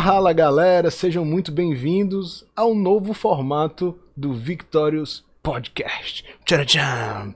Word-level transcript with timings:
Fala 0.00 0.32
galera, 0.32 0.92
sejam 0.92 1.24
muito 1.24 1.50
bem-vindos 1.50 2.46
ao 2.54 2.72
novo 2.72 3.12
formato 3.12 3.98
do 4.16 4.32
Victorious 4.32 5.24
Podcast. 5.42 6.24
Tcharam! 6.44 7.34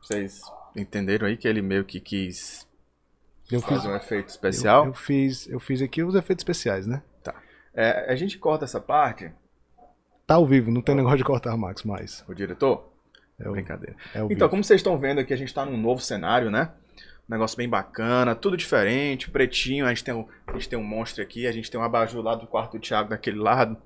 Vocês 0.00 0.40
entenderam 0.76 1.26
aí 1.26 1.36
que 1.36 1.48
ele 1.48 1.60
meio 1.60 1.84
que 1.84 1.98
quis 1.98 2.64
Eu 3.50 3.60
fiz, 3.60 3.70
fazer 3.70 3.88
um 3.88 3.96
efeito 3.96 4.28
especial? 4.28 4.84
eu, 4.84 4.90
eu 4.90 4.94
fiz, 4.94 5.48
eu 5.48 5.58
fiz 5.58 5.82
aqui 5.82 6.04
os 6.04 6.14
efeitos 6.14 6.42
especiais, 6.42 6.86
né? 6.86 7.02
É, 7.74 8.12
a 8.12 8.14
gente 8.14 8.38
corta 8.38 8.64
essa 8.64 8.80
parte, 8.80 9.32
Tá 10.24 10.36
ao 10.36 10.46
vivo, 10.46 10.70
não 10.70 10.80
tem 10.80 10.94
negócio 10.94 11.18
de 11.18 11.24
cortar, 11.24 11.56
Max, 11.56 11.82
mais. 11.82 12.24
o 12.28 12.34
diretor? 12.34 12.88
É 13.36 13.48
o, 13.48 13.52
Brincadeira. 13.52 13.96
é 14.14 14.22
o 14.22 14.26
Então, 14.26 14.46
vivo. 14.46 14.48
como 14.48 14.62
vocês 14.62 14.78
estão 14.78 14.96
vendo 14.96 15.18
aqui, 15.18 15.34
a 15.34 15.36
gente 15.36 15.52
tá 15.52 15.66
num 15.66 15.76
novo 15.76 16.00
cenário, 16.00 16.52
né? 16.52 16.70
Um 17.28 17.32
negócio 17.34 17.56
bem 17.58 17.68
bacana, 17.68 18.34
tudo 18.34 18.56
diferente, 18.56 19.30
pretinho. 19.30 19.84
A 19.84 19.90
gente 19.90 20.02
tem 20.04 20.14
um, 20.14 20.26
a 20.46 20.52
gente 20.54 20.68
tem 20.68 20.78
um 20.78 20.84
monstro 20.84 21.22
aqui, 21.22 21.46
a 21.46 21.52
gente 21.52 21.70
tem 21.70 21.78
um 21.78 21.84
abajur 21.84 22.22
lá 22.22 22.34
do 22.34 22.46
quarto 22.46 22.78
do 22.78 22.80
Thiago 22.80 23.10
daquele 23.10 23.38
lado. 23.38 23.76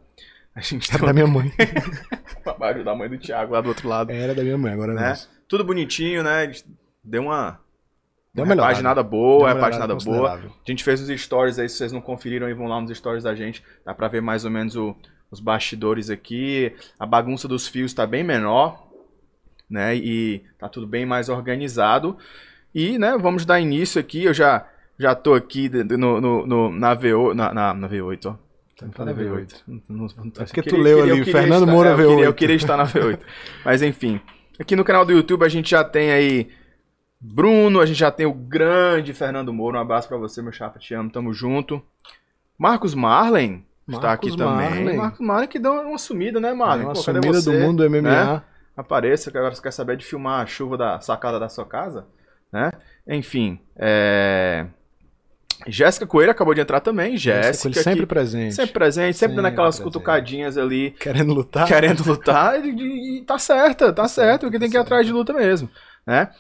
A 0.55 0.60
gente 0.60 0.88
tem 0.88 0.96
Era 0.98 1.06
da 1.09 1.12
minha 1.12 1.27
mãe. 1.27 1.50
um 2.47 2.50
abajur 2.50 2.84
da 2.84 2.95
mãe 2.95 3.09
do 3.09 3.19
Thiago 3.19 3.52
lá 3.55 3.60
do 3.60 3.69
outro 3.70 3.88
lado. 3.88 4.10
Era 4.12 4.34
da 4.34 4.42
minha 4.42 4.56
mãe, 4.59 4.73
agora 4.73 4.92
é 4.92 4.95
Né? 4.95 5.09
nosso. 5.09 5.28
Tudo 5.48 5.64
bonitinho, 5.64 6.23
né? 6.23 6.42
A 6.42 6.47
gente 6.47 6.64
Deu 7.05 7.23
uma, 7.23 7.59
Deu 8.33 8.45
uma 8.45 8.50
melhorada. 8.50 8.74
paginada 8.74 9.02
boa, 9.02 9.50
é 9.50 9.55
paginada 9.56 9.95
boa. 9.97 10.34
A 10.34 10.70
gente 10.70 10.84
fez 10.84 11.00
os 11.00 11.20
stories 11.20 11.59
aí, 11.59 11.69
se 11.69 11.77
vocês 11.78 11.91
não 11.91 12.00
conferiram 12.00 12.47
aí, 12.47 12.55
vão 12.55 12.69
lá 12.69 12.80
nos 12.80 12.97
stories 12.97 13.24
da 13.24 13.34
gente. 13.34 13.61
Dá 13.84 13.92
pra 13.92 14.06
ver 14.06 14.22
mais 14.22 14.45
ou 14.45 14.52
menos 14.52 14.77
o- 14.77 14.95
os 15.33 15.41
bastidores 15.41 16.11
aqui. 16.11 16.72
A 16.97 17.05
bagunça 17.05 17.48
dos 17.48 17.66
fios 17.66 17.92
tá 17.92 18.06
bem 18.06 18.22
menor, 18.22 18.86
né? 19.69 19.97
E 19.97 20.44
tá 20.59 20.69
tudo 20.69 20.86
bem 20.86 21.05
mais 21.05 21.28
organizado. 21.28 22.16
E, 22.75 22.98
né, 22.98 23.17
vamos 23.19 23.45
dar 23.45 23.61
início 23.61 24.01
aqui. 24.01 24.25
Eu 24.25 24.33
já, 24.34 24.67
já 24.98 25.15
tô 25.15 25.34
aqui 25.34 25.69
no, 25.69 26.20
no, 26.20 26.47
no- 26.47 26.70
na, 26.73 26.97
V8, 26.97 27.34
na, 27.34 27.53
na, 27.55 27.75
na 27.75 27.89
V8, 27.89 28.27
ó. 28.27 28.34
Tá 28.77 28.87
na 28.87 28.92
Falei 28.92 29.15
V8. 29.15 29.55
Não- 29.67 29.83
não- 29.89 29.97
não- 30.17 30.33
É 30.39 30.45
porque 30.45 30.61
eu 30.61 30.65
tu 30.65 30.77
leu 30.77 31.03
ali, 31.03 31.25
Fernando 31.25 31.61
estar- 31.62 31.73
Moura 31.73 31.91
é, 31.91 31.93
eu 31.93 31.97
queria- 31.97 32.17
V8. 32.17 32.25
Eu 32.25 32.34
queria 32.34 32.56
estar 32.56 32.77
na 32.77 32.84
V8. 32.87 33.20
Mas 33.65 33.83
enfim. 33.83 34.20
Aqui 34.59 34.75
no 34.75 34.84
canal 34.84 35.05
do 35.05 35.12
YouTube 35.12 35.45
a 35.45 35.48
gente 35.48 35.70
já 35.70 35.84
tem 35.84 36.11
aí 36.11 36.48
Bruno, 37.20 37.81
a 37.81 37.87
gente 37.87 37.98
já 37.98 38.11
tem 38.11 38.27
o 38.27 38.33
grande 38.33 39.12
Fernando 39.12 39.53
Moura. 39.53 39.78
Um 39.78 39.83
abraço 39.83 40.09
pra 40.09 40.17
você, 40.17 40.43
meu 40.43 40.50
chapa, 40.53 40.78
te 40.78 40.93
amo, 40.95 41.11
tamo 41.11 41.33
junto. 41.33 41.81
Marcos 42.59 42.95
Marlen 42.95 43.65
está 43.89 44.12
aqui 44.12 44.28
Marcos 44.31 44.37
também. 44.37 44.70
Marlen. 44.84 44.97
Marcos 44.97 45.20
Marlen 45.20 45.48
que 45.48 45.59
deu 45.59 45.73
uma 45.73 45.98
sumida, 45.98 46.41
né, 46.41 46.53
Marlen? 46.53 46.87
uma 46.87 46.95
Pô, 46.95 46.98
sumida 47.00 47.28
do 47.28 47.34
você? 47.43 47.59
mundo 47.61 47.78
do 47.78 47.91
MMA. 47.91 48.00
Né? 48.34 48.43
Apareça, 48.77 49.31
que 49.31 49.39
agora 49.39 49.55
você 49.55 49.62
quer 49.62 49.70
saber 49.73 49.97
de 49.97 50.05
filmar 50.05 50.41
a 50.43 50.47
chuva 50.47 50.77
da 50.77 50.98
sacada 51.00 51.39
da 51.39 51.48
sua 51.48 51.65
casa, 51.65 52.06
né? 52.53 52.70
Enfim, 53.08 53.58
é... 53.77 54.67
Jéssica 55.67 56.06
Coelho 56.06 56.33
acabou 56.33 56.55
de 56.55 56.61
entrar 56.61 56.81
também. 56.81 57.17
Jéssica, 57.17 57.81
sempre 57.83 58.00
que- 58.00 58.06
presente. 58.06 58.55
sempre 58.55 58.72
presente, 58.72 59.17
sempre 59.17 59.36
dando 59.36 59.47
aquelas 59.47 59.77
presente. 59.77 59.84
cutucadinhas 59.94 60.59
ali, 60.59 60.91
Querendo 60.98 61.33
lutar. 61.33 61.69
querendo 61.69 62.03
lutar, 62.05 62.64
e, 62.64 63.19
e- 63.20 63.22
tá 63.25 63.39
certa, 63.39 63.92
tá 63.92 64.09
certo, 64.09 64.42
porque 64.42 64.59
tem 64.59 64.69
que 64.69 64.77
ir 64.77 64.81
atrás 64.81 65.06
de 65.06 65.12
luta 65.12 65.33
mesmo, 65.33 65.70
né? 66.06 66.31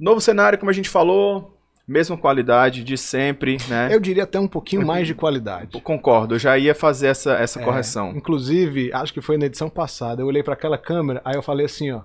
Novo 0.00 0.18
cenário, 0.20 0.58
como 0.58 0.70
a 0.70 0.74
gente 0.74 0.88
falou, 0.88 1.58
mesma 1.86 2.16
qualidade 2.16 2.82
de 2.82 2.96
sempre, 2.96 3.58
né? 3.68 3.88
Eu 3.92 4.00
diria 4.00 4.22
até 4.24 4.40
um 4.40 4.48
pouquinho 4.48 4.86
mais 4.86 5.06
de 5.06 5.14
qualidade. 5.14 5.68
Eu 5.74 5.80
concordo, 5.82 6.34
eu 6.34 6.38
já 6.38 6.56
ia 6.56 6.74
fazer 6.74 7.08
essa, 7.08 7.34
essa 7.34 7.60
É, 7.60 7.64
correção. 7.64 8.12
Inclusive, 8.16 8.90
acho 8.94 9.12
que 9.12 9.20
foi 9.20 9.36
na 9.36 9.44
edição 9.44 9.68
passada, 9.68 10.22
eu 10.22 10.26
olhei 10.26 10.42
pra 10.42 10.54
aquela 10.54 10.78
câmera, 10.78 11.20
aí 11.22 11.34
eu 11.34 11.42
falei 11.42 11.66
assim, 11.66 11.90
ó, 11.92 12.00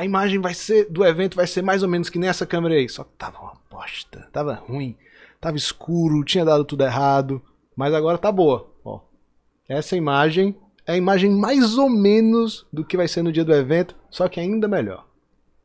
a 0.00 0.04
imagem 0.04 0.40
vai 0.40 0.54
ser 0.54 0.90
do 0.90 1.04
evento 1.04 1.36
vai 1.36 1.46
ser 1.46 1.60
mais 1.60 1.82
ou 1.82 1.88
menos 1.88 2.08
que 2.08 2.18
nessa 2.18 2.46
câmera 2.46 2.74
aí, 2.74 2.88
só 2.88 3.04
que 3.04 3.12
tava 3.12 3.38
uma 3.38 3.52
bosta, 3.70 4.26
tava 4.32 4.54
ruim, 4.54 4.96
tava 5.38 5.58
escuro, 5.58 6.24
tinha 6.24 6.42
dado 6.42 6.64
tudo 6.64 6.84
errado, 6.84 7.42
mas 7.76 7.92
agora 7.92 8.16
tá 8.16 8.32
boa, 8.32 8.66
ó. 8.82 9.00
Essa 9.68 9.98
imagem 9.98 10.56
é 10.86 10.92
a 10.92 10.96
imagem 10.96 11.30
mais 11.30 11.76
ou 11.76 11.90
menos 11.90 12.66
do 12.72 12.82
que 12.82 12.96
vai 12.96 13.06
ser 13.06 13.22
no 13.22 13.30
dia 13.30 13.44
do 13.44 13.52
evento, 13.52 13.94
só 14.08 14.26
que 14.26 14.40
ainda 14.40 14.66
melhor. 14.66 15.06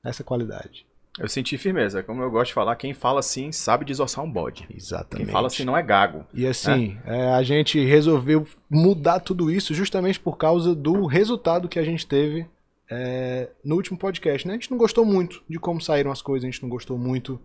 Essa 0.03 0.21
qualidade. 0.21 0.85
Eu 1.17 1.29
senti 1.29 1.57
firmeza, 1.57 2.03
como 2.03 2.21
eu 2.21 2.29
gosto 2.29 2.49
de 2.49 2.55
falar, 2.55 2.75
quem 2.75 2.93
fala 2.93 3.21
assim 3.21 3.53
sabe 3.53 3.85
desossar 3.85 4.21
um 4.21 4.29
bode. 4.29 4.67
Exatamente. 4.69 5.25
Quem 5.27 5.33
fala 5.33 5.47
assim 5.47 5.63
não 5.63 5.77
é 5.77 5.81
gago. 5.81 6.25
E 6.33 6.45
assim, 6.45 6.97
é, 7.05 7.29
a 7.29 7.41
gente 7.41 7.79
resolveu 7.85 8.45
mudar 8.69 9.21
tudo 9.21 9.49
isso 9.49 9.73
justamente 9.73 10.19
por 10.19 10.37
causa 10.37 10.75
do 10.75 11.05
resultado 11.05 11.69
que 11.69 11.79
a 11.79 11.85
gente 11.85 12.05
teve 12.05 12.45
é, 12.89 13.49
no 13.63 13.75
último 13.75 13.97
podcast, 13.97 14.47
né? 14.47 14.53
A 14.53 14.57
gente 14.57 14.71
não 14.71 14.77
gostou 14.77 15.05
muito 15.05 15.43
de 15.49 15.59
como 15.59 15.81
saíram 15.81 16.11
as 16.11 16.21
coisas, 16.21 16.47
a 16.47 16.51
gente 16.51 16.61
não 16.61 16.69
gostou 16.69 16.97
muito, 16.97 17.39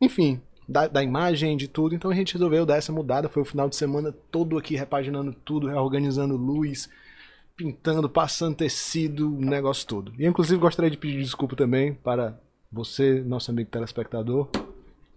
enfim, 0.00 0.40
da, 0.68 0.86
da 0.86 1.02
imagem, 1.02 1.56
de 1.56 1.66
tudo. 1.66 1.94
Então 1.94 2.10
a 2.10 2.14
gente 2.14 2.34
resolveu 2.34 2.64
dar 2.64 2.76
essa 2.76 2.92
mudada. 2.92 3.28
Foi 3.28 3.42
o 3.42 3.46
final 3.46 3.68
de 3.68 3.76
semana 3.76 4.14
todo 4.30 4.56
aqui 4.58 4.76
repaginando 4.76 5.32
tudo, 5.32 5.66
reorganizando 5.66 6.36
luz, 6.36 6.88
pintando, 7.56 8.08
passando 8.08 8.56
tecido, 8.56 9.34
o 9.36 9.40
negócio 9.40 9.86
todo. 9.86 10.12
E 10.18 10.26
inclusive 10.26 10.60
gostaria 10.60 10.90
de 10.90 10.96
pedir 10.96 11.20
desculpa 11.22 11.56
também 11.56 11.94
para 11.94 12.38
você, 12.70 13.20
nosso 13.20 13.50
amigo 13.50 13.68
telespectador, 13.70 14.48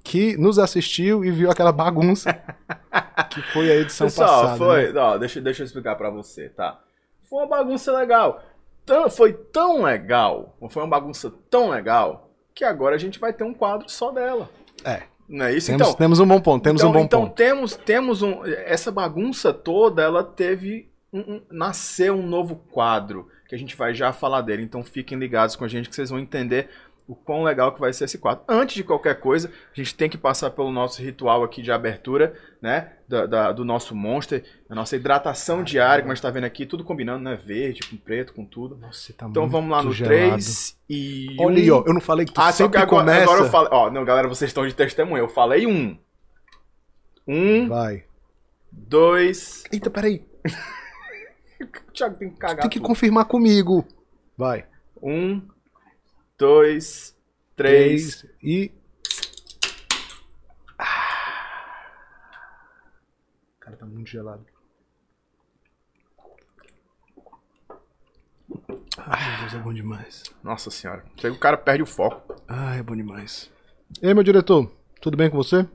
que 0.04 0.36
nos 0.38 0.58
assistiu 0.58 1.24
e 1.24 1.32
viu 1.32 1.52
aquela 1.52 1.72
bagunça 1.72 2.34
que 3.30 3.42
foi 3.54 3.72
a 3.72 3.76
edição 3.76 4.08
Pessoal, 4.08 4.42
passada. 4.42 4.58
foi. 4.58 4.92
né? 4.92 5.00
Ó, 5.00 5.18
deixa, 5.18 5.40
deixa 5.40 5.62
eu 5.62 5.66
explicar 5.66 5.96
pra 5.96 6.10
você, 6.10 6.50
tá? 6.50 6.82
Foi 7.30 7.40
uma 7.40 7.48
bagunça 7.48 7.92
legal. 7.98 8.44
Tão- 8.86 9.10
foi 9.10 9.34
tão 9.34 9.82
legal, 9.84 10.58
foi 10.70 10.84
uma 10.84 10.90
bagunça 10.90 11.34
tão 11.50 11.70
legal, 11.70 12.30
que 12.54 12.66
agora 12.66 12.96
a 12.96 13.00
gente 13.00 13.20
vai 13.20 13.32
ter 13.34 13.44
um 13.44 13.54
quadro 13.54 13.90
só 13.90 14.12
dela. 14.12 14.50
É. 14.84 15.04
Não 15.28 15.46
é 15.46 15.54
isso? 15.56 15.68
Temos, 15.68 15.82
então, 15.88 15.98
temos 15.98 16.20
um 16.20 16.28
bom 16.28 16.40
ponto, 16.42 16.62
temos 16.64 16.82
então, 16.82 16.90
um 16.92 16.94
bom 16.94 17.00
então 17.00 17.22
ponto. 17.22 17.34
temos, 17.36 17.76
temos 17.78 18.22
um. 18.22 18.46
Essa 18.46 18.92
bagunça 18.92 19.54
toda, 19.54 20.02
ela 20.04 20.24
teve. 20.24 20.92
Um, 21.14 21.20
um- 21.36 21.42
nasceu 21.52 22.16
um 22.16 22.26
novo 22.28 22.56
quadro, 22.72 23.30
que 23.48 23.54
a 23.56 23.58
gente 23.58 23.76
vai 23.76 23.94
já 23.94 24.12
falar 24.12 24.42
dele. 24.42 24.64
Então 24.64 24.84
fiquem 24.84 25.18
ligados 25.18 25.56
com 25.56 25.64
a 25.64 25.68
gente 25.68 25.88
que 25.88 25.96
vocês 25.96 26.10
vão 26.10 26.20
entender 26.20 26.70
o 27.08 27.16
quão 27.16 27.44
legal 27.44 27.74
que 27.74 27.80
vai 27.82 27.92
ser 27.92 28.06
esse 28.06 28.18
quadro. 28.18 28.44
Antes 28.48 28.76
de 28.76 28.84
qualquer 28.84 29.20
coisa, 29.20 29.52
a 29.72 29.76
gente 29.76 29.94
tem 29.94 30.10
que 30.10 30.18
passar 30.18 30.50
pelo 30.52 30.72
nosso 30.72 31.02
ritual 31.02 31.44
aqui 31.44 31.62
de 31.62 31.72
abertura, 31.72 32.34
né? 32.62 32.94
Da, 33.08 33.26
da- 33.26 33.52
do 33.52 33.66
nosso 33.66 33.94
Monster, 33.94 34.44
a 34.70 34.74
nossa 34.76 34.96
hidratação 34.96 35.64
diária, 35.64 36.02
como 36.02 36.12
a 36.12 36.16
gente 36.16 36.22
tá 36.22 36.30
vendo 36.32 36.46
aqui, 36.46 36.66
tudo 36.66 36.84
combinando, 36.84 37.24
né? 37.24 37.36
Verde, 37.36 37.82
com 37.90 37.98
preto, 37.98 38.34
com 38.34 38.46
tudo. 38.46 38.78
Nossa, 38.78 39.12
tá 39.14 39.28
Então 39.28 39.50
vamos 39.50 39.70
lá 39.70 39.84
no 39.84 39.92
gelado. 39.92 40.30
3 40.30 40.78
e. 40.90 41.36
Olha 41.40 41.58
aí, 41.58 41.72
um. 41.72 41.76
ó, 41.76 41.84
eu 41.86 41.94
não 41.94 42.02
falei 42.02 42.26
que 42.26 42.32
tu 42.34 42.40
Ah, 42.40 42.46
só 42.46 42.50
que 42.52 42.78
sempre 42.78 42.80
agora, 42.80 43.02
começa... 43.04 43.24
agora 43.24 43.40
eu 43.42 43.50
falei. 43.50 43.70
Ó, 43.74 43.92
não, 43.92 44.06
galera, 44.06 44.28
vocês 44.30 44.50
estão 44.50 44.66
de 44.66 44.74
testemunha. 44.74 45.22
Eu 45.22 45.28
falei 45.30 45.68
um. 45.68 45.98
Um, 47.28 47.68
Vai. 47.68 48.04
dois. 48.72 49.64
Eita, 49.72 49.90
peraí. 49.90 50.26
O 51.62 51.92
Thiago 51.94 52.16
tem 52.18 52.30
que 52.30 52.38
cagar. 52.38 52.62
Tem 52.62 52.70
que 52.70 52.80
tudo. 52.80 52.88
confirmar 52.88 53.26
comigo. 53.26 53.86
Vai. 54.38 54.66
Um, 55.02 55.42
dois, 56.44 57.16
três. 57.56 58.20
Três 58.20 58.34
e... 58.44 58.70
Cara, 63.62 63.78
tá 63.78 63.86
muito 63.86 64.10
gelado. 64.10 64.46
Ai, 68.98 69.30
meu 69.30 69.40
Deus, 69.40 69.54
é 69.54 69.58
bom 69.60 69.74
demais. 69.74 70.24
Nossa 70.44 70.70
senhora. 70.70 71.06
Chega 71.16 71.34
o 71.34 71.40
cara 71.40 71.56
perde 71.56 71.82
o 71.82 71.86
foco. 71.86 72.36
Ai, 72.46 72.80
é 72.80 72.84
bom 72.84 72.96
demais. 72.96 73.50
E 74.02 74.08
aí, 74.08 74.14
meu 74.14 74.24
diretor, 74.24 74.70
tudo 75.00 75.16
bem 75.16 75.30
com 75.30 75.38
você? 75.38 75.66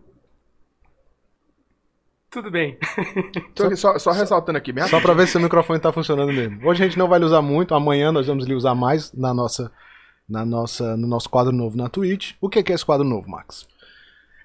Tudo 2.30 2.50
bem. 2.50 2.78
Tô 3.56 3.64
aqui 3.64 3.76
só, 3.76 3.98
só 3.98 4.10
ressaltando 4.10 4.58
aqui, 4.58 4.70
bem 4.70 4.86
Só 4.86 5.00
pra 5.00 5.14
ver 5.14 5.26
se 5.26 5.38
o 5.38 5.40
microfone 5.40 5.80
tá 5.80 5.90
funcionando 5.90 6.30
mesmo. 6.30 6.68
Hoje 6.68 6.82
a 6.82 6.86
gente 6.86 6.98
não 6.98 7.08
vai 7.08 7.18
lhe 7.18 7.24
usar 7.24 7.40
muito, 7.40 7.74
amanhã 7.74 8.12
nós 8.12 8.26
vamos 8.26 8.46
lhe 8.46 8.54
usar 8.54 8.74
mais 8.74 9.10
na 9.14 9.32
nossa, 9.32 9.72
na 10.28 10.44
nossa, 10.44 10.96
no 10.96 11.06
nosso 11.06 11.28
quadro 11.30 11.52
novo 11.52 11.76
na 11.76 11.88
Twitch. 11.88 12.34
O 12.40 12.48
que 12.48 12.62
que 12.62 12.72
é 12.72 12.74
esse 12.74 12.84
quadro 12.84 13.06
novo, 13.06 13.28
Max? 13.28 13.66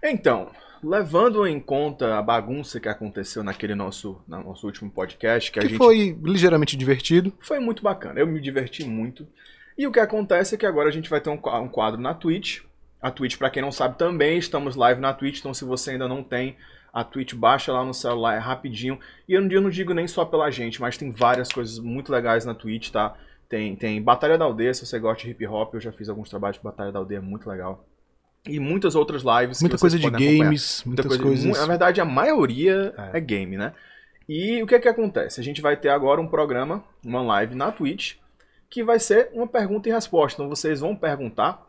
Então, 0.03 0.49
levando 0.83 1.45
em 1.47 1.59
conta 1.59 2.17
a 2.17 2.21
bagunça 2.21 2.79
que 2.79 2.89
aconteceu 2.89 3.43
naquele 3.43 3.75
nosso, 3.75 4.21
no 4.27 4.43
nosso 4.43 4.65
último 4.65 4.89
podcast, 4.91 5.51
que 5.51 5.59
a 5.59 5.61
Que 5.61 5.69
gente 5.69 5.77
foi 5.77 6.17
ligeiramente 6.23 6.77
divertido. 6.77 7.33
Foi 7.39 7.59
muito 7.59 7.81
bacana, 7.83 8.19
eu 8.19 8.27
me 8.27 8.39
diverti 8.41 8.85
muito. 8.85 9.27
E 9.77 9.87
o 9.87 9.91
que 9.91 9.99
acontece 9.99 10.55
é 10.55 10.57
que 10.57 10.65
agora 10.65 10.89
a 10.89 10.91
gente 10.91 11.09
vai 11.09 11.19
ter 11.19 11.29
um 11.29 11.39
um 11.61 11.67
quadro 11.67 11.99
na 11.99 12.13
Twitch. 12.13 12.61
A 13.01 13.11
Twitch, 13.11 13.37
pra 13.37 13.49
quem 13.49 13.61
não 13.61 13.71
sabe, 13.71 13.97
também 13.97 14.37
estamos 14.37 14.75
live 14.75 15.01
na 15.01 15.13
Twitch, 15.13 15.39
então 15.39 15.53
se 15.53 15.65
você 15.65 15.91
ainda 15.91 16.07
não 16.07 16.23
tem 16.23 16.55
a 16.93 17.03
Twitch, 17.03 17.33
baixa 17.33 17.73
lá 17.73 17.83
no 17.83 17.93
celular, 17.93 18.35
é 18.35 18.37
rapidinho. 18.37 18.99
E 19.27 19.33
eu 19.33 19.41
não 19.41 19.69
digo 19.69 19.93
nem 19.93 20.07
só 20.07 20.23
pela 20.23 20.51
gente, 20.51 20.79
mas 20.79 20.97
tem 20.97 21.11
várias 21.11 21.49
coisas 21.49 21.79
muito 21.79 22.11
legais 22.11 22.45
na 22.45 22.53
Twitch, 22.53 22.91
tá? 22.91 23.15
Tem, 23.53 23.75
tem 23.75 24.01
Batalha 24.01 24.35
da 24.35 24.45
Aldeia, 24.45 24.73
se 24.73 24.83
você 24.83 24.97
gosta 24.97 25.23
de 25.23 25.29
hip 25.29 25.45
hop, 25.45 25.75
eu 25.75 25.79
já 25.79 25.91
fiz 25.91 26.09
alguns 26.09 26.27
trabalhos 26.27 26.57
de 26.57 26.63
Batalha 26.63 26.91
da 26.91 26.97
Aldeia, 26.97 27.21
muito 27.21 27.47
legal. 27.47 27.85
E 28.49 28.59
muitas 28.59 28.95
outras 28.95 29.21
lives 29.21 29.61
Muita 29.61 29.77
coisa 29.77 29.99
de 29.99 30.09
games, 30.09 30.81
Muita 30.83 31.03
muitas 31.03 31.21
coisa. 31.21 31.43
coisas. 31.43 31.59
Na 31.61 31.67
verdade, 31.67 32.01
a 32.01 32.05
maioria 32.05 32.95
É. 32.97 33.19
é. 33.19 33.21
game, 33.21 33.55
né? 33.55 33.73
E 34.27 34.59
o 34.63 34.65
que 34.65 34.73
é 34.73 34.79
que 34.79 34.87
acontece? 34.87 35.39
A 35.39 35.43
gente 35.43 35.61
vai 35.61 35.77
ter 35.77 35.89
agora 35.89 36.19
um 36.19 36.25
programa, 36.27 36.83
uma 37.05 37.21
live 37.21 37.53
na 37.53 37.71
Twitch, 37.71 38.15
que 38.71 38.83
vai 38.83 38.97
ser 38.97 39.29
uma 39.33 39.45
pergunta 39.45 39.87
e 39.87 39.91
resposta. 39.91 40.41
Então 40.41 40.49
vocês 40.49 40.79
vão 40.79 40.95
perguntar. 40.95 41.63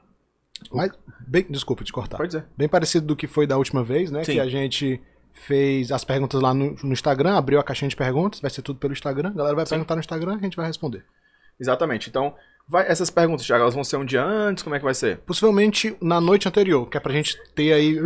Mas, 0.73 0.91
bem, 1.21 1.45
desculpa 1.51 1.85
te 1.85 1.93
cortar. 1.93 2.17
Pode 2.17 2.31
dizer. 2.31 2.47
Bem 2.57 2.67
parecido 2.67 3.07
do 3.07 3.15
que 3.15 3.27
foi 3.27 3.47
da 3.47 3.59
última 3.59 3.85
vez, 3.85 4.11
né? 4.11 4.25
Sim. 4.25 4.33
Que 4.33 4.41
a 4.41 4.49
gente 4.49 5.03
fez 5.35 5.93
as 5.93 6.03
perguntas 6.03 6.41
lá 6.41 6.55
no, 6.55 6.75
no 6.83 6.95
Instagram, 6.95 7.37
abriu 7.37 7.61
a 7.61 7.63
caixinha 7.63 7.91
de 7.91 7.97
perguntas, 7.97 8.41
vai 8.41 8.51
ser 8.51 8.63
tudo 8.63 8.79
pelo 8.79 8.95
Instagram. 8.95 9.29
A 9.29 9.33
galera 9.35 9.55
vai 9.55 9.67
perguntar 9.67 9.97
no 9.97 10.01
Instagram 10.01 10.37
e 10.37 10.39
a 10.39 10.43
gente 10.45 10.57
vai 10.57 10.67
responder. 10.67 11.05
Exatamente. 11.61 12.09
Então, 12.09 12.35
vai, 12.69 12.87
essas 12.89 13.11
perguntas, 13.11 13.47
Thiago, 13.47 13.63
elas 13.63 13.75
vão 13.75 13.85
ser 13.85 13.97
um 13.97 14.05
dia 14.05 14.25
antes? 14.25 14.63
Como 14.63 14.75
é 14.75 14.79
que 14.79 14.85
vai 14.85 14.95
ser? 14.95 15.19
Possivelmente 15.19 15.97
na 16.01 16.21
noite 16.21 16.49
anterior, 16.49 16.89
que 16.89 16.97
é 16.97 17.01
pra 17.01 17.13
gente 17.13 17.37
ter 17.55 17.73
aí. 17.73 17.97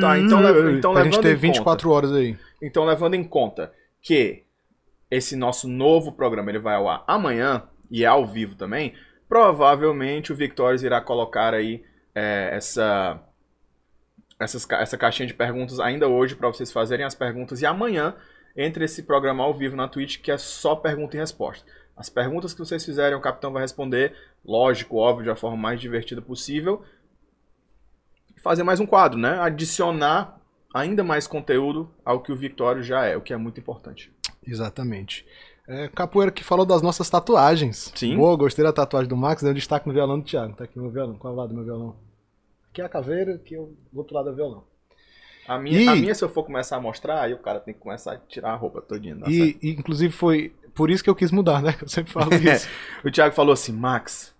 Tá, 0.00 0.18
então, 0.18 0.40
leva- 0.40 0.70
então 0.72 0.92
pra 0.92 1.04
gente 1.04 1.12
levando 1.16 1.22
ter 1.22 1.32
em 1.32 1.36
24 1.36 1.90
horas 1.90 2.12
aí. 2.12 2.36
Então, 2.62 2.84
levando 2.84 3.14
em 3.14 3.24
conta 3.24 3.72
que 4.00 4.42
esse 5.10 5.36
nosso 5.36 5.68
novo 5.68 6.12
programa 6.12 6.50
ele 6.50 6.58
vai 6.58 6.74
ao 6.74 6.88
ar 6.88 7.04
amanhã 7.06 7.62
e 7.90 8.02
é 8.04 8.06
ao 8.06 8.26
vivo 8.26 8.54
também, 8.56 8.94
provavelmente 9.28 10.32
o 10.32 10.36
Victorious 10.36 10.82
irá 10.82 11.00
colocar 11.00 11.52
aí 11.54 11.84
é, 12.14 12.50
essa 12.52 13.20
essas 14.40 14.66
essa 14.70 14.96
caixinha 14.98 15.26
de 15.26 15.34
perguntas 15.34 15.78
ainda 15.78 16.08
hoje 16.08 16.34
para 16.34 16.48
vocês 16.48 16.72
fazerem 16.72 17.04
as 17.06 17.14
perguntas 17.14 17.60
e 17.62 17.66
amanhã 17.66 18.14
entre 18.56 18.84
esse 18.84 19.02
programa 19.04 19.44
ao 19.44 19.54
vivo 19.54 19.76
na 19.76 19.86
Twitch 19.88 20.20
que 20.20 20.30
é 20.30 20.38
só 20.38 20.74
pergunta 20.76 21.16
e 21.16 21.20
resposta. 21.20 21.64
As 21.96 22.08
perguntas 22.08 22.52
que 22.52 22.58
vocês 22.58 22.84
fizerem 22.84 23.16
o 23.16 23.20
capitão 23.20 23.52
vai 23.52 23.62
responder, 23.62 24.14
lógico, 24.44 24.96
óbvio, 24.96 25.26
da 25.26 25.36
forma 25.36 25.56
mais 25.56 25.80
divertida 25.80 26.20
possível. 26.20 26.82
Fazer 28.42 28.62
mais 28.62 28.80
um 28.80 28.86
quadro, 28.86 29.18
né? 29.18 29.38
Adicionar 29.38 30.40
ainda 30.74 31.04
mais 31.04 31.26
conteúdo 31.26 31.88
ao 32.04 32.20
que 32.20 32.32
o 32.32 32.36
Victório 32.36 32.82
já 32.82 33.04
é, 33.04 33.16
o 33.16 33.20
que 33.20 33.32
é 33.32 33.36
muito 33.36 33.60
importante. 33.60 34.12
Exatamente. 34.44 35.24
É, 35.66 35.88
Capoeira 35.88 36.32
que 36.32 36.44
falou 36.44 36.66
das 36.66 36.82
nossas 36.82 37.08
tatuagens. 37.08 37.92
Sim. 37.94 38.16
Boa, 38.16 38.36
gostei 38.36 38.64
da 38.64 38.72
tatuagem 38.72 39.08
do 39.08 39.16
Max, 39.16 39.42
deu 39.42 39.54
destaque 39.54 39.86
no 39.86 39.94
violão 39.94 40.18
do 40.18 40.24
Thiago. 40.26 40.54
Tá 40.54 40.64
aqui 40.64 40.78
meu 40.78 40.90
violão. 40.90 41.16
Qual 41.16 41.32
é 41.32 41.34
o 41.34 41.38
lado 41.38 41.50
do 41.50 41.54
meu 41.54 41.64
violão? 41.64 41.96
Aqui 42.70 42.82
é 42.82 42.84
a 42.84 42.88
caveira, 42.88 43.36
aqui 43.36 43.54
é 43.54 43.60
o 43.60 43.72
outro 43.94 44.14
lado 44.14 44.28
é 44.28 44.32
o 44.32 44.34
violão. 44.34 44.64
A 45.46 45.58
minha, 45.58 45.80
E- 45.80 45.88
a 45.88 45.94
minha, 45.96 46.14
se 46.14 46.24
eu 46.24 46.28
for 46.28 46.44
começar 46.44 46.76
a 46.76 46.80
mostrar, 46.80 47.20
aí 47.22 47.34
o 47.34 47.38
cara 47.38 47.60
tem 47.60 47.74
que 47.74 47.80
começar 47.80 48.12
a 48.12 48.16
tirar 48.16 48.52
a 48.52 48.56
roupa 48.56 48.80
todinha. 48.80 49.16
E, 49.26 49.58
e, 49.62 49.70
inclusive 49.70 50.12
foi 50.12 50.54
por 50.74 50.90
isso 50.90 51.04
que 51.04 51.10
eu 51.10 51.14
quis 51.14 51.30
mudar, 51.30 51.62
né? 51.62 51.74
Eu 51.82 51.88
sempre 51.88 52.12
falo 52.12 52.34
isso. 52.34 52.68
O 53.04 53.10
Thiago 53.10 53.34
falou 53.34 53.52
assim, 53.52 53.72
Max, 53.72 54.34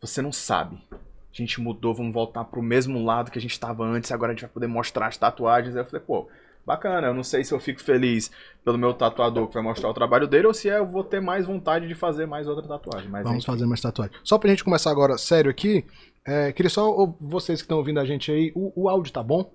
você 0.00 0.22
não 0.22 0.32
sabe. 0.32 0.78
A 0.92 0.96
gente 1.36 1.60
mudou, 1.60 1.94
vamos 1.94 2.12
voltar 2.14 2.44
pro 2.44 2.62
mesmo 2.62 3.02
lado 3.04 3.30
que 3.30 3.38
a 3.38 3.42
gente 3.42 3.58
tava 3.58 3.84
antes, 3.84 4.12
agora 4.12 4.30
a 4.30 4.34
gente 4.34 4.42
vai 4.42 4.50
poder 4.50 4.68
mostrar 4.68 5.08
as 5.08 5.16
tatuagens. 5.16 5.74
Aí 5.74 5.82
eu 5.82 5.86
falei, 5.86 6.04
pô, 6.06 6.28
bacana, 6.64 7.08
eu 7.08 7.14
não 7.14 7.24
sei 7.24 7.42
se 7.42 7.52
eu 7.52 7.58
fico 7.58 7.82
feliz 7.82 8.30
pelo 8.64 8.78
meu 8.78 8.94
tatuador 8.94 9.48
que 9.48 9.54
vai 9.54 9.62
mostrar 9.62 9.88
o 9.88 9.94
trabalho 9.94 10.28
dele 10.28 10.46
ou 10.46 10.54
se 10.54 10.68
eu 10.68 10.86
vou 10.86 11.02
ter 11.02 11.20
mais 11.20 11.46
vontade 11.46 11.88
de 11.88 11.94
fazer 11.94 12.26
mais 12.26 12.46
outra 12.46 12.68
tatuagem. 12.68 13.08
Mas 13.10 13.24
Vamos 13.24 13.38
enfim. 13.38 13.46
fazer 13.46 13.66
mais 13.66 13.80
tatuagem. 13.80 14.14
Só 14.22 14.38
pra 14.38 14.50
gente 14.50 14.62
começar 14.62 14.90
agora 14.92 15.18
sério 15.18 15.50
aqui, 15.50 15.84
é, 16.24 16.52
queria 16.52 16.70
só 16.70 16.86
vocês 17.20 17.60
que 17.60 17.64
estão 17.64 17.78
ouvindo 17.78 17.98
a 17.98 18.04
gente 18.04 18.30
aí, 18.30 18.52
o, 18.54 18.84
o 18.84 18.88
áudio 18.88 19.12
tá 19.12 19.22
bom? 19.22 19.50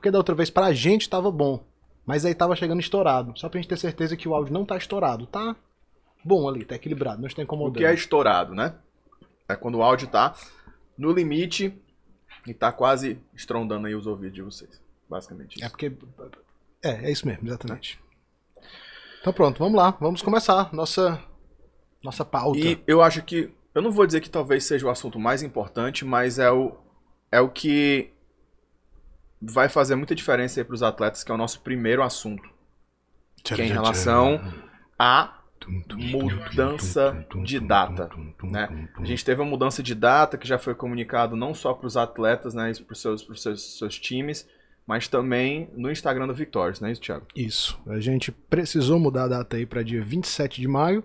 Porque 0.00 0.10
da 0.10 0.16
outra 0.16 0.34
vez 0.34 0.48
pra 0.48 0.72
gente 0.72 1.10
tava 1.10 1.30
bom, 1.30 1.62
mas 2.06 2.24
aí 2.24 2.34
tava 2.34 2.56
chegando 2.56 2.80
estourado. 2.80 3.38
Só 3.38 3.50
pra 3.50 3.60
gente 3.60 3.68
ter 3.68 3.76
certeza 3.76 4.16
que 4.16 4.26
o 4.26 4.34
áudio 4.34 4.50
não 4.50 4.64
tá 4.64 4.74
estourado, 4.78 5.26
tá 5.26 5.54
bom 6.24 6.48
ali, 6.48 6.64
tá 6.64 6.74
equilibrado, 6.74 7.20
não 7.20 7.28
está 7.28 7.42
O 7.42 7.44
incomodando. 7.44 7.76
que 7.76 7.84
é 7.84 7.92
estourado, 7.92 8.54
né? 8.54 8.76
É 9.46 9.54
quando 9.54 9.74
o 9.74 9.82
áudio 9.82 10.08
tá 10.08 10.34
no 10.96 11.12
limite 11.12 11.78
e 12.46 12.54
tá 12.54 12.72
quase 12.72 13.18
estrondando 13.34 13.86
aí 13.86 13.94
os 13.94 14.06
ouvidos 14.06 14.34
de 14.34 14.40
vocês. 14.40 14.80
Basicamente 15.06 15.56
isso. 15.56 15.66
É 15.66 15.68
porque. 15.68 15.92
É, 16.82 17.08
é 17.08 17.12
isso 17.12 17.26
mesmo, 17.26 17.46
exatamente. 17.46 18.00
Então 19.20 19.34
pronto, 19.34 19.58
vamos 19.58 19.76
lá, 19.76 19.90
vamos 20.00 20.22
começar 20.22 20.72
nossa 20.72 21.22
nossa 22.02 22.24
pauta. 22.24 22.58
E 22.58 22.82
eu 22.86 23.02
acho 23.02 23.22
que. 23.22 23.52
Eu 23.74 23.82
não 23.82 23.90
vou 23.90 24.06
dizer 24.06 24.22
que 24.22 24.30
talvez 24.30 24.64
seja 24.64 24.86
o 24.86 24.90
assunto 24.90 25.18
mais 25.18 25.42
importante, 25.42 26.06
mas 26.06 26.38
é 26.38 26.50
o, 26.50 26.74
é 27.30 27.38
o 27.38 27.50
que 27.50 28.10
vai 29.40 29.68
fazer 29.68 29.94
muita 29.94 30.14
diferença 30.14 30.60
aí 30.60 30.64
pros 30.64 30.82
atletas, 30.82 31.24
que 31.24 31.30
é 31.30 31.34
o 31.34 31.38
nosso 31.38 31.60
primeiro 31.60 32.02
assunto. 32.02 32.48
Que 33.42 33.54
é 33.54 33.66
em 33.66 33.68
relação 33.68 34.40
à 34.98 35.40
mudança 35.68 37.26
de 37.42 37.60
data. 37.60 38.10
Né? 38.42 38.88
A 38.96 39.04
gente 39.04 39.24
teve 39.24 39.40
uma 39.40 39.50
mudança 39.50 39.82
de 39.82 39.94
data 39.94 40.36
que 40.36 40.48
já 40.48 40.58
foi 40.58 40.74
comunicado 40.74 41.36
não 41.36 41.54
só 41.54 41.72
para 41.72 41.86
os 41.86 41.96
atletas, 41.96 42.54
né, 42.54 42.72
para 42.84 42.92
os 42.92 43.00
seus, 43.00 43.22
pros 43.22 43.42
seus, 43.42 43.78
seus 43.78 43.98
times, 43.98 44.48
mas 44.86 45.06
também 45.08 45.70
no 45.76 45.90
Instagram 45.90 46.26
do 46.26 46.34
Victorious, 46.34 46.80
não 46.80 46.88
é 46.88 46.92
isso, 46.92 47.00
Thiago? 47.00 47.26
Isso. 47.34 47.80
A 47.86 48.00
gente 48.00 48.32
precisou 48.32 48.98
mudar 48.98 49.24
a 49.24 49.28
data 49.28 49.56
aí 49.56 49.64
para 49.64 49.82
dia 49.82 50.02
27 50.02 50.60
de 50.60 50.66
maio 50.66 51.04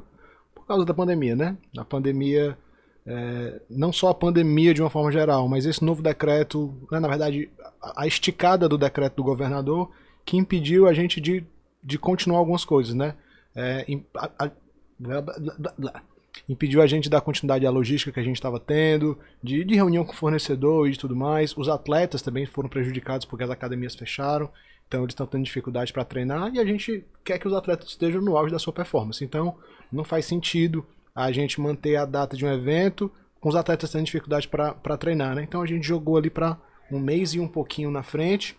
por 0.54 0.66
causa 0.66 0.86
da 0.86 0.94
pandemia, 0.94 1.36
né? 1.36 1.58
A 1.78 1.86
pandemia, 1.86 2.58
é, 3.06 3.62
não 3.70 3.94
só 3.94 4.10
a 4.10 4.14
pandemia 4.16 4.74
de 4.74 4.82
uma 4.82 4.90
forma 4.90 5.12
geral, 5.12 5.48
mas 5.48 5.66
esse 5.66 5.84
novo 5.84 6.02
decreto, 6.02 6.74
né, 6.92 7.00
na 7.00 7.08
verdade, 7.08 7.50
a, 7.82 8.08
esticada 8.08 8.68
do 8.68 8.78
decreto 8.78 9.16
do 9.16 9.24
governador 9.24 9.92
que 10.26 10.38
impediu 10.38 10.88
a 10.88 10.94
gente 10.94 11.22
de, 11.22 11.46
de 11.84 12.00
continuar 12.00 12.40
algumas 12.40 12.66
coisas, 12.66 12.96
né? 12.96 13.14
É, 13.56 13.86
a- 14.18 14.32
a- 14.40 14.52
blá, 14.98 15.22
blá, 15.22 15.74
blá, 15.78 16.04
impediu 16.50 16.82
a 16.82 16.88
gente 16.88 17.10
dar 17.10 17.22
continuidade 17.22 17.66
à 17.66 17.70
logística 17.70 18.12
que 18.12 18.20
a 18.20 18.24
gente 18.24 18.36
estava 18.38 18.60
tendo, 18.60 19.18
de, 19.42 19.64
de 19.64 19.76
reunião 19.76 20.04
com 20.04 20.14
fornecedor 20.14 20.90
e 20.90 20.98
tudo 20.98 21.16
mais. 21.16 21.56
Os 21.56 21.70
atletas 21.70 22.22
também 22.22 22.46
foram 22.46 22.68
prejudicados 22.70 23.26
porque 23.26 23.44
as 23.44 23.50
academias 23.50 23.96
fecharam. 23.96 24.50
Então 24.88 25.02
eles 25.02 25.14
estão 25.14 25.26
tendo 25.26 25.44
dificuldade 25.44 25.92
para 25.94 26.06
treinar 26.06 26.54
e 26.54 26.60
a 26.60 26.66
gente 26.66 27.04
quer 27.24 27.40
que 27.40 27.48
os 27.48 27.54
atletas 27.54 27.90
estejam 27.90 28.22
no 28.22 28.38
auge 28.38 28.52
da 28.52 28.60
sua 28.60 28.74
performance. 28.74 29.24
Então 29.24 29.56
não 29.92 30.04
faz 30.04 30.26
sentido 30.26 30.86
a 31.16 31.32
gente 31.32 31.62
manter 31.62 31.96
a 31.96 32.06
data 32.06 32.36
de 32.36 32.46
um 32.46 32.54
evento 32.54 33.10
com 33.40 33.48
os 33.48 33.56
atletas 33.56 33.92
tendo 33.92 34.06
dificuldade 34.06 34.48
para 34.48 34.98
treinar, 34.98 35.36
né? 35.36 35.44
Então 35.44 35.62
a 35.62 35.66
gente 35.66 35.88
jogou 35.88 36.18
ali 36.18 36.30
para 36.30 36.60
um 36.92 37.00
mês 37.00 37.34
e 37.34 37.40
um 37.40 37.48
pouquinho 37.48 37.90
na 37.90 38.04
frente 38.04 38.58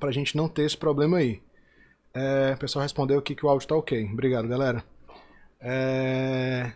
para 0.00 0.08
a 0.08 0.12
gente 0.12 0.36
não 0.36 0.48
ter 0.48 0.62
esse 0.64 0.76
problema 0.76 1.18
aí. 1.18 1.42
É, 2.14 2.54
o 2.54 2.58
pessoal 2.58 2.82
respondeu 2.82 3.18
aqui 3.18 3.34
que 3.34 3.44
o 3.44 3.48
áudio 3.48 3.68
tá 3.68 3.76
ok. 3.76 4.08
Obrigado, 4.12 4.48
galera. 4.48 4.84
É, 5.60 6.72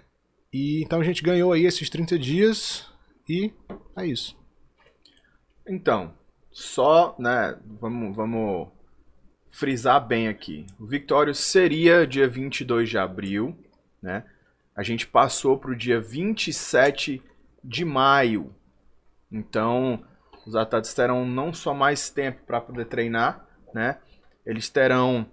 e 0.53 0.83
então 0.83 1.01
a 1.01 1.05
gente 1.05 1.23
ganhou 1.23 1.53
aí 1.53 1.65
esses 1.65 1.89
30 1.89 2.19
dias 2.19 2.87
e 3.29 3.53
é 3.97 4.07
isso. 4.07 4.37
Então, 5.67 6.15
só, 6.51 7.15
né, 7.19 7.57
vamos, 7.81 8.17
vamos 8.17 8.69
frisar 9.51 10.07
bem 10.07 10.29
aqui. 10.29 10.67
O 10.79 10.87
Victorious 10.87 11.39
seria 11.39 12.07
dia 12.07 12.29
22 12.29 12.89
de 12.89 12.99
abril, 12.99 13.57
né? 14.03 14.25
A 14.79 14.85
gente 14.85 15.09
passou 15.09 15.59
para 15.59 15.73
o 15.73 15.77
dia 15.77 16.01
27 16.01 17.21
de 17.65 17.85
maio. 17.85 18.55
Então, 19.29 20.07
os 20.47 20.55
atletas 20.55 20.95
terão 20.95 21.27
não 21.27 21.53
só 21.53 21.75
mais 21.75 22.11
tempo 22.11 22.45
para 22.47 22.61
poder 22.61 22.85
treinar, 22.85 23.45
né? 23.75 23.99
Eles 24.47 24.71
terão 24.71 25.27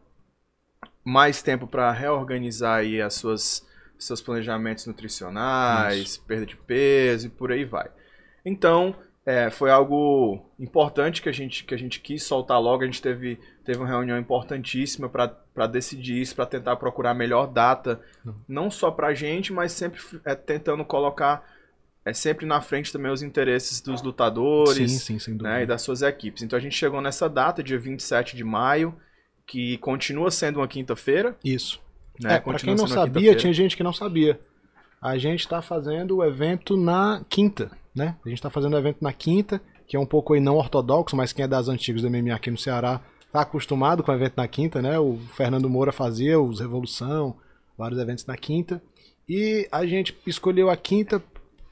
mais 1.04 1.44
tempo 1.44 1.68
para 1.68 1.92
reorganizar 1.92 2.80
aí 2.80 3.00
as 3.00 3.14
suas 3.14 3.64
seus 4.00 4.20
planejamentos 4.20 4.88
nutricionais, 4.88 6.18
perda 6.18 6.48
de 6.48 6.58
peso 6.58 7.28
e 7.28 7.30
por 7.30 7.52
aí 7.52 7.66
vai. 7.66 7.92
Então, 8.44 8.96
é, 9.26 9.50
foi 9.50 9.72
algo 9.72 10.46
importante 10.60 11.22
que 11.22 11.28
a 11.28 11.32
gente, 11.32 11.64
que 11.64 11.74
a 11.74 11.78
gente 11.78 12.00
quis 12.00 12.24
soltar 12.24 12.62
logo. 12.62 12.84
A 12.84 12.86
gente 12.86 13.02
teve, 13.02 13.40
teve 13.64 13.80
uma 13.80 13.88
reunião 13.88 14.20
importantíssima 14.20 15.10
para 15.10 15.68
decidir 15.68 16.22
isso, 16.22 16.36
para 16.36 16.46
tentar 16.46 16.76
procurar 16.76 17.12
a 17.12 17.16
melhor 17.16 17.48
data, 17.48 18.00
não 18.48 18.70
só 18.70 18.92
para 18.92 19.08
a 19.08 19.14
gente, 19.16 19.52
mas 19.52 19.72
sempre 19.72 20.00
é, 20.24 20.36
tentando 20.36 20.86
colocar 20.86 21.44
é, 22.06 22.14
sempre 22.14 22.46
na 22.46 22.62
frente 22.62 22.94
também 22.94 23.12
os 23.12 23.24
interesses 23.24 23.82
dos 23.82 24.04
lutadores 24.04 24.92
sim, 25.02 25.18
sim, 25.18 25.34
né, 25.42 25.64
e 25.64 25.66
das 25.66 25.82
suas 25.82 26.04
equipes. 26.04 26.44
Então 26.44 26.56
a 26.56 26.62
gente 26.62 26.76
chegou 26.76 27.02
nessa 27.02 27.28
data, 27.28 27.64
dia 27.64 27.80
27 27.80 28.38
de 28.38 28.44
maio, 28.44 28.96
que 29.48 29.80
continua 29.80 30.30
sendo 30.30 30.60
uma 30.60 30.68
quinta-feira. 30.68 31.36
Isso. 31.44 31.82
Né? 32.22 32.36
É, 32.36 32.40
pra 32.40 32.60
quem 32.60 32.76
não 32.76 32.88
sabia, 32.88 33.36
tinha 33.36 33.52
gente 33.52 33.76
que 33.76 33.82
não 33.82 33.92
sabia. 33.92 34.40
A 35.02 35.18
gente 35.18 35.42
está 35.42 35.64
fazendo 35.64 36.18
o 36.18 36.24
evento 36.24 36.78
na 36.78 37.24
quinta, 37.28 37.72
né? 37.96 38.16
A 38.26 38.30
gente 38.30 38.38
está 38.40 38.50
fazendo 38.50 38.74
o 38.74 38.78
evento 38.78 38.98
na 39.02 39.14
quinta, 39.14 39.62
que 39.88 39.96
é 39.96 40.00
um 40.00 40.06
pouco 40.06 40.34
aí 40.34 40.40
não 40.40 40.58
ortodoxo, 40.58 41.16
mas 41.16 41.32
quem 41.32 41.46
é 41.46 41.48
das 41.48 41.70
antigas 41.70 42.02
do 42.02 42.10
MMA 42.10 42.36
aqui 42.36 42.52
no 42.52 42.58
Ceará 42.58 43.02
tá 43.32 43.42
acostumado 43.42 44.04
com 44.04 44.12
o 44.12 44.16
evento 44.16 44.34
na 44.38 44.48
quinta, 44.48 44.82
né? 44.82 45.00
O 45.00 45.18
Fernando 45.36 45.70
Moura 45.70 45.92
fazia 45.92 46.40
os 46.40 46.60
Revolução, 46.60 47.36
vários 47.78 48.00
eventos 48.00 48.26
na 48.26 48.38
quinta. 48.38 48.82
E 49.28 49.68
a 49.72 49.86
gente 49.86 50.18
escolheu 50.26 50.70
a 50.70 50.78
quinta 50.78 51.22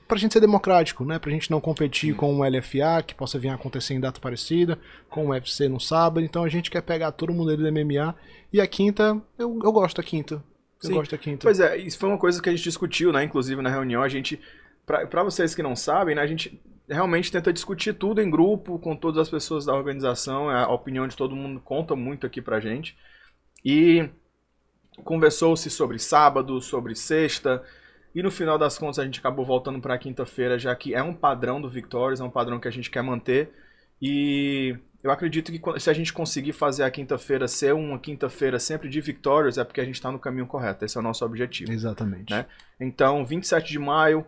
pra 0.07 0.17
gente 0.17 0.33
ser 0.33 0.39
democrático, 0.39 1.05
né? 1.05 1.17
Pra 1.19 1.31
gente 1.31 1.49
não 1.49 1.61
competir 1.61 2.15
com 2.15 2.39
o 2.39 2.43
LFA, 2.43 3.03
que 3.05 3.15
possa 3.15 3.39
vir 3.39 3.49
a 3.49 3.55
acontecer 3.55 3.93
em 3.93 3.99
data 3.99 4.19
parecida, 4.19 4.77
com 5.09 5.27
o 5.27 5.29
UFC 5.29 5.67
no 5.67 5.79
sábado. 5.79 6.23
Então 6.23 6.43
a 6.43 6.49
gente 6.49 6.69
quer 6.69 6.81
pegar 6.81 7.11
todo 7.11 7.33
mundo 7.33 7.51
ali 7.51 7.63
do 7.63 7.71
MMA. 7.71 8.15
E 8.51 8.61
a 8.61 8.67
quinta, 8.67 9.21
eu, 9.37 9.59
eu 9.63 9.71
gosto 9.71 9.97
da 9.97 10.03
quinta. 10.03 10.35
Eu 10.83 10.87
Sim. 10.87 10.93
gosto 10.93 11.11
da 11.11 11.17
quinta. 11.17 11.39
Pois 11.43 11.59
é, 11.59 11.77
isso 11.77 11.97
foi 11.97 12.09
uma 12.09 12.17
coisa 12.17 12.41
que 12.41 12.49
a 12.49 12.51
gente 12.51 12.63
discutiu, 12.63 13.11
né? 13.11 13.23
Inclusive 13.23 13.61
na 13.61 13.69
reunião, 13.69 14.03
a 14.03 14.09
gente. 14.09 14.39
Pra, 14.85 15.07
pra 15.07 15.23
vocês 15.23 15.55
que 15.55 15.63
não 15.63 15.75
sabem, 15.75 16.15
né? 16.15 16.21
A 16.21 16.27
gente 16.27 16.61
realmente 16.87 17.31
tenta 17.31 17.53
discutir 17.53 17.93
tudo 17.93 18.21
em 18.21 18.29
grupo, 18.29 18.77
com 18.79 18.95
todas 18.95 19.17
as 19.17 19.29
pessoas 19.29 19.65
da 19.65 19.73
organização. 19.73 20.49
A 20.49 20.71
opinião 20.71 21.07
de 21.07 21.15
todo 21.15 21.35
mundo 21.35 21.59
conta 21.59 21.95
muito 21.95 22.25
aqui 22.25 22.41
pra 22.41 22.59
gente. 22.59 22.97
E 23.63 24.09
conversou-se 25.03 25.69
sobre 25.69 25.97
sábado, 25.99 26.61
sobre 26.61 26.95
sexta. 26.95 27.63
E 28.13 28.21
no 28.21 28.29
final 28.29 28.57
das 28.57 28.77
contas 28.77 28.99
a 28.99 29.05
gente 29.05 29.19
acabou 29.19 29.43
voltando 29.43 29.79
pra 29.79 29.97
quinta-feira, 29.97 30.59
já 30.59 30.75
que 30.75 30.93
é 30.93 31.01
um 31.01 31.13
padrão 31.13 31.59
do 31.59 31.69
Victorious, 31.69 32.19
é 32.19 32.23
um 32.23 32.29
padrão 32.29 32.59
que 32.59 32.67
a 32.67 32.71
gente 32.71 32.91
quer 32.91 33.01
manter. 33.01 33.51
E 33.99 34.77
eu 35.03 35.09
acredito 35.09 35.51
que 35.51 35.79
se 35.79 35.89
a 35.89 35.93
gente 35.93 36.13
conseguir 36.13 36.53
fazer 36.53 36.83
a 36.83 36.91
quinta-feira 36.91 37.47
ser 37.47 37.73
uma 37.73 37.97
quinta-feira 37.97 38.59
sempre 38.59 38.87
de 38.87 39.01
Victorious, 39.01 39.57
é 39.57 39.63
porque 39.63 39.81
a 39.81 39.85
gente 39.85 39.95
está 39.95 40.11
no 40.11 40.19
caminho 40.19 40.45
correto. 40.45 40.85
Esse 40.85 40.97
é 40.97 40.99
o 40.99 41.03
nosso 41.03 41.25
objetivo. 41.25 41.71
Exatamente. 41.71 42.31
Né? 42.31 42.45
Então, 42.79 43.25
27 43.25 43.71
de 43.71 43.79
maio, 43.79 44.25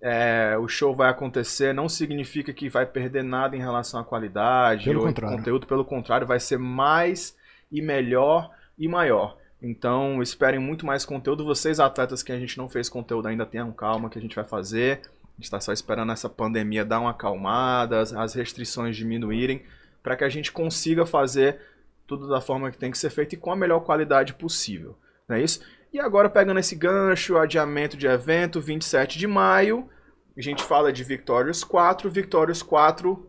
é, 0.00 0.56
o 0.58 0.68
show 0.68 0.94
vai 0.94 1.08
acontecer. 1.10 1.72
Não 1.72 1.88
significa 1.88 2.52
que 2.52 2.68
vai 2.68 2.86
perder 2.86 3.22
nada 3.24 3.56
em 3.56 3.60
relação 3.60 3.98
à 4.00 4.04
qualidade 4.04 4.84
Pelo 4.84 5.00
ou 5.00 5.06
contrário. 5.06 5.36
conteúdo. 5.38 5.66
Pelo 5.66 5.84
contrário, 5.84 6.26
vai 6.26 6.38
ser 6.40 6.58
mais 6.58 7.36
e 7.70 7.80
melhor 7.82 8.50
e 8.78 8.86
maior. 8.88 9.36
Então, 9.60 10.22
esperem 10.22 10.60
muito 10.60 10.84
mais 10.84 11.04
conteúdo. 11.04 11.44
Vocês, 11.44 11.80
atletas 11.80 12.22
que 12.22 12.30
a 12.30 12.38
gente 12.38 12.58
não 12.58 12.68
fez 12.68 12.88
conteúdo 12.88 13.26
ainda, 13.28 13.46
tenham 13.46 13.72
calma 13.72 14.10
que 14.10 14.18
a 14.18 14.22
gente 14.22 14.36
vai 14.36 14.44
fazer. 14.44 15.00
A 15.24 15.36
gente 15.36 15.44
está 15.44 15.60
só 15.60 15.72
esperando 15.72 16.12
essa 16.12 16.28
pandemia 16.28 16.84
dar 16.84 17.00
uma 17.00 17.10
acalmada, 17.10 18.00
as- 18.00 18.12
as 18.12 18.34
restrições 18.34 18.96
diminuírem, 18.96 19.62
para 20.02 20.14
que 20.16 20.24
a 20.24 20.28
gente 20.28 20.52
consiga 20.52 21.04
fazer 21.04 21.58
tudo 22.06 22.28
da 22.28 22.40
forma 22.40 22.70
que 22.70 22.78
tem 22.78 22.90
que 22.90 22.98
ser 22.98 23.10
feito 23.10 23.32
e 23.34 23.36
com 23.38 23.50
a 23.50 23.56
melhor 23.56 23.80
qualidade 23.80 24.34
possível. 24.34 24.96
Não 25.28 25.36
é 25.36 25.42
isso? 25.42 25.60
E 25.92 25.98
agora, 26.00 26.28
pegando 26.28 26.60
esse 26.60 26.74
gancho, 26.74 27.36
adiamento 27.38 27.96
de 27.96 28.06
evento, 28.06 28.60
27 28.60 29.18
de 29.18 29.26
maio, 29.26 29.88
a 30.36 30.40
gente 30.40 30.62
fala 30.62 30.92
de 30.92 31.02
Victorious 31.02 31.64
4, 31.64 32.10
Victorious 32.10 32.62
4, 32.62 33.26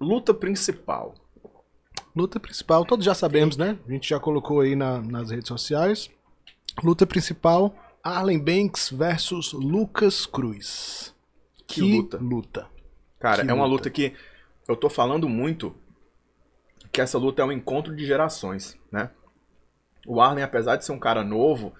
luta 0.00 0.34
principal. 0.34 1.14
Luta 2.14 2.38
principal, 2.38 2.84
todos 2.84 3.06
já 3.06 3.14
sabemos, 3.14 3.56
né? 3.56 3.78
A 3.88 3.90
gente 3.90 4.08
já 4.08 4.20
colocou 4.20 4.60
aí 4.60 4.76
na- 4.76 5.00
nas 5.00 5.30
redes 5.30 5.48
sociais. 5.48 6.10
Luta 6.82 7.06
principal, 7.06 7.74
Arlen 8.04 8.38
Banks 8.38 8.90
versus 8.90 9.52
Lucas 9.54 10.26
Cruz. 10.26 11.14
Que 11.66 11.80
luta. 11.80 12.18
luta. 12.18 12.66
Cara, 13.18 13.42
Que 13.44 13.50
é 13.50 13.54
uma 13.54 13.64
luta. 13.64 13.84
luta 13.84 13.90
que 13.90 14.14
eu 14.68 14.76
tô 14.76 14.90
falando 14.90 15.26
muito 15.28 15.74
que 16.92 17.00
essa 17.00 17.16
luta 17.16 17.40
é 17.40 17.44
um 17.44 17.52
encontro 17.52 17.96
de 17.96 18.04
gerações, 18.04 18.76
né? 18.90 19.10
O 20.06 20.20
Arlen, 20.20 20.44
apesar 20.44 20.76
de 20.76 20.84
ser 20.84 20.92
um 20.92 20.98
cara 20.98 21.24
novo, 21.24 21.72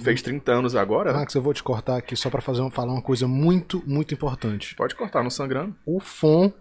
fez 0.00 0.22
30 0.22 0.52
anos 0.52 0.74
agora? 0.76 1.12
Max, 1.12 1.34
eu 1.34 1.42
vou 1.42 1.52
te 1.52 1.62
cortar 1.62 1.96
aqui 1.96 2.16
só 2.16 2.30
pra 2.30 2.40
fazer 2.40 2.62
um- 2.62 2.70
falar 2.70 2.92
uma 2.92 3.02
coisa 3.02 3.26
muito, 3.26 3.82
muito 3.86 4.14
importante. 4.14 4.74
Pode 4.74 4.94
cortar 4.94 5.22
no 5.22 5.30
sangrando. 5.30 5.74
O 5.84 6.00
Fon 6.00 6.52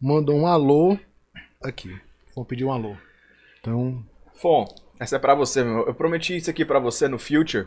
mandou 0.00 0.36
um 0.36 0.46
alô 0.46 0.98
aqui. 1.62 1.90
O 2.28 2.32
Fon 2.34 2.44
pediu 2.44 2.68
um 2.68 2.72
alô. 2.72 2.96
Então, 3.60 4.04
Fon, 4.34 4.66
essa 4.98 5.16
é 5.16 5.18
pra 5.18 5.34
você, 5.34 5.62
meu. 5.64 5.86
Eu 5.86 5.94
prometi 5.94 6.36
isso 6.36 6.48
aqui 6.50 6.64
pra 6.64 6.78
você 6.78 7.08
no 7.08 7.18
Future. 7.18 7.66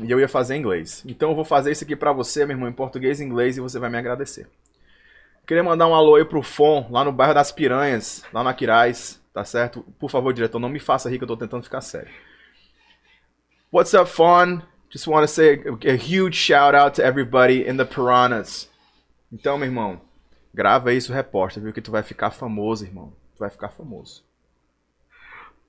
E 0.00 0.10
eu 0.10 0.20
ia 0.20 0.28
fazer 0.28 0.54
em 0.54 0.60
inglês. 0.60 1.02
Então 1.06 1.30
eu 1.30 1.34
vou 1.36 1.44
fazer 1.44 1.72
isso 1.72 1.82
aqui 1.82 1.96
pra 1.96 2.12
você, 2.12 2.46
meu 2.46 2.54
irmão, 2.56 2.68
em 2.68 2.72
português 2.72 3.20
e 3.20 3.24
inglês, 3.24 3.56
e 3.56 3.60
você 3.60 3.78
vai 3.80 3.90
me 3.90 3.98
agradecer. 3.98 4.48
Queria 5.46 5.64
mandar 5.64 5.88
um 5.88 5.94
alô 5.94 6.14
aí 6.14 6.24
pro 6.24 6.42
Fon, 6.42 6.86
lá 6.90 7.02
no 7.04 7.10
bairro 7.10 7.34
das 7.34 7.50
Piranhas, 7.50 8.22
lá 8.32 8.42
no 8.44 8.48
Aquiraz, 8.50 9.20
tá 9.32 9.44
certo? 9.44 9.84
Por 9.98 10.10
favor, 10.10 10.32
diretor, 10.32 10.58
não 10.58 10.68
me 10.68 10.78
faça 10.78 11.08
rir 11.10 11.18
que 11.18 11.24
eu 11.24 11.28
tô 11.28 11.36
tentando 11.36 11.62
ficar 11.64 11.80
sério. 11.80 12.10
What's 13.70 13.92
up, 13.94 14.08
Fon? 14.08 14.62
Just 14.90 15.06
want 15.06 15.24
to 15.24 15.28
say 15.28 15.60
a, 15.86 15.92
a 15.92 15.96
huge 15.96 16.34
shout 16.34 16.74
out 16.74 16.94
to 16.94 17.04
everybody 17.04 17.66
in 17.66 17.76
the 17.76 17.84
Piranhas. 17.84 18.68
Então, 19.30 19.58
meu 19.58 19.66
irmão, 19.68 20.00
grava 20.54 20.92
isso, 20.92 21.12
reposta, 21.12 21.60
viu? 21.60 21.72
Que 21.72 21.82
tu 21.82 21.90
vai 21.90 22.02
ficar 22.02 22.30
famoso, 22.30 22.84
irmão. 22.86 23.12
Tu 23.34 23.40
vai 23.40 23.50
ficar 23.50 23.68
famoso. 23.68 24.24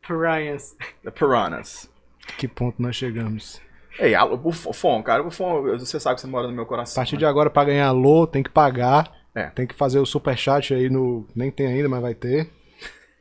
Piranhas. 0.05 0.77
The 1.03 1.11
Piranhas. 1.11 1.89
que 2.37 2.47
ponto 2.47 2.81
nós 2.81 2.95
chegamos? 2.95 3.61
Ei, 3.99 4.15
alô, 4.15 4.39
o 4.41 4.51
Fon, 4.53 5.03
cara, 5.03 5.21
o 5.21 5.29
Fon, 5.29 5.61
você 5.77 5.99
sabe 5.99 6.15
que 6.15 6.21
você 6.21 6.27
mora 6.27 6.47
no 6.47 6.53
meu 6.53 6.63
A 6.63 6.67
coração. 6.67 6.95
partir 6.95 7.15
né? 7.15 7.19
de 7.19 7.25
agora, 7.25 7.49
pra 7.49 7.65
ganhar 7.65 7.87
alô, 7.87 8.25
tem 8.25 8.41
que 8.41 8.49
pagar. 8.49 9.11
É. 9.35 9.47
Tem 9.47 9.67
que 9.67 9.75
fazer 9.75 9.99
o 9.99 10.05
superchat 10.05 10.73
aí 10.73 10.89
no. 10.89 11.27
Nem 11.35 11.51
tem 11.51 11.67
ainda, 11.67 11.89
mas 11.89 12.01
vai 12.01 12.15
ter. 12.15 12.49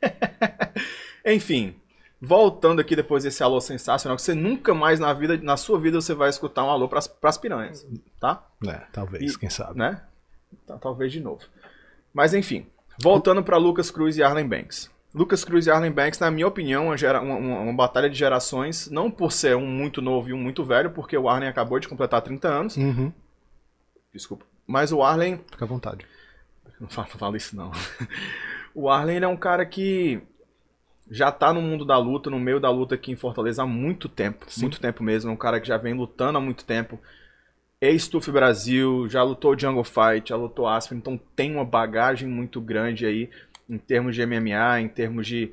Enfim, 1.25 1.75
voltando 2.21 2.79
aqui 2.81 2.95
depois 2.95 3.23
desse 3.23 3.41
alô 3.43 3.59
sensacional, 3.61 4.15
que 4.15 4.21
você 4.21 4.33
nunca 4.33 4.73
mais 4.73 4.99
na 4.99 5.13
vida, 5.13 5.37
na 5.37 5.55
sua 5.57 5.79
vida, 5.79 5.99
você 6.01 6.13
vai 6.13 6.29
escutar 6.29 6.63
um 6.65 6.69
alô 6.69 6.87
pras, 6.89 7.07
pras 7.07 7.37
piranhas, 7.37 7.87
tá? 8.19 8.45
É, 8.67 8.81
talvez, 8.91 9.33
E- 9.33 9.39
quem 9.39 9.49
sabe. 9.49 9.77
Né? 9.79 10.01
Tá, 10.67 10.77
talvez 10.77 11.11
de 11.11 11.19
novo. 11.19 11.41
Mas 12.13 12.33
enfim, 12.33 12.65
voltando 13.01 13.43
pra 13.43 13.57
Lucas 13.57 13.89
Cruz 13.91 14.17
e 14.17 14.23
Arlen 14.23 14.47
Banks. 14.47 14.89
Lucas 15.13 15.43
Cruz 15.43 15.65
e 15.65 15.71
Arlen 15.71 15.91
Banks, 15.91 16.19
na 16.19 16.29
minha 16.29 16.45
opinião, 16.47 16.85
uma, 16.87 16.97
gera- 16.97 17.21
uma- 17.21 17.35
uma- 17.37 17.73
batalha 17.73 18.09
de 18.09 18.15
gerações, 18.15 18.89
não 18.91 19.09
por 19.09 19.31
ser 19.31 19.55
um 19.55 19.65
muito 19.65 20.01
novo 20.01 20.29
e 20.29 20.33
um 20.33 20.37
muito 20.37 20.63
velho, 20.63 20.91
porque 20.91 21.17
o 21.17 21.27
Arlen 21.29 21.49
acabou 21.49 21.79
de 21.79 21.87
completar 21.87 22.21
30 22.21 22.47
anos, 22.47 22.77
Uhum, 22.77 23.11
desculpa, 24.13 24.45
mas 24.67 24.91
o 24.91 25.01
Arlen 25.01 25.39
fica 25.49 25.65
à 25.65 25.67
vontade. 25.67 26.05
Não 26.79 26.87
fala, 26.87 27.35
isso 27.37 27.55
não. 27.55 27.71
O 28.75 28.87
Arlen 28.87 29.15
ele 29.17 29.25
é 29.25 29.27
um 29.27 29.35
cara 29.35 29.65
que 29.65 30.21
já 31.09 31.31
tá 31.31 31.53
no 31.53 31.61
mundo 31.61 31.83
da 31.85 31.97
luta, 31.97 32.29
no 32.29 32.39
meio 32.39 32.59
da 32.59 32.69
luta 32.69 32.95
aqui 32.95 33.11
em 33.11 33.15
Fortaleza 33.15 33.63
há 33.63 33.65
muito 33.67 34.07
tempo. 34.07 34.45
Sim. 34.47 34.61
Muito 34.61 34.79
tempo 34.79 35.03
mesmo. 35.03 35.29
É 35.29 35.33
um 35.33 35.37
cara 35.37 35.59
que 35.59 35.67
já 35.67 35.77
vem 35.77 35.93
lutando 35.93 36.37
há 36.37 36.41
muito 36.41 36.63
tempo. 36.65 36.99
Ex-Tuf 37.81 38.29
Brasil, 38.31 39.07
já 39.09 39.23
lutou 39.23 39.57
Jungle 39.57 39.83
Fight, 39.83 40.29
já 40.29 40.35
lutou 40.35 40.67
Aspen, 40.67 40.97
então 40.97 41.19
tem 41.35 41.55
uma 41.55 41.63
bagagem 41.63 42.27
muito 42.27 42.59
grande 42.59 43.05
aí 43.05 43.29
em 43.69 43.77
termos 43.77 44.15
de 44.15 44.25
MMA, 44.25 44.81
em 44.81 44.89
termos 44.89 45.25
de 45.25 45.51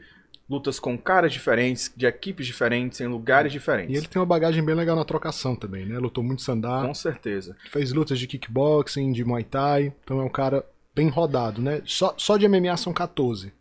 lutas 0.48 0.78
com 0.80 0.96
caras 0.96 1.32
diferentes, 1.32 1.92
de 1.96 2.06
equipes 2.06 2.46
diferentes, 2.46 3.00
em 3.00 3.06
lugares 3.06 3.52
diferentes. 3.52 3.94
E 3.94 3.98
ele 3.98 4.08
tem 4.08 4.18
uma 4.20 4.26
bagagem 4.26 4.64
bem 4.64 4.74
legal 4.74 4.96
na 4.96 5.04
trocação 5.04 5.54
também, 5.54 5.84
né? 5.86 5.98
Lutou 5.98 6.22
muito 6.24 6.42
sandá, 6.42 6.82
Com 6.84 6.94
certeza. 6.94 7.56
fez 7.70 7.92
lutas 7.92 8.18
de 8.18 8.26
kickboxing, 8.26 9.12
de 9.12 9.24
muay 9.24 9.44
thai. 9.44 9.92
Então 10.02 10.20
é 10.20 10.24
um 10.24 10.28
cara 10.28 10.64
bem 10.94 11.08
rodado, 11.08 11.60
né? 11.60 11.82
Só, 11.84 12.14
só 12.16 12.36
de 12.36 12.48
MMA 12.48 12.76
são 12.76 12.92
14. 12.92 13.52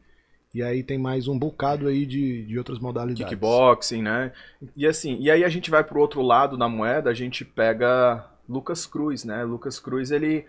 E 0.55 0.63
aí 0.63 0.81
tem 0.81 0.97
mais 0.97 1.27
um 1.27 1.37
bocado 1.37 1.85
aí 1.85 2.05
de, 2.05 2.45
de 2.45 2.57
outras 2.57 2.79
modalidades. 2.79 3.25
kickboxing, 3.25 4.01
né? 4.01 4.31
E 4.73 4.87
assim, 4.87 5.17
e 5.19 5.29
aí 5.29 5.43
a 5.43 5.49
gente 5.49 5.69
vai 5.69 5.83
pro 5.83 5.99
outro 5.99 6.21
lado 6.21 6.55
da 6.55 6.69
moeda, 6.69 7.09
a 7.09 7.13
gente 7.13 7.43
pega 7.43 8.25
Lucas 8.47 8.85
Cruz, 8.85 9.25
né? 9.25 9.43
Lucas 9.43 9.81
Cruz, 9.81 10.11
ele 10.11 10.45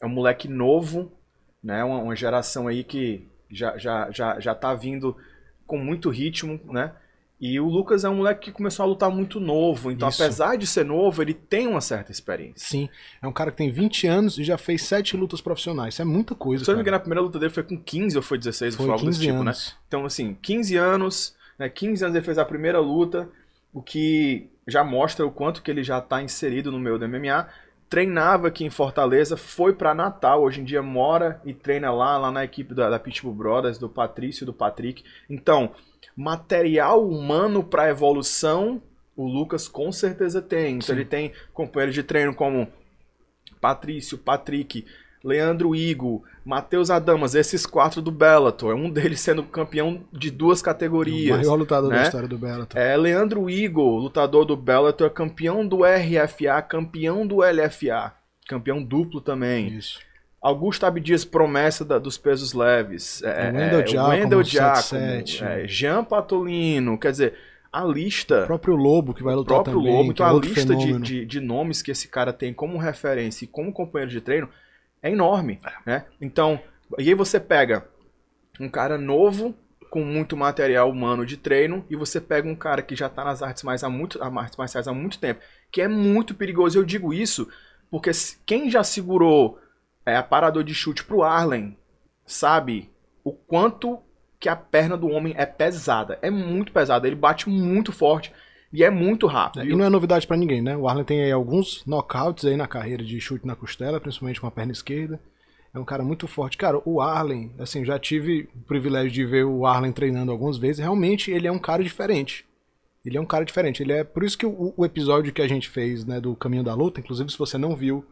é 0.00 0.06
um 0.06 0.08
moleque 0.08 0.48
novo, 0.48 1.12
né? 1.62 1.84
Uma, 1.84 1.98
uma 1.98 2.16
geração 2.16 2.66
aí 2.66 2.82
que 2.82 3.24
já, 3.48 3.78
já, 3.78 4.10
já, 4.10 4.40
já 4.40 4.52
tá 4.52 4.74
vindo 4.74 5.16
com 5.64 5.78
muito 5.78 6.10
ritmo, 6.10 6.58
né? 6.64 6.92
E 7.40 7.58
o 7.58 7.66
Lucas 7.66 8.04
é 8.04 8.08
um 8.08 8.16
moleque 8.16 8.46
que 8.46 8.52
começou 8.52 8.82
a 8.84 8.86
lutar 8.86 9.10
muito 9.10 9.40
novo, 9.40 9.90
então 9.90 10.08
Isso. 10.10 10.22
apesar 10.22 10.56
de 10.56 10.66
ser 10.66 10.84
novo, 10.84 11.22
ele 11.22 11.32
tem 11.32 11.66
uma 11.66 11.80
certa 11.80 12.12
experiência. 12.12 12.68
Sim, 12.68 12.88
é 13.22 13.26
um 13.26 13.32
cara 13.32 13.50
que 13.50 13.56
tem 13.56 13.70
20 13.70 14.06
anos 14.06 14.36
e 14.38 14.44
já 14.44 14.58
fez 14.58 14.82
7 14.82 15.16
lutas 15.16 15.40
profissionais. 15.40 15.94
Isso 15.94 16.02
é 16.02 16.04
muita 16.04 16.34
coisa. 16.34 16.64
Se 16.64 16.70
eu 16.70 16.74
não 16.74 16.78
me 16.78 16.82
engano, 16.82 16.98
a 16.98 17.00
primeira 17.00 17.22
luta 17.22 17.38
dele 17.38 17.50
foi 17.50 17.62
com 17.62 17.78
15 17.78 18.16
ou 18.16 18.22
foi 18.22 18.36
16, 18.36 18.76
Foi 18.76 18.84
foi 18.84 18.92
algo 18.92 19.06
15 19.06 19.18
desse 19.18 19.26
tipo, 19.26 19.42
né? 19.42 19.50
anos. 19.50 19.76
Então, 19.88 20.04
assim, 20.04 20.36
15 20.42 20.76
anos, 20.76 21.34
né? 21.58 21.68
15 21.70 22.04
anos 22.04 22.14
ele 22.14 22.24
fez 22.24 22.36
a 22.36 22.44
primeira 22.44 22.78
luta, 22.78 23.26
o 23.72 23.80
que 23.80 24.46
já 24.68 24.84
mostra 24.84 25.24
o 25.26 25.30
quanto 25.30 25.62
que 25.62 25.70
ele 25.70 25.82
já 25.82 25.98
está 25.98 26.22
inserido 26.22 26.70
no 26.70 26.78
meio 26.78 26.98
do 26.98 27.08
MMA. 27.08 27.48
Treinava 27.90 28.46
aqui 28.46 28.64
em 28.64 28.70
Fortaleza, 28.70 29.36
foi 29.36 29.74
para 29.74 29.92
Natal, 29.92 30.42
hoje 30.44 30.60
em 30.60 30.64
dia 30.64 30.80
mora 30.80 31.42
e 31.44 31.52
treina 31.52 31.90
lá, 31.90 32.16
lá 32.16 32.30
na 32.30 32.44
equipe 32.44 32.72
da, 32.72 32.88
da 32.88 33.00
Pitbull 33.00 33.34
Brothers, 33.34 33.78
do 33.78 33.88
Patrício 33.88 34.44
e 34.44 34.46
do 34.46 34.52
Patrick. 34.52 35.02
Então, 35.28 35.74
material 36.16 37.04
humano 37.04 37.64
para 37.64 37.90
evolução, 37.90 38.80
o 39.16 39.26
Lucas 39.26 39.66
com 39.66 39.90
certeza 39.90 40.40
tem. 40.40 40.76
Então, 40.76 40.86
Sim. 40.86 40.92
ele 40.92 41.04
tem 41.04 41.32
companheiros 41.52 41.92
de 41.92 42.04
treino 42.04 42.32
como 42.32 42.68
Patrício, 43.60 44.16
Patrick, 44.16 44.86
Leandro 45.22 45.74
Igo, 45.74 46.24
Matheus 46.44 46.90
Adamas, 46.90 47.34
esses 47.34 47.66
quatro 47.66 48.00
do 48.00 48.10
Bellator. 48.10 48.74
Um 48.74 48.88
deles 48.90 49.20
sendo 49.20 49.42
campeão 49.42 50.00
de 50.12 50.30
duas 50.30 50.60
O 50.60 50.64
categorias. 50.64 51.36
maior 51.38 51.54
lutador 51.56 51.90
da 51.90 51.96
né? 51.96 52.02
história 52.04 52.28
do 52.28 52.38
Bellator. 52.38 52.80
É 52.80 52.96
Leandro 52.96 53.48
Igo, 53.50 53.98
lutador 53.98 54.44
do 54.44 54.56
Bellator, 54.56 55.10
campeão 55.10 55.66
do 55.66 55.80
RFA, 55.84 56.62
campeão 56.62 57.26
do 57.26 57.42
LFA, 57.42 58.12
campeão 58.48 58.82
duplo 58.82 59.20
também. 59.20 59.68
Isso. 59.76 59.98
Augusto 60.42 60.86
Abdias, 60.86 61.22
promessa 61.22 61.84
da- 61.84 61.98
dos 61.98 62.16
pesos 62.16 62.54
leves. 62.54 63.22
É, 63.22 63.50
O 63.50 63.56
Wendell 63.56 63.80
é, 63.80 63.86
Giacomo, 63.86 64.08
Wendell 64.14 64.44
77. 64.44 65.32
Giacomo, 65.36 65.50
é, 65.60 65.68
Jean 65.68 66.02
Patolino, 66.04 66.98
quer 66.98 67.10
dizer, 67.10 67.34
a 67.70 67.84
lista 67.84 68.44
O 68.44 68.46
próprio 68.46 68.74
Lobo 68.74 69.12
que 69.12 69.22
vai 69.22 69.34
o 69.34 69.38
lutar 69.40 69.56
próprio 69.56 69.76
também. 69.76 69.92
Lobo, 69.94 70.10
então 70.12 70.26
é 70.26 70.30
a 70.30 70.32
lista 70.32 70.74
de, 70.74 70.98
de, 70.98 71.26
de 71.26 71.40
nomes 71.40 71.82
que 71.82 71.90
esse 71.90 72.08
cara 72.08 72.32
tem 72.32 72.54
como 72.54 72.78
referência 72.78 73.44
e 73.44 73.48
como 73.48 73.70
companheiro 73.70 74.10
de 74.10 74.20
treino 74.22 74.48
é 75.02 75.10
enorme, 75.10 75.60
né? 75.86 76.06
Então, 76.20 76.60
e 76.98 77.08
aí 77.08 77.14
você 77.14 77.38
pega 77.38 77.86
um 78.58 78.68
cara 78.68 78.98
novo 78.98 79.54
com 79.90 80.04
muito 80.04 80.36
material 80.36 80.88
humano 80.88 81.26
de 81.26 81.36
treino 81.36 81.84
e 81.90 81.96
você 81.96 82.20
pega 82.20 82.48
um 82.48 82.54
cara 82.54 82.82
que 82.82 82.94
já 82.94 83.08
tá 83.08 83.24
nas 83.24 83.42
artes, 83.42 83.62
mais 83.62 83.82
há 83.82 83.88
muito, 83.88 84.22
artes 84.22 84.56
marciais 84.56 84.86
há 84.86 84.94
muito 84.94 85.18
tempo, 85.18 85.40
que 85.70 85.82
é 85.82 85.88
muito 85.88 86.34
perigoso. 86.34 86.78
Eu 86.78 86.84
digo 86.84 87.12
isso 87.12 87.48
porque 87.90 88.10
quem 88.46 88.70
já 88.70 88.84
segurou 88.84 89.58
é, 90.06 90.16
aparador 90.16 90.62
de 90.62 90.74
chute 90.74 91.04
pro 91.04 91.22
Arlen 91.22 91.76
sabe 92.24 92.90
o 93.24 93.32
quanto 93.32 93.98
que 94.38 94.48
a 94.48 94.56
perna 94.56 94.96
do 94.96 95.08
homem 95.08 95.34
é 95.36 95.44
pesada. 95.44 96.18
É 96.22 96.30
muito 96.30 96.72
pesada. 96.72 97.06
Ele 97.06 97.16
bate 97.16 97.48
muito 97.48 97.92
forte 97.92 98.32
e 98.72 98.84
é 98.84 98.90
muito 98.90 99.26
rápido. 99.26 99.64
E 99.64 99.74
não 99.74 99.84
é 99.84 99.88
novidade 99.88 100.26
pra 100.26 100.36
ninguém, 100.36 100.62
né? 100.62 100.76
O 100.76 100.88
Arlen 100.88 101.04
tem 101.04 101.22
aí 101.22 101.32
alguns 101.32 101.84
knockouts 101.86 102.44
aí 102.44 102.56
na 102.56 102.68
carreira 102.68 103.04
de 103.04 103.20
chute 103.20 103.46
na 103.46 103.56
costela, 103.56 104.00
principalmente 104.00 104.40
com 104.40 104.46
a 104.46 104.50
perna 104.50 104.72
esquerda. 104.72 105.20
É 105.74 105.78
um 105.78 105.84
cara 105.84 106.04
muito 106.04 106.26
forte. 106.26 106.56
Cara, 106.56 106.80
o 106.84 107.00
Arlen, 107.00 107.52
assim, 107.58 107.84
já 107.84 107.98
tive 107.98 108.48
o 108.54 108.62
privilégio 108.62 109.10
de 109.10 109.24
ver 109.24 109.44
o 109.44 109.66
Arlen 109.66 109.92
treinando 109.92 110.30
algumas 110.32 110.56
vezes. 110.56 110.78
Realmente, 110.78 111.30
ele 111.30 111.46
é 111.46 111.52
um 111.52 111.58
cara 111.58 111.82
diferente. 111.82 112.44
Ele 113.04 113.16
é 113.16 113.20
um 113.20 113.26
cara 113.26 113.44
diferente. 113.44 113.82
Ele 113.82 113.92
é 113.92 114.04
por 114.04 114.22
isso 114.22 114.38
que 114.38 114.46
o, 114.46 114.74
o 114.76 114.84
episódio 114.84 115.32
que 115.32 115.42
a 115.42 115.48
gente 115.48 115.68
fez, 115.68 116.04
né, 116.04 116.20
do 116.20 116.34
Caminho 116.36 116.64
da 116.64 116.74
Luta, 116.74 117.00
inclusive 117.00 117.30
se 117.30 117.38
você 117.38 117.56
não 117.56 117.74
viu, 117.74 118.04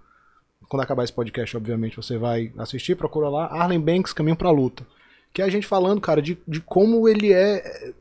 quando 0.69 0.83
acabar 0.83 1.05
esse 1.05 1.13
podcast, 1.13 1.57
obviamente, 1.57 1.97
você 1.97 2.19
vai 2.19 2.53
assistir, 2.59 2.97
procura 2.97 3.29
lá, 3.29 3.47
Arlen 3.47 3.81
Banks, 3.81 4.13
Caminho 4.13 4.37
pra 4.37 4.51
Luta. 4.51 4.87
Que 5.33 5.43
é 5.43 5.45
a 5.45 5.49
gente 5.49 5.67
falando, 5.67 6.01
cara, 6.01 6.23
de, 6.23 6.39
de 6.47 6.61
como 6.61 7.09
ele 7.09 7.33
é 7.33 7.93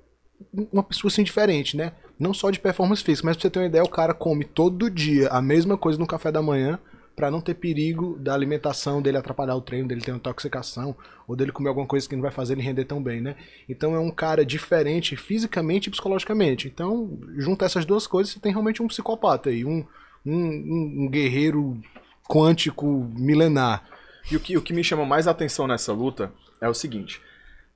uma 0.72 0.84
pessoa 0.84 1.10
assim 1.10 1.24
diferente, 1.24 1.76
né? 1.76 1.94
Não 2.20 2.34
só 2.34 2.50
de 2.50 2.60
performance 2.60 3.04
física, 3.04 3.26
mas 3.26 3.36
pra 3.36 3.44
você 3.44 3.50
ter 3.50 3.60
uma 3.60 3.66
ideia, 3.66 3.84
o 3.84 3.90
cara 3.90 4.14
come 4.14 4.44
todo 4.44 4.90
dia 4.90 5.30
a 5.30 5.42
mesma 5.42 5.78
coisa 5.78 6.00
no 6.00 6.08
café 6.08 6.32
da 6.32 6.42
manhã 6.42 6.80
para 7.18 7.32
não 7.32 7.42
ter 7.42 7.56
perigo 7.56 8.16
da 8.20 8.36
alimentação 8.36 9.02
dele 9.02 9.18
atrapalhar 9.18 9.56
o 9.56 9.62
treino, 9.62 9.88
dele 9.88 10.02
ter 10.02 10.12
uma 10.12 10.18
intoxicação, 10.18 10.96
ou 11.28 11.36
dele 11.36 11.52
comer 11.52 11.70
alguma 11.70 11.88
coisa 11.88 12.08
que 12.08 12.16
não 12.16 12.22
vai 12.22 12.30
fazer 12.30 12.54
ele 12.54 12.62
render 12.62 12.86
tão 12.86 13.02
bem, 13.02 13.22
né? 13.22 13.36
Então 13.68 13.96
é 13.96 14.00
um 14.00 14.12
cara 14.12 14.46
diferente 14.46 15.16
fisicamente 15.16 15.88
e 15.88 15.90
psicologicamente. 15.90 16.68
Então, 16.68 17.20
junta 17.38 17.66
essas 17.66 17.86
duas 17.86 18.06
coisas, 18.06 18.34
você 18.34 18.40
tem 18.40 18.52
realmente 18.52 18.84
um 18.84 18.88
psicopata 18.88 19.50
aí, 19.50 19.66
um, 19.66 19.84
um, 20.24 21.06
um 21.06 21.10
guerreiro 21.10 21.82
quântico 22.30 22.86
milenar. 23.18 23.84
E 24.32 24.36
o 24.36 24.40
que, 24.40 24.56
o 24.56 24.62
que 24.62 24.74
me 24.74 24.84
chama 24.84 25.04
mais 25.04 25.28
atenção 25.28 25.66
nessa 25.66 25.94
luta 25.94 26.32
é 26.62 26.70
o 26.70 26.74
seguinte: 26.74 27.20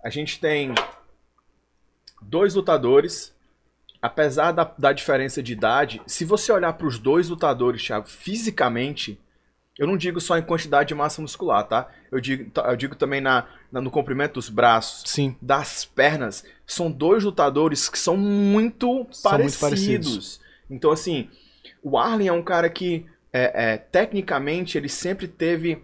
a 0.04 0.12
gente 0.12 0.40
tem 0.40 0.72
dois 2.22 2.54
lutadores, 2.54 3.34
apesar 4.02 4.52
da, 4.52 4.64
da 4.78 4.92
diferença 4.92 5.44
de 5.44 5.54
idade, 5.54 6.02
se 6.08 6.26
você 6.26 6.52
olhar 6.52 6.74
para 6.74 6.88
os 6.88 6.98
dois 6.98 7.30
lutadores, 7.30 7.84
Thiago, 7.84 8.08
fisicamente, 8.08 9.20
eu 9.78 9.88
não 9.88 9.96
digo 9.96 10.20
só 10.20 10.38
em 10.38 10.42
quantidade 10.42 10.90
de 10.90 10.96
massa 10.96 11.22
muscular, 11.22 11.68
tá? 11.68 11.88
Eu 12.12 12.20
digo, 12.20 12.52
eu 12.60 12.76
digo 12.76 12.96
também 12.96 13.22
na, 13.22 13.46
na, 13.72 13.80
no 13.80 13.92
comprimento 13.92 14.36
dos 14.36 14.50
braços, 14.50 15.10
Sim. 15.10 15.36
das 15.42 15.86
pernas. 15.86 16.44
São 16.66 16.92
dois 16.92 17.24
lutadores 17.24 17.90
que 17.90 17.98
são 17.98 18.18
muito, 18.18 19.08
são 19.12 19.32
parecidos. 19.32 19.60
muito 19.60 19.60
parecidos. 19.60 20.42
Então, 20.70 20.92
assim, 20.92 21.30
o 21.84 21.98
Arlen 21.98 22.28
é 22.28 22.34
um 22.34 22.44
cara 22.44 22.70
que, 22.70 23.06
é, 23.32 23.74
é, 23.74 23.78
tecnicamente, 23.78 24.78
ele 24.78 24.90
sempre 24.90 25.28
teve 25.28 25.84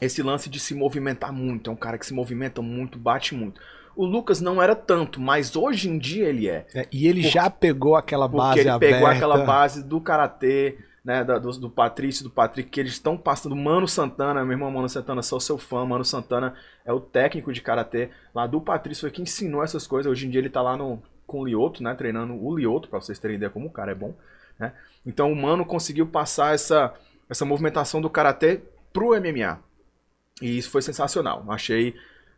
esse 0.00 0.22
lance 0.22 0.48
de 0.50 0.58
se 0.58 0.74
movimentar 0.74 1.32
muito. 1.32 1.70
É 1.70 1.72
um 1.72 1.76
cara 1.76 1.98
que 1.98 2.06
se 2.06 2.14
movimenta 2.14 2.60
muito, 2.60 2.98
bate 2.98 3.34
muito. 3.34 3.60
O 3.96 4.04
Lucas 4.04 4.40
não 4.40 4.62
era 4.62 4.74
tanto, 4.74 5.20
mas 5.20 5.54
hoje 5.54 5.88
em 5.88 5.98
dia 5.98 6.28
ele 6.28 6.48
é. 6.48 6.66
é 6.74 6.88
e 6.92 7.06
ele 7.06 7.22
já 7.22 7.48
pegou 7.48 7.96
aquela 7.96 8.26
base 8.26 8.48
porque 8.48 8.60
ele 8.60 8.68
aberta. 8.70 8.94
pegou 8.96 9.08
aquela 9.08 9.44
base 9.44 9.82
do 9.82 10.00
karatê, 10.00 10.78
né, 11.04 11.22
do, 11.22 11.50
do 11.52 11.70
Patrício, 11.70 12.24
do 12.24 12.30
Patrick, 12.30 12.70
que 12.70 12.80
eles 12.80 12.92
estão 12.92 13.16
passando. 13.16 13.54
Mano 13.54 13.86
Santana, 13.86 14.42
meu 14.44 14.52
irmão 14.52 14.70
Mano 14.70 14.88
Santana, 14.88 15.22
sou 15.22 15.38
seu 15.38 15.58
fã. 15.58 15.84
Mano 15.84 16.04
Santana 16.04 16.54
é 16.84 16.92
o 16.92 17.00
técnico 17.00 17.52
de 17.52 17.60
karatê 17.60 18.10
lá 18.34 18.46
do 18.46 18.60
Patrício, 18.60 19.02
foi 19.02 19.10
quem 19.10 19.22
ensinou 19.22 19.62
essas 19.62 19.86
coisas. 19.86 20.10
Hoje 20.10 20.26
em 20.26 20.30
dia 20.30 20.40
ele 20.40 20.50
tá 20.50 20.62
lá 20.62 20.76
no, 20.76 21.02
com 21.26 21.40
o 21.40 21.44
Lioto, 21.46 21.82
né, 21.82 21.94
treinando 21.94 22.34
o 22.34 22.56
Lioto, 22.56 22.88
para 22.88 23.00
vocês 23.00 23.18
terem 23.18 23.36
ideia 23.36 23.50
como 23.50 23.66
o 23.66 23.72
cara 23.72 23.92
é 23.92 23.94
bom. 23.94 24.14
Né? 24.58 24.72
Então 25.04 25.30
o 25.30 25.36
Mano 25.36 25.64
conseguiu 25.64 26.06
passar 26.06 26.54
essa, 26.54 26.94
essa 27.28 27.44
movimentação 27.44 28.00
do 28.00 28.08
karatê 28.10 28.62
pro 28.92 29.10
MMA. 29.20 29.58
E 30.40 30.58
isso 30.58 30.70
foi 30.70 30.82
sensacional. 30.82 31.44
Achei 31.48 31.94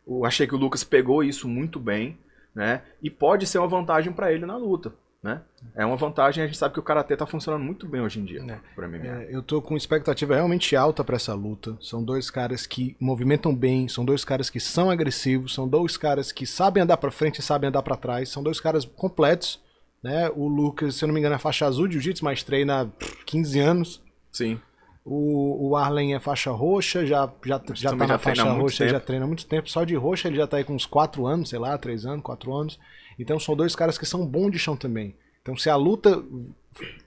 eu 0.07 0.25
achei 0.25 0.47
que 0.47 0.55
o 0.55 0.57
Lucas 0.57 0.83
pegou 0.83 1.23
isso 1.23 1.47
muito 1.47 1.79
bem, 1.79 2.17
né? 2.55 2.81
E 3.01 3.09
pode 3.09 3.45
ser 3.45 3.59
uma 3.59 3.67
vantagem 3.67 4.11
para 4.13 4.31
ele 4.31 4.45
na 4.45 4.55
luta, 4.57 4.93
né? 5.21 5.41
É 5.75 5.85
uma 5.85 5.97
vantagem, 5.97 6.43
a 6.43 6.47
gente 6.47 6.57
sabe 6.57 6.73
que 6.73 6.79
o 6.79 6.83
karatê 6.83 7.15
tá 7.15 7.25
funcionando 7.25 7.63
muito 7.63 7.87
bem 7.87 8.01
hoje 8.01 8.19
em 8.19 8.25
dia, 8.25 8.41
né? 8.41 8.61
Para 8.75 8.87
mim. 8.87 8.99
É, 8.99 9.27
eu 9.29 9.43
tô 9.43 9.61
com 9.61 9.75
expectativa 9.75 10.35
realmente 10.35 10.75
alta 10.75 11.03
para 11.03 11.17
essa 11.17 11.33
luta. 11.33 11.77
São 11.81 12.03
dois 12.03 12.29
caras 12.29 12.65
que 12.65 12.95
movimentam 12.99 13.53
bem, 13.53 13.87
são 13.87 14.05
dois 14.05 14.23
caras 14.23 14.49
que 14.49 14.59
são 14.59 14.89
agressivos, 14.89 15.53
são 15.53 15.67
dois 15.67 15.97
caras 15.97 16.31
que 16.31 16.45
sabem 16.45 16.83
andar 16.83 16.97
para 16.97 17.11
frente 17.11 17.39
e 17.39 17.43
sabem 17.43 17.67
andar 17.67 17.83
para 17.83 17.97
trás, 17.97 18.29
são 18.29 18.41
dois 18.41 18.59
caras 18.59 18.85
completos, 18.85 19.59
né? 20.01 20.29
O 20.35 20.47
Lucas, 20.47 20.95
se 20.95 21.03
eu 21.03 21.07
não 21.07 21.13
me 21.13 21.19
engano, 21.19 21.35
é 21.35 21.39
faixa 21.39 21.65
azul 21.65 21.87
de 21.87 21.93
jiu-jitsu, 21.93 22.23
mas 22.23 22.43
treina 22.43 22.83
há 22.83 22.87
15 23.25 23.59
anos. 23.59 24.01
Sim. 24.31 24.59
O, 25.09 25.69
o 25.69 25.75
Arlen 25.77 26.13
é 26.13 26.19
faixa 26.19 26.51
roxa, 26.51 27.05
já, 27.05 27.31
já, 27.45 27.61
já 27.73 27.95
tá 27.95 28.07
na 28.07 28.19
faixa 28.19 28.43
roxa, 28.43 28.89
já 28.89 28.99
treina 28.99 29.23
há 29.23 29.27
muito 29.27 29.45
tempo. 29.45 29.69
Só 29.69 29.85
de 29.85 29.95
roxa 29.95 30.27
ele 30.27 30.35
já 30.35 30.45
tá 30.45 30.57
aí 30.57 30.65
com 30.65 30.73
uns 30.73 30.85
4 30.85 31.25
anos, 31.25 31.49
sei 31.49 31.57
lá, 31.57 31.77
3 31.77 32.05
anos, 32.05 32.23
4 32.23 32.53
anos. 32.53 32.79
Então 33.17 33.39
são 33.39 33.55
dois 33.55 33.73
caras 33.73 33.97
que 33.97 34.05
são 34.05 34.25
bons 34.25 34.51
de 34.51 34.59
chão 34.59 34.75
também. 34.75 35.15
Então 35.41 35.55
se 35.55 35.69
a 35.69 35.77
luta 35.77 36.21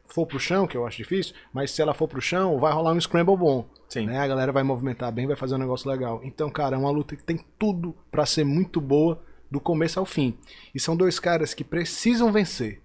for 0.08 0.26
pro 0.26 0.40
chão, 0.40 0.66
que 0.66 0.76
eu 0.76 0.86
acho 0.86 0.96
difícil, 0.96 1.34
mas 1.52 1.70
se 1.72 1.82
ela 1.82 1.92
for 1.92 2.08
pro 2.08 2.22
chão, 2.22 2.58
vai 2.58 2.72
rolar 2.72 2.92
um 2.92 3.00
scramble 3.00 3.36
bom. 3.36 3.68
Sim. 3.86 4.06
Né? 4.06 4.18
A 4.18 4.26
galera 4.26 4.50
vai 4.50 4.62
movimentar 4.62 5.12
bem, 5.12 5.26
vai 5.26 5.36
fazer 5.36 5.56
um 5.56 5.58
negócio 5.58 5.90
legal. 5.90 6.22
Então, 6.24 6.50
cara, 6.50 6.76
é 6.76 6.78
uma 6.78 6.90
luta 6.90 7.14
que 7.14 7.22
tem 7.22 7.38
tudo 7.58 7.94
para 8.10 8.24
ser 8.24 8.44
muito 8.44 8.80
boa 8.80 9.22
do 9.50 9.60
começo 9.60 9.98
ao 9.98 10.06
fim. 10.06 10.38
E 10.74 10.80
são 10.80 10.96
dois 10.96 11.18
caras 11.18 11.52
que 11.52 11.64
precisam 11.64 12.32
vencer. 12.32 12.80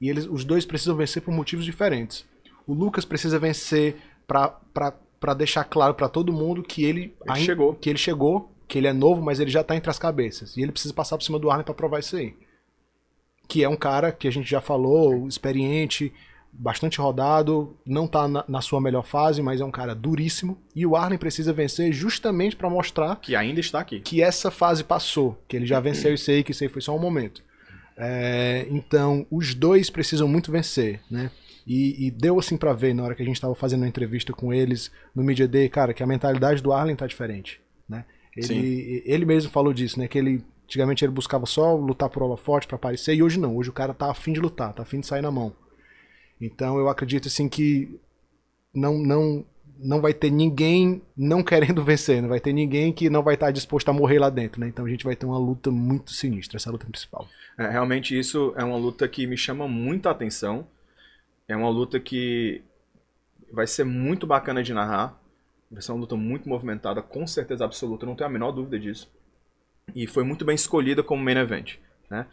E 0.00 0.08
eles, 0.08 0.26
os 0.26 0.44
dois 0.44 0.64
precisam 0.64 0.96
vencer 0.96 1.22
por 1.22 1.32
motivos 1.32 1.64
diferentes. 1.64 2.24
O 2.66 2.74
Lucas 2.74 3.04
precisa 3.04 3.38
vencer 3.38 3.96
para 4.30 5.34
deixar 5.34 5.64
claro 5.64 5.94
para 5.94 6.08
todo 6.08 6.32
mundo 6.32 6.62
que 6.62 6.84
ele, 6.84 7.00
ele 7.00 7.14
ainda, 7.28 7.44
chegou. 7.44 7.74
que 7.74 7.90
ele 7.90 7.98
chegou, 7.98 8.52
que 8.68 8.78
ele 8.78 8.86
é 8.86 8.92
novo, 8.92 9.20
mas 9.20 9.40
ele 9.40 9.50
já 9.50 9.64
tá 9.64 9.74
entre 9.74 9.90
as 9.90 9.98
cabeças. 9.98 10.56
E 10.56 10.62
ele 10.62 10.72
precisa 10.72 10.94
passar 10.94 11.18
por 11.18 11.24
cima 11.24 11.38
do 11.38 11.50
Arlen 11.50 11.64
para 11.64 11.74
provar 11.74 11.98
isso 11.98 12.16
aí. 12.16 12.34
Que 13.48 13.64
é 13.64 13.68
um 13.68 13.76
cara 13.76 14.12
que 14.12 14.28
a 14.28 14.30
gente 14.30 14.48
já 14.48 14.60
falou, 14.60 15.26
experiente, 15.26 16.12
bastante 16.52 17.00
rodado, 17.00 17.76
não 17.84 18.06
tá 18.06 18.28
na, 18.28 18.44
na, 18.46 18.60
sua 18.60 18.80
melhor 18.80 19.04
fase, 19.04 19.42
mas 19.42 19.60
é 19.60 19.64
um 19.64 19.70
cara 19.70 19.94
duríssimo. 19.94 20.56
E 20.74 20.86
o 20.86 20.94
Arlen 20.94 21.18
precisa 21.18 21.52
vencer 21.52 21.92
justamente 21.92 22.54
para 22.54 22.70
mostrar 22.70 23.16
que 23.16 23.34
ainda 23.34 23.58
está 23.58 23.80
aqui. 23.80 24.00
Que 24.00 24.22
essa 24.22 24.50
fase 24.50 24.84
passou, 24.84 25.36
que 25.48 25.56
ele 25.56 25.66
já 25.66 25.80
venceu 25.80 26.14
isso 26.14 26.30
aí, 26.30 26.44
que 26.44 26.52
isso 26.52 26.62
aí 26.62 26.70
foi 26.70 26.80
só 26.80 26.94
um 26.94 27.00
momento. 27.00 27.42
É, 27.96 28.66
então, 28.70 29.26
os 29.30 29.54
dois 29.54 29.90
precisam 29.90 30.26
muito 30.26 30.50
vencer, 30.50 31.00
né? 31.10 31.30
E, 31.72 32.08
e 32.08 32.10
deu 32.10 32.36
assim 32.36 32.56
para 32.56 32.72
ver 32.72 32.92
na 32.92 33.04
hora 33.04 33.14
que 33.14 33.22
a 33.22 33.24
gente 33.24 33.36
estava 33.36 33.54
fazendo 33.54 33.82
uma 33.82 33.88
entrevista 33.88 34.32
com 34.32 34.52
eles 34.52 34.90
no 35.14 35.22
Media 35.22 35.46
Day, 35.46 35.68
cara, 35.68 35.94
que 35.94 36.02
a 36.02 36.06
mentalidade 36.06 36.60
do 36.60 36.72
Arlen 36.72 36.96
tá 36.96 37.06
diferente, 37.06 37.60
né? 37.88 38.04
Ele, 38.36 39.04
ele 39.06 39.24
mesmo 39.24 39.52
falou 39.52 39.72
disso, 39.72 39.96
né? 39.96 40.08
Que 40.08 40.18
ele 40.18 40.44
antigamente 40.64 41.04
ele 41.04 41.12
buscava 41.12 41.46
só 41.46 41.76
lutar 41.76 42.08
por 42.08 42.22
aula 42.22 42.36
forte 42.36 42.66
para 42.66 42.74
aparecer 42.74 43.14
e 43.14 43.22
hoje 43.22 43.38
não. 43.38 43.56
Hoje 43.56 43.70
o 43.70 43.72
cara 43.72 43.94
tá 43.94 44.10
afim 44.10 44.32
de 44.32 44.40
lutar, 44.40 44.72
tá 44.72 44.82
afim 44.82 44.98
de 44.98 45.06
sair 45.06 45.22
na 45.22 45.30
mão. 45.30 45.52
Então 46.40 46.76
eu 46.76 46.88
acredito 46.88 47.28
assim 47.28 47.48
que 47.48 48.00
não 48.74 48.98
não 48.98 49.46
não 49.78 50.00
vai 50.00 50.12
ter 50.12 50.30
ninguém 50.32 51.00
não 51.16 51.40
querendo 51.40 51.84
vencer, 51.86 52.20
não 52.20 52.30
vai 52.30 52.40
ter 52.40 52.52
ninguém 52.52 52.92
que 52.92 53.08
não 53.08 53.22
vai 53.22 53.34
estar 53.34 53.52
disposto 53.52 53.88
a 53.90 53.92
morrer 53.92 54.18
lá 54.18 54.28
dentro, 54.28 54.60
né? 54.60 54.66
Então 54.66 54.84
a 54.84 54.88
gente 54.88 55.04
vai 55.04 55.14
ter 55.14 55.24
uma 55.24 55.38
luta 55.38 55.70
muito 55.70 56.10
sinistra, 56.10 56.56
essa 56.56 56.72
luta 56.72 56.84
principal. 56.84 57.28
É, 57.56 57.68
realmente 57.68 58.18
isso 58.18 58.52
é 58.56 58.64
uma 58.64 58.76
luta 58.76 59.06
que 59.06 59.24
me 59.24 59.36
chama 59.36 59.68
muita 59.68 60.10
atenção. 60.10 60.66
É 61.50 61.56
uma 61.56 61.68
luta 61.68 61.98
que 61.98 62.62
vai 63.52 63.66
ser 63.66 63.82
muito 63.82 64.24
bacana 64.24 64.62
de 64.62 64.72
narrar. 64.72 65.20
Vai 65.68 65.82
ser 65.82 65.90
uma 65.90 66.02
luta 66.02 66.14
muito 66.14 66.48
movimentada, 66.48 67.02
com 67.02 67.26
certeza 67.26 67.64
absoluta, 67.64 68.06
não 68.06 68.14
tenho 68.14 68.30
a 68.30 68.32
menor 68.32 68.52
dúvida 68.52 68.78
disso. 68.78 69.10
E 69.92 70.06
foi 70.06 70.22
muito 70.22 70.44
bem 70.44 70.54
escolhida 70.54 71.02
como 71.02 71.24
main 71.24 71.38
event. 71.38 71.78
Né? 72.08 72.24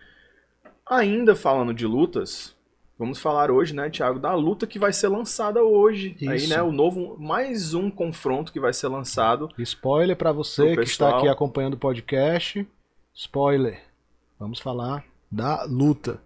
Ainda 0.86 1.36
falando 1.36 1.74
de 1.74 1.88
lutas, 1.88 2.56
vamos 2.96 3.18
falar 3.18 3.50
hoje, 3.50 3.74
né, 3.74 3.90
Thiago, 3.90 4.20
da 4.20 4.36
luta 4.36 4.68
que 4.68 4.78
vai 4.78 4.94
ser 4.94 5.08
lançada 5.08 5.64
hoje. 5.64 6.16
Isso. 6.22 6.30
Aí, 6.30 6.48
né, 6.48 6.62
o 6.62 6.72
novo, 6.72 7.18
mais 7.20 7.74
um 7.74 7.90
confronto 7.90 8.54
que 8.54 8.60
vai 8.60 8.72
ser 8.72 8.88
lançado. 8.88 9.50
Spoiler 9.58 10.16
para 10.16 10.32
você 10.32 10.76
que 10.76 10.84
está 10.84 11.18
aqui 11.18 11.28
acompanhando 11.28 11.74
o 11.74 11.80
podcast. 11.80 12.68
Spoiler. 13.16 13.82
Vamos 14.40 14.60
falar 14.60 15.04
da 15.32 15.64
luta 15.64 16.22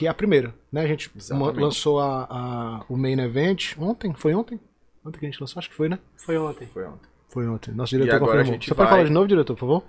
que 0.00 0.06
é 0.06 0.08
a 0.08 0.14
primeira, 0.14 0.54
né? 0.72 0.80
A 0.80 0.86
gente 0.86 1.10
Exatamente. 1.14 1.60
lançou 1.60 2.00
a, 2.00 2.26
a, 2.30 2.84
o 2.88 2.96
main 2.96 3.20
event 3.20 3.76
ontem, 3.78 4.14
foi 4.14 4.32
ontem? 4.34 4.58
Ontem 5.04 5.18
que 5.18 5.26
a 5.26 5.30
gente 5.30 5.38
lançou, 5.38 5.58
acho 5.58 5.68
que 5.68 5.76
foi, 5.76 5.90
né? 5.90 5.98
Foi 6.16 6.38
ontem. 6.38 6.66
Foi 6.68 6.86
ontem. 6.86 7.08
Foi 7.28 7.46
ontem. 7.46 7.74
Nosso 7.74 7.90
diretor 7.90 8.18
confirmou. 8.18 8.58
Você 8.58 8.68
vai... 8.70 8.76
pode 8.76 8.88
falar 8.88 9.04
de 9.04 9.10
novo, 9.10 9.28
diretor, 9.28 9.52
por 9.52 9.60
favor? 9.60 9.84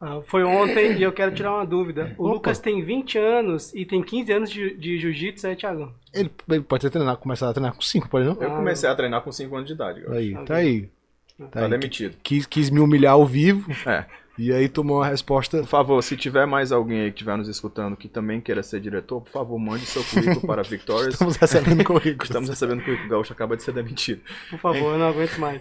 Ah, 0.00 0.20
foi 0.26 0.42
ontem 0.42 0.96
e 0.98 1.02
eu 1.04 1.12
quero 1.12 1.32
tirar 1.32 1.54
uma 1.54 1.64
dúvida. 1.64 2.12
O 2.18 2.24
Opa. 2.24 2.34
Lucas 2.34 2.58
tem 2.58 2.82
20 2.82 3.18
anos 3.18 3.72
e 3.72 3.86
tem 3.86 4.02
15 4.02 4.32
anos 4.32 4.50
de, 4.50 4.76
de 4.76 4.98
jiu-jitsu, 4.98 5.46
é, 5.46 5.54
Thiago? 5.54 5.94
Ele, 6.12 6.28
ele, 6.50 6.62
pode 6.62 6.82
ter 6.82 6.90
treinado, 6.90 7.18
começado 7.18 7.50
a 7.50 7.52
treinar 7.52 7.72
com 7.72 7.82
5, 7.82 8.08
pode 8.08 8.26
não? 8.26 8.42
Eu 8.42 8.50
comecei 8.50 8.88
a 8.88 8.94
treinar 8.96 9.22
com 9.22 9.30
5 9.30 9.54
anos 9.54 9.68
de 9.68 9.74
idade. 9.74 10.02
Aí, 10.08 10.34
tá 10.44 10.56
aí. 10.56 10.90
Tá, 11.38 11.46
tá 11.46 11.64
aí. 11.66 11.70
demitido. 11.70 12.16
Quis, 12.20 12.46
quis 12.46 12.68
me 12.68 12.80
humilhar 12.80 13.12
ao 13.12 13.24
vivo. 13.24 13.70
É. 13.88 14.06
E 14.38 14.52
aí 14.52 14.68
tomou 14.68 14.98
uma 14.98 15.06
resposta. 15.06 15.58
Por 15.58 15.66
favor, 15.66 16.02
se 16.02 16.16
tiver 16.16 16.46
mais 16.46 16.72
alguém 16.72 17.00
aí 17.00 17.10
que 17.10 17.16
estiver 17.16 17.36
nos 17.36 17.48
escutando 17.48 17.96
que 17.96 18.08
também 18.08 18.40
queira 18.40 18.62
ser 18.62 18.80
diretor, 18.80 19.20
por 19.20 19.30
favor, 19.30 19.58
mande 19.58 19.84
seu 19.84 20.02
currículo 20.04 20.40
para 20.46 20.62
Victorious. 20.64 21.14
Estamos 21.14 21.36
recebendo 21.36 21.84
currículo. 21.84 22.24
Estamos 22.24 22.48
recebendo 22.48 22.82
currículo. 22.82 23.06
O 23.06 23.10
Gaúcho 23.10 23.32
acaba 23.32 23.56
de 23.56 23.62
ser 23.62 23.72
demitido. 23.72 24.22
Por 24.48 24.58
favor, 24.58 24.92
eu 24.92 24.98
não 24.98 25.08
aguento 25.08 25.38
mais. 25.38 25.60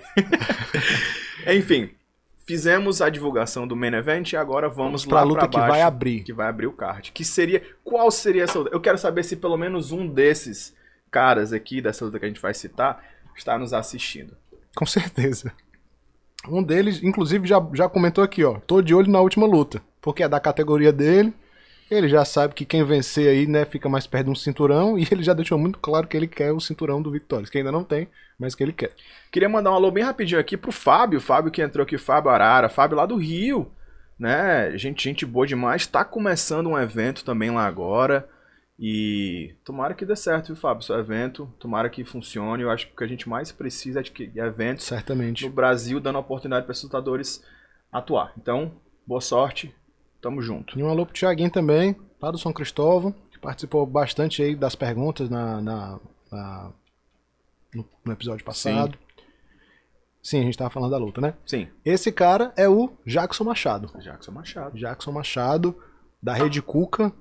Enfim, 1.47 1.89
fizemos 2.45 3.01
a 3.01 3.09
divulgação 3.09 3.67
do 3.67 3.75
main 3.75 3.93
event 3.93 4.31
e 4.31 4.37
agora 4.37 4.69
vamos, 4.69 5.03
vamos 5.03 5.05
lá 5.05 5.09
para 5.09 5.19
a 5.19 5.23
luta 5.23 5.47
baixo, 5.47 5.51
que 5.51 5.71
vai 5.71 5.81
abrir. 5.81 6.23
Que 6.23 6.33
vai 6.33 6.47
abrir 6.47 6.67
o 6.67 6.73
card. 6.73 7.11
Que 7.11 7.25
seria. 7.25 7.61
Qual 7.83 8.09
seria 8.09 8.43
essa 8.43 8.57
luta? 8.57 8.71
Eu 8.73 8.79
quero 8.79 8.97
saber 8.97 9.23
se 9.23 9.35
pelo 9.35 9.57
menos 9.57 9.91
um 9.91 10.07
desses 10.07 10.73
caras 11.09 11.51
aqui, 11.51 11.81
dessa 11.81 12.05
luta 12.05 12.17
que 12.17 12.25
a 12.25 12.27
gente 12.29 12.41
vai 12.41 12.53
citar, 12.53 13.03
está 13.35 13.57
nos 13.57 13.73
assistindo. 13.73 14.37
Com 14.75 14.85
certeza. 14.85 15.51
Um 16.49 16.63
deles, 16.63 17.03
inclusive, 17.03 17.47
já, 17.47 17.65
já 17.73 17.87
comentou 17.87 18.23
aqui, 18.23 18.43
ó. 18.43 18.59
Tô 18.59 18.81
de 18.81 18.95
olho 18.95 19.11
na 19.11 19.21
última 19.21 19.45
luta. 19.45 19.81
Porque 20.01 20.23
é 20.23 20.27
da 20.27 20.39
categoria 20.39 20.91
dele. 20.91 21.33
Ele 21.89 22.07
já 22.07 22.23
sabe 22.23 22.53
que 22.53 22.65
quem 22.65 22.83
vencer 22.83 23.27
aí, 23.27 23.45
né, 23.45 23.65
fica 23.65 23.89
mais 23.89 24.07
perto 24.07 24.25
de 24.25 24.31
um 24.31 24.35
cinturão. 24.35 24.97
E 24.99 25.07
ele 25.11 25.23
já 25.23 25.33
deixou 25.33 25.57
muito 25.57 25.77
claro 25.79 26.07
que 26.07 26.17
ele 26.17 26.27
quer 26.27 26.51
o 26.51 26.59
cinturão 26.59 27.01
do 27.01 27.11
Victorious. 27.11 27.49
Que 27.49 27.59
ainda 27.59 27.71
não 27.71 27.83
tem, 27.83 28.07
mas 28.39 28.55
que 28.55 28.63
ele 28.63 28.73
quer. 28.73 28.91
Queria 29.31 29.49
mandar 29.49 29.71
um 29.71 29.75
alô 29.75 29.91
bem 29.91 30.03
rapidinho 30.03 30.39
aqui 30.39 30.57
pro 30.57 30.71
Fábio. 30.71 31.21
Fábio 31.21 31.51
que 31.51 31.61
entrou 31.61 31.83
aqui, 31.83 31.97
Fábio 31.97 32.31
Arara. 32.31 32.69
Fábio 32.69 32.97
lá 32.97 33.05
do 33.05 33.17
Rio. 33.17 33.71
Né? 34.17 34.77
Gente, 34.77 35.03
gente 35.03 35.25
boa 35.25 35.45
demais. 35.45 35.85
Tá 35.85 36.03
começando 36.03 36.69
um 36.69 36.79
evento 36.79 37.23
também 37.23 37.51
lá 37.51 37.65
agora. 37.65 38.27
E 38.79 39.55
tomara 39.63 39.93
que 39.93 40.05
dê 40.05 40.15
certo, 40.15 40.47
viu, 40.47 40.55
Fábio, 40.55 40.83
seu 40.83 40.97
evento. 40.97 41.51
Tomara 41.59 41.89
que 41.89 42.03
funcione. 42.03 42.63
Eu 42.63 42.71
acho 42.71 42.87
que 42.87 42.93
o 42.93 42.95
que 42.95 43.03
a 43.03 43.07
gente 43.07 43.29
mais 43.29 43.51
precisa 43.51 43.99
é 43.99 44.03
de 44.03 44.11
que 44.11 44.31
eventos 44.35 44.85
Certamente. 44.85 45.45
no 45.45 45.51
Brasil 45.51 45.99
dando 45.99 46.17
oportunidade 46.17 46.65
para 46.65 46.71
esses 46.71 46.83
lutadores 46.83 47.43
atuar. 47.91 48.33
Então, 48.37 48.71
boa 49.05 49.21
sorte. 49.21 49.73
Tamo 50.19 50.41
junto. 50.41 50.77
E 50.79 50.83
um 50.83 50.89
alô 50.89 51.05
pro 51.05 51.13
Thiaguinho 51.13 51.51
também, 51.51 51.95
lá 52.21 52.31
do 52.31 52.37
São 52.39 52.51
Cristóvão, 52.53 53.11
que 53.31 53.39
participou 53.39 53.85
bastante 53.85 54.41
aí 54.41 54.55
das 54.55 54.75
perguntas 54.75 55.29
na, 55.29 55.61
na- 55.61 55.99
na- 56.31 56.71
no, 57.73 57.87
no 58.05 58.13
episódio 58.13 58.43
passado. 58.45 58.97
Sim. 60.23 60.39
a 60.41 60.43
gente 60.43 60.57
tava 60.57 60.69
falando 60.69 60.91
da 60.91 60.97
luta, 60.97 61.19
né? 61.21 61.33
Sim. 61.45 61.67
Esse 61.83 62.11
cara 62.11 62.51
é 62.55 62.67
o 62.69 62.91
Jackson 63.05 63.43
Machado. 63.43 63.91
Jackson 63.99 64.31
Machado. 64.31 64.77
Jackson 64.77 65.11
Machado, 65.11 65.75
da 66.21 66.33
Rede 66.33 66.61
Cuca. 66.61 67.11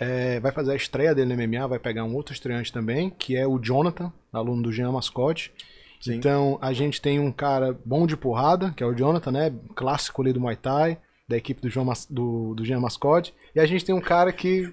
É, 0.00 0.40
vai 0.40 0.50
fazer 0.50 0.72
a 0.72 0.76
estreia 0.76 1.14
dele 1.14 1.36
no 1.36 1.42
MMA, 1.46 1.68
vai 1.68 1.78
pegar 1.78 2.04
um 2.04 2.14
outro 2.14 2.32
estreante 2.32 2.72
também, 2.72 3.10
que 3.10 3.36
é 3.36 3.46
o 3.46 3.58
Jonathan, 3.58 4.10
aluno 4.32 4.62
do 4.62 4.72
Jean 4.72 4.90
Mascote. 4.90 5.52
Sim. 6.00 6.14
Então 6.14 6.58
a 6.62 6.72
gente 6.72 7.00
tem 7.02 7.20
um 7.20 7.30
cara 7.30 7.78
bom 7.84 8.06
de 8.06 8.16
porrada, 8.16 8.72
que 8.74 8.82
é 8.82 8.86
o 8.86 8.94
Jonathan, 8.94 9.30
né? 9.30 9.54
Clássico 9.76 10.22
ali 10.22 10.32
do 10.32 10.40
Muay 10.40 10.56
Thai, 10.56 10.98
da 11.28 11.36
equipe 11.36 11.60
do, 11.60 11.68
João 11.68 11.84
Mas- 11.84 12.06
do, 12.06 12.54
do 12.54 12.64
Jean 12.64 12.80
Mascote. 12.80 13.34
E 13.54 13.60
a 13.60 13.66
gente 13.66 13.84
tem 13.84 13.94
um 13.94 14.00
cara 14.00 14.32
que. 14.32 14.72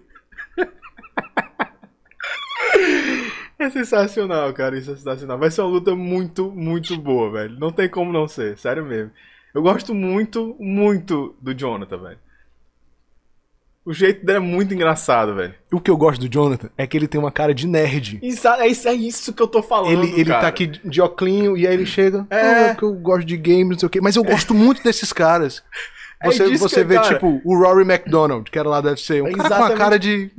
É 3.59 3.71
sensacional, 3.71 4.53
cara. 4.53 4.77
Isso 4.77 4.91
é 4.91 4.95
sensacional. 4.95 5.37
Vai 5.39 5.49
ser 5.49 5.61
uma 5.61 5.71
luta 5.71 5.95
muito, 5.95 6.51
muito 6.51 6.95
boa, 6.95 7.31
velho. 7.31 7.59
Não 7.59 7.71
tem 7.71 7.89
como 7.89 8.13
não 8.13 8.27
ser. 8.27 8.55
Sério 8.57 8.85
mesmo. 8.85 9.11
Eu 9.53 9.63
gosto 9.63 9.95
muito, 9.95 10.55
muito 10.59 11.35
do 11.41 11.55
Jonathan, 11.55 11.97
velho. 11.97 12.19
O 13.87 13.93
jeito 13.93 14.25
dele 14.25 14.37
é 14.37 14.41
muito 14.41 14.73
engraçado, 14.73 15.33
velho. 15.33 15.55
O 15.71 15.79
que 15.79 15.89
eu 15.89 15.95
gosto 15.95 16.19
do 16.19 16.27
Jonathan 16.29 16.69
é 16.77 16.85
que 16.85 16.97
ele 16.97 17.07
tem 17.07 17.19
uma 17.21 17.31
cara 17.31 17.53
de 17.53 17.65
nerd. 17.65 18.19
Isso, 18.21 18.45
é, 18.47 18.67
isso, 18.67 18.87
é 18.87 18.93
isso 18.93 19.31
que 19.33 19.41
eu 19.41 19.47
tô 19.47 19.63
falando, 19.63 19.91
Ele, 20.03 20.11
ele 20.11 20.25
cara. 20.29 20.41
tá 20.41 20.47
aqui 20.47 20.67
de 20.67 21.01
oclinho 21.01 21.55
e 21.55 21.65
aí 21.65 21.73
ele 21.73 21.85
chega. 21.85 22.27
É. 22.29 22.69
É. 22.71 22.75
que 22.75 22.83
eu 22.83 22.93
gosto 22.93 23.23
de 23.25 23.37
games, 23.37 23.69
não 23.69 23.79
sei 23.79 23.87
o 23.87 23.89
quê. 23.89 24.01
Mas 24.01 24.17
eu 24.17 24.23
gosto 24.25 24.53
muito 24.53 24.83
desses 24.83 25.13
caras. 25.13 25.63
É 26.19 26.25
Você, 26.31 26.49
disso 26.49 26.67
você 26.67 26.83
vê, 26.83 26.95
cara- 26.95 27.09
tipo, 27.13 27.39
o 27.45 27.55
Rory 27.59 27.83
McDonald, 27.83 28.49
que 28.49 28.57
era 28.57 28.67
lá 28.67 28.81
do 28.81 28.87
UFC. 28.87 29.21
Um 29.21 29.31
cara 29.33 29.55
com 29.55 29.63
a 29.65 29.75
cara 29.75 29.99
de. 29.99 30.31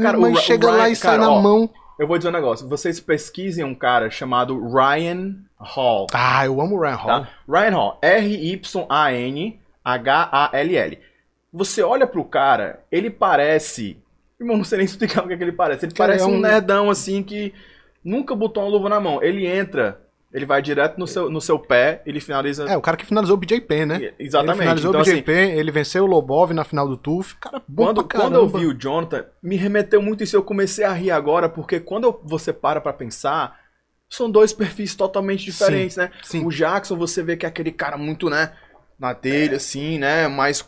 Cara, 0.00 0.16
o 0.16 0.20
mas 0.20 0.34
Ra- 0.36 0.40
chega 0.40 0.68
o 0.68 0.70
lá 0.70 0.84
Ryan- 0.84 0.92
e 0.92 0.94
sai 0.96 1.10
cara, 1.16 1.22
na 1.22 1.32
ó, 1.32 1.42
mão. 1.42 1.68
Eu 1.98 2.06
vou 2.06 2.16
dizer 2.16 2.28
um 2.28 2.32
negócio. 2.32 2.68
Vocês 2.68 3.00
pesquisem 3.00 3.64
um 3.64 3.74
cara 3.74 4.08
chamado 4.08 4.56
Ryan 4.72 5.34
Hall. 5.58 6.06
Ah, 6.14 6.46
eu 6.46 6.60
amo 6.60 6.76
o 6.76 6.80
Ryan 6.80 6.94
Hall. 6.94 7.06
Tá? 7.22 7.28
Ryan 7.48 7.70
Hall. 7.72 7.98
R-Y-A-N-H-A-L-L. 9.84 10.98
Você 11.52 11.82
olha 11.82 12.06
pro 12.06 12.24
cara, 12.24 12.80
ele 12.90 13.10
parece. 13.10 13.98
Irmão, 14.40 14.56
não 14.56 14.64
sei 14.64 14.78
nem 14.78 14.84
explicar 14.86 15.24
o 15.24 15.28
que, 15.28 15.34
é 15.34 15.36
que 15.36 15.42
ele 15.42 15.52
parece. 15.52 15.84
Ele 15.84 15.92
Cara, 15.92 16.12
parece 16.12 16.24
é 16.24 16.26
um 16.28 16.36
um- 16.36 16.40
nerdão 16.40 16.88
assim 16.90 17.22
que 17.22 17.52
nunca 18.04 18.34
botou 18.34 18.62
uma 18.62 18.70
luva 18.70 18.88
na 18.88 19.00
mão. 19.00 19.22
Ele 19.22 19.46
entra, 19.46 20.00
ele 20.32 20.46
vai 20.46 20.62
direto 20.62 20.96
no 20.96 21.06
seu, 21.06 21.28
no 21.28 21.40
seu 21.40 21.58
pé, 21.58 22.00
ele 22.06 22.20
finaliza. 22.20 22.64
É, 22.70 22.76
o 22.76 22.80
cara 22.80 22.96
que 22.96 23.04
finalizou 23.04 23.34
o 23.36 23.38
BJ 23.38 23.60
Penn, 23.62 23.84
né? 23.86 23.96
Ele 23.96 24.14
Exatamente. 24.18 24.58
finalizou 24.60 24.90
Então, 24.92 25.00
o 25.00 25.04
BJ 25.04 25.12
assim, 25.14 25.22
Penn, 25.22 25.50
ele 25.58 25.70
venceu 25.72 26.04
o 26.04 26.06
Lobov 26.06 26.52
na 26.52 26.64
final 26.64 26.88
do 26.88 26.96
TUF. 26.96 27.36
Cara, 27.36 27.60
bom 27.68 27.84
quando, 27.86 28.04
quando 28.04 28.34
eu 28.36 28.48
vi 28.48 28.66
o 28.66 28.72
Jonathan, 28.80 29.26
me 29.42 29.56
remeteu 29.56 30.00
muito 30.00 30.22
isso. 30.24 30.36
Eu 30.36 30.42
comecei 30.44 30.84
a 30.84 30.92
rir 30.92 31.10
agora, 31.10 31.48
porque 31.48 31.80
quando 31.80 32.04
eu- 32.04 32.20
você 32.24 32.52
para 32.52 32.80
pra 32.80 32.92
pensar, 32.92 33.58
são 34.08 34.30
dois 34.30 34.52
perfis 34.54 34.94
totalmente 34.94 35.44
diferentes, 35.44 35.96
né? 35.96 36.10
sim. 36.22 36.44
O 36.46 36.50
Jackson, 36.50 36.96
você 36.96 37.22
vê 37.22 37.36
que 37.36 37.44
é 37.44 37.48
aquele 37.48 37.72
cara 37.72 37.98
muito, 37.98 38.30
né? 38.30 38.52
Na 38.98 39.14
dele, 39.14 39.54
assim, 39.54 39.98
né? 39.98 40.28
Mais, 40.28 40.62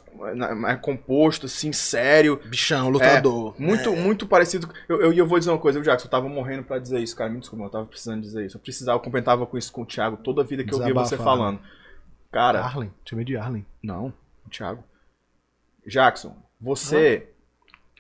mais 0.57 0.81
composto, 0.81 1.47
assim, 1.47 1.73
sério. 1.73 2.41
Bichão, 2.45 2.89
lutador. 2.89 3.55
Muito, 3.59 3.95
muito 3.95 4.27
parecido. 4.27 4.69
Eu, 4.89 5.01
eu, 5.01 5.13
eu 5.13 5.27
vou 5.27 5.39
dizer 5.39 5.51
uma 5.51 5.59
coisa, 5.59 5.79
o 5.79 5.83
Jackson, 5.83 6.07
eu 6.07 6.11
tava 6.11 6.29
morrendo 6.29 6.63
pra 6.63 6.79
dizer 6.79 7.01
isso, 7.01 7.17
cara. 7.17 7.31
Me 7.31 7.41
desculpa, 7.41 7.65
eu 7.65 7.71
tava 7.71 7.87
precisando 7.87 8.21
dizer 8.23 8.47
isso. 8.47 8.57
Eu 8.57 8.61
precisava, 8.61 8.97
eu 8.97 9.01
complementava 9.01 9.47
com 9.47 9.59
isso 9.59 9.73
com 9.73 9.83
o 9.83 9.87
Thiago 9.87 10.17
toda 10.19 10.43
a 10.43 10.45
vida 10.45 10.65
que 10.65 10.73
eu 10.73 10.83
via 10.83 10.95
você 10.95 11.17
falando. 11.17 11.61
Cara, 12.31 12.63
Arlen, 12.63 12.91
chamei 13.05 13.25
de 13.25 13.37
Arlen. 13.37 13.67
não, 13.83 14.13
o 14.47 14.51
Thiago. 14.51 14.83
Jackson, 15.87 16.35
você 16.61 17.29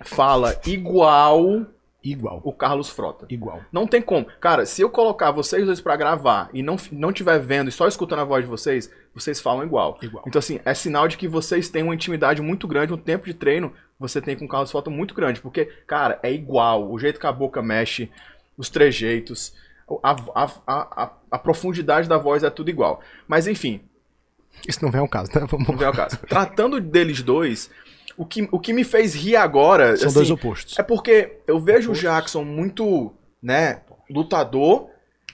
fala 0.04 0.58
igual 0.66 1.66
Igual. 2.04 2.40
o 2.42 2.52
Carlos 2.52 2.88
Frota. 2.88 3.26
Igual. 3.28 3.60
Não 3.70 3.86
tem 3.86 4.02
como. 4.02 4.26
Cara, 4.40 4.66
se 4.66 4.82
eu 4.82 4.90
colocar 4.90 5.30
vocês 5.30 5.64
dois 5.64 5.80
pra 5.80 5.96
gravar 5.96 6.50
e 6.52 6.62
não, 6.62 6.76
não 6.90 7.12
tiver 7.12 7.38
vendo 7.38 7.68
e 7.68 7.72
só 7.72 7.86
escutando 7.86 8.20
a 8.20 8.24
voz 8.24 8.44
de 8.44 8.50
vocês, 8.50 8.90
vocês 9.14 9.40
falam 9.40 9.64
igual. 9.64 9.98
Igual. 10.02 10.24
Então, 10.26 10.38
assim, 10.38 10.60
é 10.64 10.74
sinal 10.74 11.06
de 11.06 11.16
que 11.16 11.28
vocês 11.28 11.68
têm 11.68 11.82
uma 11.82 11.94
intimidade 11.94 12.42
muito 12.42 12.66
grande, 12.66 12.92
um 12.92 12.98
tempo 12.98 13.26
de 13.26 13.34
treino 13.34 13.72
você 13.98 14.20
tem 14.20 14.36
com 14.36 14.46
o 14.46 14.48
Carlos 14.48 14.70
Frota 14.70 14.90
muito 14.90 15.14
grande. 15.14 15.40
Porque, 15.40 15.66
cara, 15.86 16.18
é 16.22 16.32
igual. 16.32 16.90
O 16.90 16.98
jeito 16.98 17.20
que 17.20 17.26
a 17.26 17.32
boca 17.32 17.62
mexe, 17.62 18.10
os 18.56 18.68
trejeitos, 18.68 19.54
a, 20.02 20.10
a, 20.10 20.44
a, 20.66 21.04
a, 21.04 21.12
a 21.30 21.38
profundidade 21.38 22.08
da 22.08 22.18
voz 22.18 22.42
é 22.42 22.50
tudo 22.50 22.70
igual. 22.70 23.00
Mas, 23.28 23.46
enfim, 23.46 23.80
Isso 24.66 24.84
não 24.84 24.90
vem 24.90 25.00
ao 25.00 25.08
caso, 25.08 25.30
né? 25.34 25.46
Vamos... 25.48 25.68
não 25.68 25.76
vem 25.76 25.86
ao 25.86 25.94
caso. 25.94 26.16
Tratando 26.28 26.80
deles 26.80 27.22
dois, 27.22 27.70
o 28.22 28.26
que, 28.26 28.48
o 28.52 28.58
que 28.60 28.72
me 28.72 28.84
fez 28.84 29.14
rir 29.14 29.36
agora. 29.36 29.96
São 29.96 30.06
assim, 30.08 30.14
dois 30.14 30.30
opostos. 30.30 30.78
é 30.78 30.82
porque 30.82 31.38
eu 31.46 31.58
vejo 31.60 31.90
o 31.92 31.94
Jackson 31.94 32.44
muito, 32.44 33.12
né, 33.42 33.82
lutador. 34.10 34.88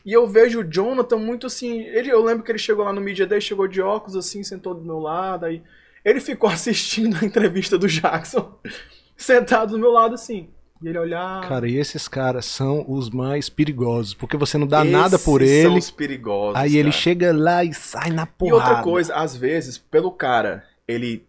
E 0.07 0.13
eu 0.13 0.27
vejo 0.27 0.61
o 0.61 0.65
Jonathan 0.65 1.19
muito 1.19 1.47
assim. 1.47 1.81
Ele, 1.83 2.11
eu 2.11 2.23
lembro 2.25 2.43
que 2.43 2.51
ele 2.51 2.59
chegou 2.59 2.85
lá 2.85 2.93
no 2.93 3.01
Media 3.01 3.27
Day, 3.27 3.41
chegou 3.41 3.69
de 3.69 3.81
óculos, 3.83 4.17
assim, 4.17 4.43
sentou 4.43 4.75
do 4.75 4.83
meu 4.85 4.99
lado. 4.99 5.45
Aí 5.45 5.63
ele 6.05 6.21
ficou 6.21 6.49
assistindo 6.51 7.17
a 7.21 7.25
entrevista 7.27 7.77
do 7.77 7.87
Jackson, 7.89 8.59
sentado 9.17 9.73
do 9.73 9.79
meu 9.79 9.91
lado, 9.91 10.15
assim. 10.15 10.49
E 10.81 10.89
ele 10.89 10.99
olhar. 10.99 11.47
Cara, 11.49 11.69
e 11.69 11.77
esses 11.77 12.07
caras 12.07 12.47
são 12.47 12.85
os 12.89 13.11
mais 13.11 13.49
perigosos, 13.49 14.15
porque 14.15 14.37
você 14.37 14.57
não 14.57 14.67
dá 14.67 14.81
"Esses 14.83 14.93
nada 14.93 15.19
por 15.19 15.41
São 15.41 15.49
ele, 15.73 15.79
os 15.79 15.91
perigosos. 15.91 16.57
aí 16.57 16.77
ele 16.77 16.91
cara." 16.91 16.93
chega 17.03 17.33
lá 17.37 17.65
e 17.65 17.75
sai 17.75 18.11
na 18.11 18.23
E 18.23 18.27
porrada. 18.27 18.71
outra 18.71 18.83
coisa, 18.85 19.15
às 19.15 19.37
vezes, 19.37 19.77
pelo 19.77 20.13
cara, 20.13 20.65
ele. 20.87 21.27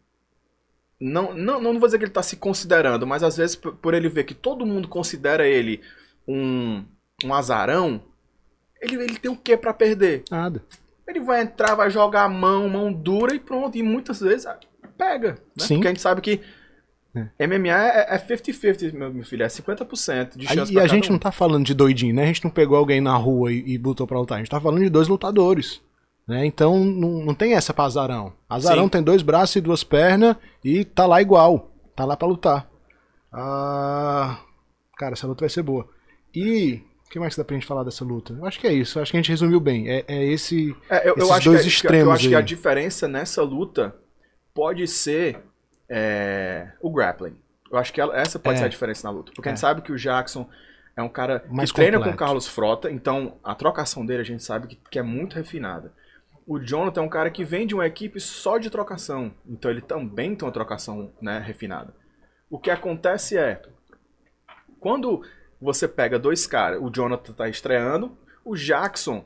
Não, 0.99 1.33
não, 1.33 1.61
não 1.61 1.79
vou 1.79 1.87
dizer 1.87 1.97
que 1.97 2.05
ele 2.05 2.11
tá 2.11 2.21
se 2.21 2.35
considerando, 2.35 3.07
mas 3.07 3.23
às 3.23 3.37
vezes 3.37 3.55
por 3.55 3.93
ele 3.93 4.09
ver 4.09 4.25
que 4.25 4.33
todo 4.33 4.65
mundo 4.65 4.87
considera 4.87 5.47
ele 5.47 5.81
um, 6.27 6.83
um 7.23 7.33
azarão, 7.33 8.03
ele, 8.81 8.95
ele 8.95 9.17
tem 9.17 9.31
o 9.31 9.37
que 9.37 9.55
pra 9.55 9.73
perder? 9.73 10.23
Nada. 10.29 10.63
Ele 11.07 11.21
vai 11.21 11.41
entrar, 11.41 11.75
vai 11.75 11.89
jogar 11.89 12.25
a 12.25 12.29
mão, 12.29 12.69
mão 12.69 12.91
dura 12.91 13.33
e 13.33 13.39
pronto. 13.39 13.77
E 13.77 13.81
muitas 13.81 14.19
vezes 14.19 14.45
ah, 14.45 14.59
pega. 14.97 15.31
Né? 15.57 15.65
Sim. 15.65 15.75
Porque 15.75 15.87
a 15.87 15.91
gente 15.91 16.01
sabe 16.01 16.21
que 16.21 16.41
MMA 17.39 17.69
é 17.69 18.15
é 18.15 18.17
50-50, 18.17 18.93
meu, 18.93 19.13
meu 19.13 19.25
filho. 19.25 19.43
É 19.43 19.47
50% 19.47 20.37
de 20.37 20.47
Aí, 20.47 20.55
chance 20.55 20.71
e 20.71 20.75
pra 20.75 20.83
a 20.83 20.87
gente 20.87 21.09
um. 21.09 21.13
não 21.13 21.19
tá 21.19 21.31
falando 21.31 21.65
de 21.65 21.73
doidinho, 21.73 22.13
né? 22.13 22.23
A 22.23 22.27
gente 22.27 22.43
não 22.43 22.51
pegou 22.51 22.77
alguém 22.77 23.01
na 23.01 23.15
rua 23.15 23.51
e, 23.51 23.73
e 23.73 23.77
botou 23.77 24.05
pra 24.05 24.19
lutar. 24.19 24.37
A 24.37 24.39
gente 24.41 24.51
tá 24.51 24.61
falando 24.61 24.83
de 24.83 24.89
dois 24.89 25.07
lutadores. 25.07 25.81
Né? 26.29 26.45
Então 26.45 26.85
não, 26.85 27.25
não 27.25 27.33
tem 27.33 27.55
essa 27.55 27.73
pra 27.73 27.85
azarão. 27.85 28.31
Azarão 28.47 28.83
Sim. 28.83 28.89
tem 28.89 29.01
dois 29.03 29.23
braços 29.23 29.55
e 29.55 29.61
duas 29.61 29.83
pernas 29.83 30.35
e 30.63 30.85
tá 30.85 31.07
lá 31.07 31.19
igual. 31.21 31.71
Tá 31.95 32.05
lá 32.05 32.15
pra 32.15 32.27
lutar. 32.27 32.69
Ah, 33.33 34.39
cara, 34.97 35.13
essa 35.13 35.25
luta 35.25 35.41
vai 35.41 35.49
ser 35.49 35.63
boa. 35.63 35.87
E 36.33 36.81
o 37.05 37.09
que 37.09 37.19
mais 37.19 37.35
dá 37.35 37.43
pra 37.43 37.55
gente 37.55 37.65
falar 37.65 37.83
dessa 37.83 38.03
luta? 38.05 38.33
Eu 38.33 38.45
acho 38.45 38.59
que 38.59 38.67
é 38.67 38.73
isso. 38.73 38.97
Eu 38.99 39.01
acho 39.03 39.11
que 39.11 39.17
a 39.17 39.21
gente 39.21 39.29
resumiu 39.29 39.59
bem. 39.59 39.89
É, 39.89 40.05
é 40.07 40.23
esse. 40.25 40.75
É, 40.89 41.07
eu, 41.09 41.15
eu 41.15 41.17
esses 41.17 41.31
acho 41.31 41.49
dois 41.49 41.61
que, 41.63 41.67
extremos 41.67 42.05
eu 42.07 42.11
acho 42.11 42.27
que 42.29 42.35
a 42.35 42.39
aí. 42.39 42.43
diferença 42.43 43.07
nessa 43.07 43.41
luta 43.41 43.95
pode 44.53 44.87
ser 44.87 45.39
é, 45.89 46.71
o 46.79 46.91
grappling. 46.91 47.35
Eu 47.71 47.77
acho 47.79 47.91
que 47.91 47.99
ela- 48.01 48.15
essa 48.15 48.37
pode 48.37 48.57
É. 48.57 48.59
ser 48.59 48.65
a 48.65 48.69
diferença 48.69 49.07
na 49.07 49.11
luta. 49.11 49.31
Porque 49.33 49.49
a 49.49 49.51
gente 49.51 49.57
É. 49.57 49.61
sabe 49.61 49.81
que 49.81 49.91
o 49.91 49.97
Jackson 49.97 50.47
é 50.95 51.01
um 51.01 51.09
cara 51.09 51.43
Mais 51.49 51.71
que 51.71 51.75
treina 51.75 51.97
com 51.97 52.01
o 52.03 52.05
completo. 52.05 52.19
Carlos 52.19 52.47
Frota, 52.47 52.91
então 52.91 53.37
a 53.43 53.55
trocação 53.55 54.05
dele 54.05 54.21
a 54.21 54.25
gente 54.25 54.43
sabe 54.43 54.67
que, 54.67 54.77
que 54.91 54.99
é 54.99 55.03
muito 55.03 55.35
refinada. 55.35 55.91
O 56.49 56.57
Jonathan 56.59 57.01
é 57.01 57.03
um 57.03 57.09
cara 57.09 57.29
que 57.29 57.43
vem 57.43 57.67
de 57.67 57.75
uma 57.75 57.85
equipe 57.85 58.19
só 58.19 58.57
de 58.57 58.71
trocação, 58.71 59.31
então 59.45 59.69
ele 59.69 59.81
também 59.81 60.35
tem 60.35 60.47
uma 60.47 60.51
trocação 60.51 61.13
né, 61.21 61.37
refinada. 61.37 61.93
O 62.49 62.57
que 62.57 62.71
acontece 62.71 63.37
é, 63.37 63.61
quando 64.79 65.21
você 65.61 65.87
pega 65.87 66.17
dois 66.17 66.47
caras, 66.47 66.81
o 66.81 66.89
Jonathan 66.89 67.33
tá 67.33 67.47
estreando, 67.47 68.17
o 68.43 68.55
Jackson, 68.55 69.23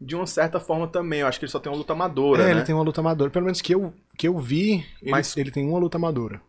de 0.00 0.16
uma 0.16 0.26
certa 0.26 0.58
forma 0.58 0.88
também, 0.88 1.20
eu 1.20 1.28
acho 1.28 1.38
que 1.38 1.44
ele 1.44 1.52
só 1.52 1.60
tem 1.60 1.70
uma 1.70 1.78
luta 1.78 1.92
amadora, 1.92 2.42
é, 2.42 2.46
né? 2.46 2.50
ele 2.54 2.62
tem 2.64 2.74
uma 2.74 2.82
luta 2.82 3.00
amadora. 3.00 3.30
Pelo 3.30 3.44
menos 3.44 3.60
que 3.60 3.72
eu, 3.72 3.94
que 4.16 4.26
eu 4.26 4.36
vi, 4.36 4.84
ele, 5.00 5.12
Mas- 5.12 5.36
ele 5.36 5.52
tem 5.52 5.64
uma 5.64 5.78
luta 5.78 5.96
amadora. 5.96 6.42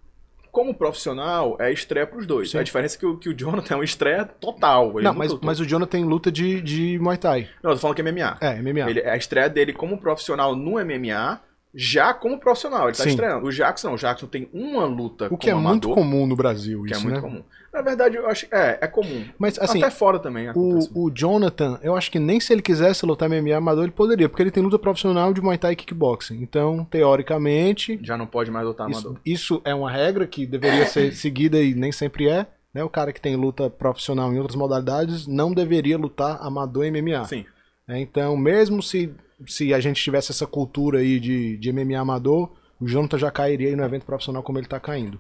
Como 0.52 0.74
profissional, 0.74 1.58
é 1.60 1.72
estreia 1.72 2.08
pros 2.08 2.26
dois. 2.26 2.52
Sim. 2.52 2.58
A 2.58 2.64
diferença 2.64 2.98
é 2.98 3.00
que 3.00 3.06
o, 3.06 3.18
que 3.18 3.30
o 3.30 3.34
Jonathan 3.34 3.76
é 3.76 3.78
uma 3.78 3.84
estreia 3.84 4.26
total. 4.26 4.92
Ele 5.00 5.04
Não, 5.04 5.14
mas, 5.14 5.32
lutou. 5.32 5.46
mas 5.46 5.60
o 5.60 5.66
Jonathan 5.66 5.90
tem 5.92 6.04
luta 6.04 6.32
de, 6.32 6.62
de 6.62 7.00
Muay 7.00 7.18
Thai. 7.18 7.48
Não, 7.64 7.72
eu 7.72 7.76
tô 7.76 7.82
falando 7.82 7.96
que 7.96 8.02
é 8.02 8.12
MMA. 8.12 8.38
É, 8.42 8.62
MMA. 8.62 8.90
Ele, 8.90 9.02
a 9.02 9.16
estreia 9.16 9.50
dele 9.50 9.74
como 9.74 9.98
profissional 9.98 10.56
no 10.56 10.72
MMA, 10.74 11.40
já 11.74 12.14
como 12.14 12.40
profissional, 12.40 12.88
ele 12.88 12.98
tá 12.98 13.04
Sim. 13.04 13.10
estreando. 13.10 13.46
O 13.46 13.52
Jackson 13.52 13.90
não, 13.90 13.96
o 13.96 13.98
Jackson 13.98 14.28
tem 14.28 14.50
uma 14.54 14.86
luta 14.86 15.28
o 15.32 15.38
que 15.38 15.50
é 15.50 15.54
como 15.54 15.68
muito 15.68 15.88
amador, 15.88 16.04
comum 16.04 16.26
no 16.26 16.36
Brasil, 16.36 16.84
que 16.84 16.94
é 16.94 16.98
isso, 16.98 17.04
muito 17.04 17.16
né? 17.16 17.22
comum. 17.22 17.44
Na 17.72 17.82
verdade, 17.84 18.16
eu 18.18 18.28
acho 18.28 18.48
é, 18.52 18.80
é 18.82 18.88
comum. 18.88 19.26
Mas 19.38 19.60
assim, 19.60 19.82
Até 19.82 19.92
fora 19.92 20.18
também 20.18 20.50
acontece. 20.50 20.90
o, 20.94 21.06
o 21.06 21.12
Jonathan, 21.12 21.80
eu 21.84 21.96
acho 21.96 22.10
que 22.10 22.18
nem 22.18 22.40
se 22.40 22.52
ele 22.52 22.64
quisesse 22.64 23.06
lutar 23.06 23.30
MMA 23.30 23.56
amador, 23.56 23.84
ele 23.84 23.92
poderia, 23.92 24.28
porque 24.28 24.42
ele 24.42 24.52
tem 24.52 24.64
luta 24.64 24.80
profissional 24.80 25.32
de 25.34 25.42
Muay 25.42 25.58
Thai 25.58 25.74
e 25.74 25.76
Kickboxing. 25.76 26.42
Então, 26.42 26.84
teoricamente, 26.90 28.00
Já 28.02 28.18
não 28.18 28.26
pode 28.26 28.50
mais 28.50 28.66
lutar 28.66 28.90
isso, 28.90 29.00
amador. 29.08 29.22
isso 29.24 29.62
é 29.64 29.74
uma 29.76 29.92
regra 29.92 30.26
que 30.26 30.48
deveria 30.48 30.86
ser 30.88 31.14
seguida 31.16 31.62
e 31.62 31.76
nem 31.76 31.92
sempre 31.92 32.28
é. 32.28 32.48
Né? 32.74 32.84
O 32.84 32.90
cara 32.90 33.14
que 33.14 33.22
tem 33.22 33.36
luta 33.36 33.70
profissional 33.70 34.34
em 34.34 34.38
outras 34.40 34.56
modalidades 34.56 35.28
não 35.28 35.54
deveria 35.54 35.98
lutar 35.98 36.38
amador 36.42 36.86
MMA. 36.86 37.26
Sim. 37.26 37.46
Né? 37.90 38.00
Então, 38.00 38.38
mesmo 38.38 38.84
se, 38.84 39.12
se 39.48 39.74
a 39.74 39.80
gente 39.80 40.02
tivesse 40.02 40.32
essa 40.32 40.46
cultura 40.46 41.00
aí 41.00 41.20
de, 41.20 41.58
de 41.58 41.74
MMA 41.74 42.00
amador, 42.00 42.56
o 42.80 42.88
Jonathan 42.88 43.18
já 43.18 43.32
cairia 43.32 43.70
aí 43.70 43.76
no 43.76 43.84
evento 43.84 44.06
profissional 44.06 44.44
como 44.44 44.60
ele 44.60 44.68
tá 44.68 44.80
caindo. 44.80 45.20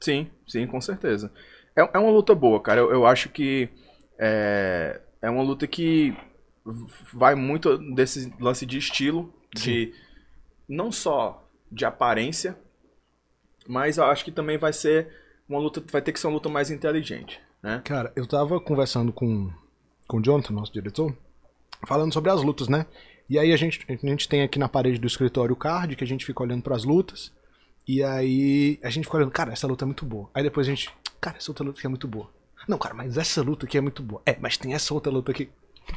Sim, 0.00 0.28
sim, 0.44 0.66
com 0.66 0.80
certeza. 0.80 1.32
É, 1.76 1.88
é 1.94 1.98
uma 2.00 2.10
luta 2.10 2.34
boa, 2.34 2.60
cara. 2.60 2.80
Eu, 2.80 2.90
eu 2.90 3.06
acho 3.06 3.28
que 3.28 3.68
é, 4.18 5.00
é 5.22 5.30
uma 5.30 5.44
luta 5.44 5.64
que 5.68 6.12
vai 7.14 7.36
muito 7.36 7.78
desse 7.94 8.34
lance 8.40 8.66
de 8.66 8.78
estilo, 8.78 9.32
de 9.54 9.94
não 10.68 10.90
só 10.90 11.48
de 11.70 11.84
aparência, 11.84 12.58
mas 13.68 13.96
eu 13.96 14.04
acho 14.06 14.24
que 14.24 14.32
também 14.32 14.58
vai 14.58 14.72
ser 14.72 15.08
uma 15.48 15.60
luta, 15.60 15.80
vai 15.88 16.02
ter 16.02 16.12
que 16.12 16.18
ser 16.18 16.26
uma 16.26 16.34
luta 16.34 16.48
mais 16.48 16.68
inteligente, 16.68 17.40
né? 17.62 17.80
Cara, 17.84 18.12
eu 18.16 18.26
tava 18.26 18.58
conversando 18.60 19.12
com, 19.12 19.52
com 20.08 20.16
o 20.16 20.22
Jonathan, 20.22 20.52
nosso 20.52 20.72
diretor, 20.72 21.16
falando 21.86 22.12
sobre 22.12 22.30
as 22.30 22.42
lutas, 22.42 22.68
né? 22.68 22.86
E 23.28 23.38
aí 23.38 23.52
a 23.52 23.56
gente, 23.56 23.84
a 23.88 24.06
gente 24.06 24.28
tem 24.28 24.42
aqui 24.42 24.58
na 24.58 24.68
parede 24.68 24.98
do 24.98 25.06
escritório 25.06 25.54
o 25.54 25.56
card, 25.56 25.96
que 25.96 26.04
a 26.04 26.06
gente 26.06 26.24
fica 26.24 26.42
olhando 26.42 26.62
pras 26.62 26.84
lutas. 26.84 27.32
E 27.86 28.02
aí 28.02 28.78
a 28.82 28.90
gente 28.90 29.04
fica 29.04 29.16
olhando, 29.16 29.30
cara, 29.30 29.52
essa 29.52 29.66
luta 29.66 29.84
é 29.84 29.86
muito 29.86 30.04
boa. 30.04 30.30
Aí 30.34 30.42
depois 30.42 30.66
a 30.66 30.70
gente, 30.70 30.90
cara, 31.20 31.36
essa 31.36 31.50
outra 31.50 31.64
luta 31.64 31.78
aqui 31.78 31.86
é 31.86 31.90
muito 31.90 32.06
boa. 32.06 32.30
Não, 32.68 32.78
cara, 32.78 32.94
mas 32.94 33.16
essa 33.16 33.42
luta 33.42 33.66
aqui 33.66 33.76
é 33.76 33.80
muito 33.80 34.02
boa. 34.02 34.22
É, 34.24 34.36
mas 34.40 34.56
tem 34.56 34.74
essa 34.74 34.94
outra 34.94 35.10
luta 35.10 35.32
aqui. 35.32 35.48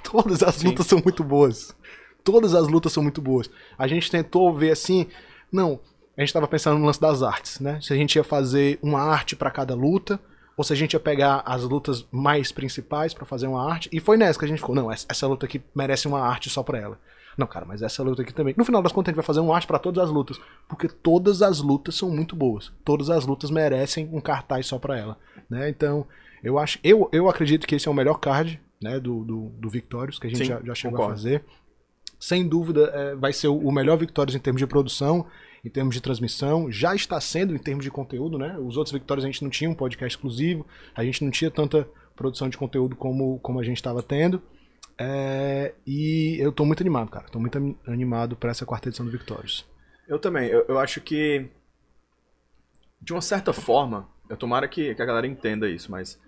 Todas 0.04 0.42
as 0.42 0.56
Sim. 0.56 0.68
lutas 0.68 0.88
são 0.88 1.00
muito 1.04 1.24
boas. 1.24 1.76
Todas 2.24 2.56
as 2.56 2.68
lutas 2.68 2.92
são 2.92 3.04
muito 3.04 3.22
boas. 3.22 3.50
A 3.78 3.88
gente 3.88 4.10
tentou 4.10 4.54
ver 4.56 4.72
assim, 4.72 5.08
não, 5.52 5.80
a 6.18 6.22
gente 6.22 6.34
tava 6.34 6.48
pensando 6.48 6.80
no 6.80 6.86
lance 6.86 7.00
das 7.00 7.22
artes, 7.22 7.60
né? 7.60 7.80
Se 7.82 7.94
a 7.94 7.96
gente 7.96 8.16
ia 8.16 8.24
fazer 8.24 8.80
uma 8.82 9.02
arte 9.02 9.36
pra 9.36 9.52
cada 9.52 9.76
luta, 9.76 10.20
ou 10.58 10.64
se 10.64 10.74
a 10.74 10.76
gente 10.76 10.94
ia 10.94 11.00
pegar 11.00 11.44
as 11.46 11.64
lutas 11.64 12.06
mais 12.12 12.52
principais 12.52 13.14
pra 13.14 13.26
fazer 13.26 13.48
uma 13.48 13.70
arte. 13.70 13.90
E 13.92 14.00
foi 14.00 14.18
nessa 14.18 14.40
que 14.40 14.46
a 14.46 14.48
gente 14.48 14.60
ficou, 14.60 14.76
não, 14.76 14.92
essa, 14.92 15.28
luta 15.28 15.46
aqui 15.46 15.62
merece 15.74 16.08
uma 16.08 16.22
arte 16.22 16.50
só 16.50 16.64
pra 16.64 16.80
ela. 16.80 17.00
Não, 17.38 17.46
cara, 17.46 17.66
mas 17.66 17.82
essa 17.82 18.02
luta 18.02 18.22
aqui 18.22 18.34
também. 18.34 18.54
No 18.58 18.64
final 18.64 18.82
das 18.82 18.94
contas, 18.94 19.10
a 19.10 19.12
gente 19.12 19.18
vai 19.18 19.26
fazer 19.26 19.42
uma 19.42 19.54
arte 19.54 19.68
pra 19.68 19.78
todas 19.78 20.02
as 20.02 20.10
lutas. 20.10 20.40
Porque 20.70 20.88
todas 20.88 21.42
as 21.42 21.60
lutas 21.60 21.96
são 21.96 22.10
muito 22.10 22.34
boas. 22.34 22.72
Todas 22.86 23.10
as 23.10 23.26
lutas 23.26 23.52
merecem 23.52 24.10
um 24.14 24.22
cartaz 24.22 24.68
só 24.68 24.80
pra 24.80 24.98
ela. 24.98 25.18
Né? 25.50 25.68
Então, 25.68 26.08
eu 26.42 26.58
acho. 26.58 26.80
Eu, 26.82 27.10
eu 27.12 27.28
acredito 27.28 27.68
que 27.68 27.76
esse 27.76 27.90
é 27.90 27.92
o 27.92 27.94
melhor 27.94 28.20
card 28.20 28.62
né, 28.82 29.02
do, 29.02 29.26
do, 29.26 29.50
do 29.50 29.70
Victorious, 29.70 30.18
que 30.18 30.28
a 30.28 30.30
gente 30.30 30.40
Sim, 30.40 30.46
já, 30.46 30.62
já 30.64 30.76
chegou 30.76 30.98
concordo. 30.98 31.14
a 31.14 31.18
fazer. 31.18 31.44
Sem 32.18 32.48
dúvida, 32.48 32.90
é, 32.94 33.16
vai 33.16 33.34
ser 33.34 33.50
o 33.50 33.58
o 33.58 33.72
melhor 33.72 33.98
Victorious 33.98 34.36
em 34.36 34.40
termos 34.40 34.62
de 34.62 34.68
produção, 34.68 35.26
em 35.66 35.70
termos 35.70 35.96
de 35.96 36.02
transmissão. 36.02 36.72
Já 36.72 36.94
está 36.94 37.20
sendo 37.20 37.56
em 37.56 37.58
termos 37.58 37.84
de 37.84 37.90
conteúdo, 37.90 38.38
né? 38.38 38.56
Os 38.60 38.78
outros 38.78 38.94
Victorious 38.94 39.26
a 39.26 39.28
gente 39.28 39.44
não 39.44 39.50
tinha 39.50 39.70
um 39.70 39.74
podcast 39.74 40.16
exclusivo, 40.16 40.66
a 40.96 41.04
gente 41.04 41.24
não 41.24 41.32
tinha 41.32 41.50
tanta 41.50 41.88
produção 42.16 42.48
de 42.48 42.58
conteúdo 42.58 42.96
como, 42.96 43.40
como 43.40 43.60
a 43.60 43.64
gente 43.64 43.78
estava 43.78 44.04
tendo. 44.04 44.42
É, 44.98 45.74
e 45.86 46.38
eu 46.40 46.52
tô 46.52 46.64
muito 46.64 46.82
animado, 46.82 47.10
cara. 47.10 47.26
Tô 47.30 47.40
muito 47.40 47.58
ani- 47.58 47.78
animado 47.86 48.36
para 48.36 48.52
essa 48.52 48.66
quarta 48.66 48.88
edição 48.88 49.06
do 49.06 49.12
Victorious. 49.12 49.66
Eu 50.08 50.20
também. 50.20 50.48
Eu, 50.48 50.64
eu 50.70 50.80
acho 50.80 51.02
que, 51.02 51.50
de 53.02 53.12
uma 53.12 53.22
certa 53.22 53.52
forma, 53.52 54.08
eu 54.30 54.38
tomara 54.38 54.68
que, 54.68 54.94
que 54.96 55.02
a 55.02 55.06
galera 55.06 55.28
entenda 55.28 55.68
isso, 55.68 55.92
mas 55.92 56.22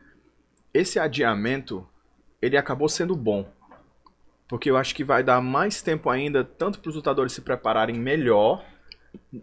esse 0.74 1.00
adiamento, 1.00 1.88
ele 2.42 2.58
acabou 2.58 2.90
sendo 2.90 3.16
bom. 3.16 3.48
Porque 4.50 4.70
eu 4.70 4.78
acho 4.78 4.96
que 4.96 5.04
vai 5.04 5.24
dar 5.24 5.42
mais 5.42 5.82
tempo 5.82 6.10
ainda, 6.10 6.44
tanto 6.44 6.80
para 6.80 6.90
os 6.90 6.96
lutadores 6.96 7.34
se 7.34 7.42
prepararem 7.42 8.00
melhor. 8.00 8.66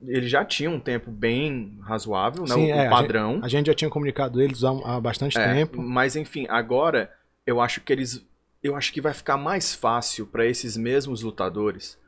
Eles 0.06 0.30
já 0.30 0.44
tinham 0.44 0.74
um 0.74 0.80
tempo 0.80 1.10
bem 1.10 1.78
razoável, 1.82 2.42
né? 2.42 2.54
Sim, 2.54 2.72
o, 2.72 2.74
é, 2.74 2.88
padrão. 2.88 3.40
A 3.42 3.48
gente 3.48 3.66
já 3.66 3.74
tinha 3.74 3.90
comunicado 3.90 4.40
eles 4.40 4.64
há, 4.64 4.70
há 4.70 5.00
bastante 5.00 5.38
É, 5.38 5.52
tempo. 5.52 5.80
Mas 5.80 6.16
enfim, 6.16 6.46
agora 6.48 7.12
eu 7.46 7.60
acho 7.60 7.80
que 7.80 7.92
eles. 7.92 8.24
Eu 8.62 8.74
acho 8.76 8.92
que 8.92 9.00
vai 9.00 9.12
ficar 9.12 9.36
mais 9.36 9.74
fácil 9.74 10.26
para 10.26 10.46
esses 10.46 10.76
mesmos 10.76 11.22
lutadores, 11.22 11.98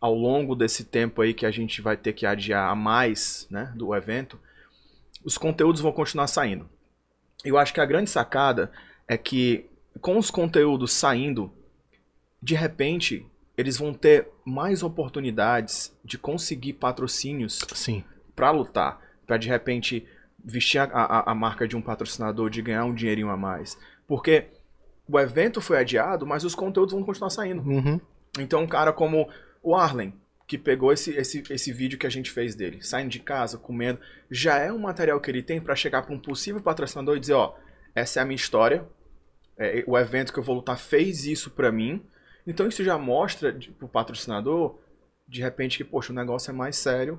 ao 0.00 0.14
longo 0.14 0.54
desse 0.54 0.84
tempo 0.84 1.20
aí 1.20 1.34
que 1.34 1.44
a 1.44 1.50
gente 1.50 1.82
vai 1.82 1.96
ter 1.96 2.12
que 2.12 2.24
adiar 2.24 2.70
a 2.70 2.76
mais 2.76 3.46
né, 3.50 3.72
do 3.74 3.94
evento, 3.94 4.38
os 5.24 5.36
conteúdos 5.36 5.80
vão 5.80 5.90
continuar 5.90 6.28
saindo. 6.28 6.68
Eu 7.44 7.58
acho 7.58 7.74
que 7.74 7.80
a 7.80 7.86
grande 7.86 8.08
sacada 8.08 8.70
é 9.08 9.18
que 9.18 9.66
com 10.00 10.16
os 10.16 10.30
conteúdos 10.30 10.92
saindo, 10.92 11.52
de 12.40 12.54
repente, 12.54 13.26
eles 13.56 13.78
vão 13.78 13.92
ter 13.92 14.28
mais 14.44 14.82
oportunidades 14.82 15.96
de 16.04 16.18
conseguir 16.18 16.74
patrocínios 16.74 17.60
Sim. 17.74 18.04
pra 18.34 18.50
lutar, 18.50 19.00
pra 19.26 19.36
de 19.36 19.48
repente 19.48 20.06
vestir 20.44 20.78
a, 20.78 20.84
a, 20.84 21.32
a 21.32 21.34
marca 21.34 21.66
de 21.66 21.76
um 21.76 21.82
patrocinador, 21.82 22.50
de 22.50 22.62
ganhar 22.62 22.84
um 22.84 22.94
dinheirinho 22.94 23.30
a 23.30 23.36
mais. 23.36 23.78
Porque 24.06 24.46
o 25.08 25.18
evento 25.18 25.60
foi 25.60 25.78
adiado, 25.78 26.26
mas 26.26 26.44
os 26.44 26.54
conteúdos 26.54 26.94
vão 26.94 27.02
continuar 27.02 27.30
saindo. 27.30 27.62
Uhum. 27.62 28.00
Então, 28.38 28.62
um 28.62 28.66
cara 28.66 28.92
como 28.92 29.28
o 29.62 29.74
Arlen, 29.74 30.12
que 30.46 30.56
pegou 30.56 30.92
esse, 30.92 31.10
esse, 31.16 31.42
esse 31.50 31.72
vídeo 31.72 31.98
que 31.98 32.06
a 32.06 32.10
gente 32.10 32.30
fez 32.30 32.54
dele, 32.54 32.78
saindo 32.82 33.10
de 33.10 33.18
casa, 33.18 33.58
comendo, 33.58 33.98
já 34.30 34.58
é 34.58 34.72
um 34.72 34.78
material 34.78 35.20
que 35.20 35.30
ele 35.30 35.42
tem 35.42 35.60
pra 35.60 35.74
chegar 35.74 36.02
pra 36.02 36.14
um 36.14 36.18
possível 36.18 36.60
patrocinador 36.60 37.16
e 37.16 37.20
dizer, 37.20 37.32
ó, 37.32 37.54
essa 37.94 38.20
é 38.20 38.22
a 38.22 38.26
minha 38.26 38.36
história, 38.36 38.86
é, 39.58 39.82
o 39.86 39.98
evento 39.98 40.32
que 40.32 40.38
eu 40.38 40.42
vou 40.42 40.56
lutar 40.56 40.78
fez 40.78 41.26
isso 41.26 41.50
pra 41.50 41.72
mim. 41.72 42.02
Então 42.46 42.66
isso 42.68 42.84
já 42.84 42.96
mostra 42.96 43.52
de- 43.52 43.70
pro 43.70 43.88
patrocinador, 43.88 44.78
de 45.26 45.42
repente, 45.42 45.76
que, 45.78 45.84
poxa, 45.84 46.12
o 46.12 46.16
negócio 46.16 46.50
é 46.50 46.54
mais 46.54 46.76
sério 46.76 47.18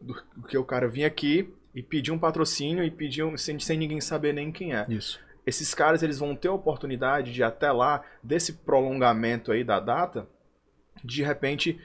do 0.00 0.14
do 0.36 0.46
que 0.46 0.56
o 0.56 0.64
cara 0.64 0.86
vir 0.88 1.04
aqui 1.04 1.52
e 1.74 1.82
pedir 1.82 2.12
um 2.12 2.18
patrocínio 2.18 2.84
e 2.84 2.90
pedir 2.90 3.24
um, 3.24 3.36
sem, 3.36 3.58
sem 3.58 3.76
ninguém 3.76 4.00
saber 4.00 4.32
nem 4.32 4.50
quem 4.52 4.72
é 4.74 4.86
Isso. 4.88 5.18
esses 5.44 5.74
caras 5.74 6.02
eles 6.02 6.18
vão 6.18 6.36
ter 6.36 6.48
a 6.48 6.52
oportunidade 6.52 7.32
de 7.32 7.42
até 7.42 7.70
lá 7.72 8.02
desse 8.22 8.52
prolongamento 8.52 9.50
aí 9.52 9.64
da 9.64 9.80
data, 9.80 10.26
de 11.04 11.22
repente 11.22 11.78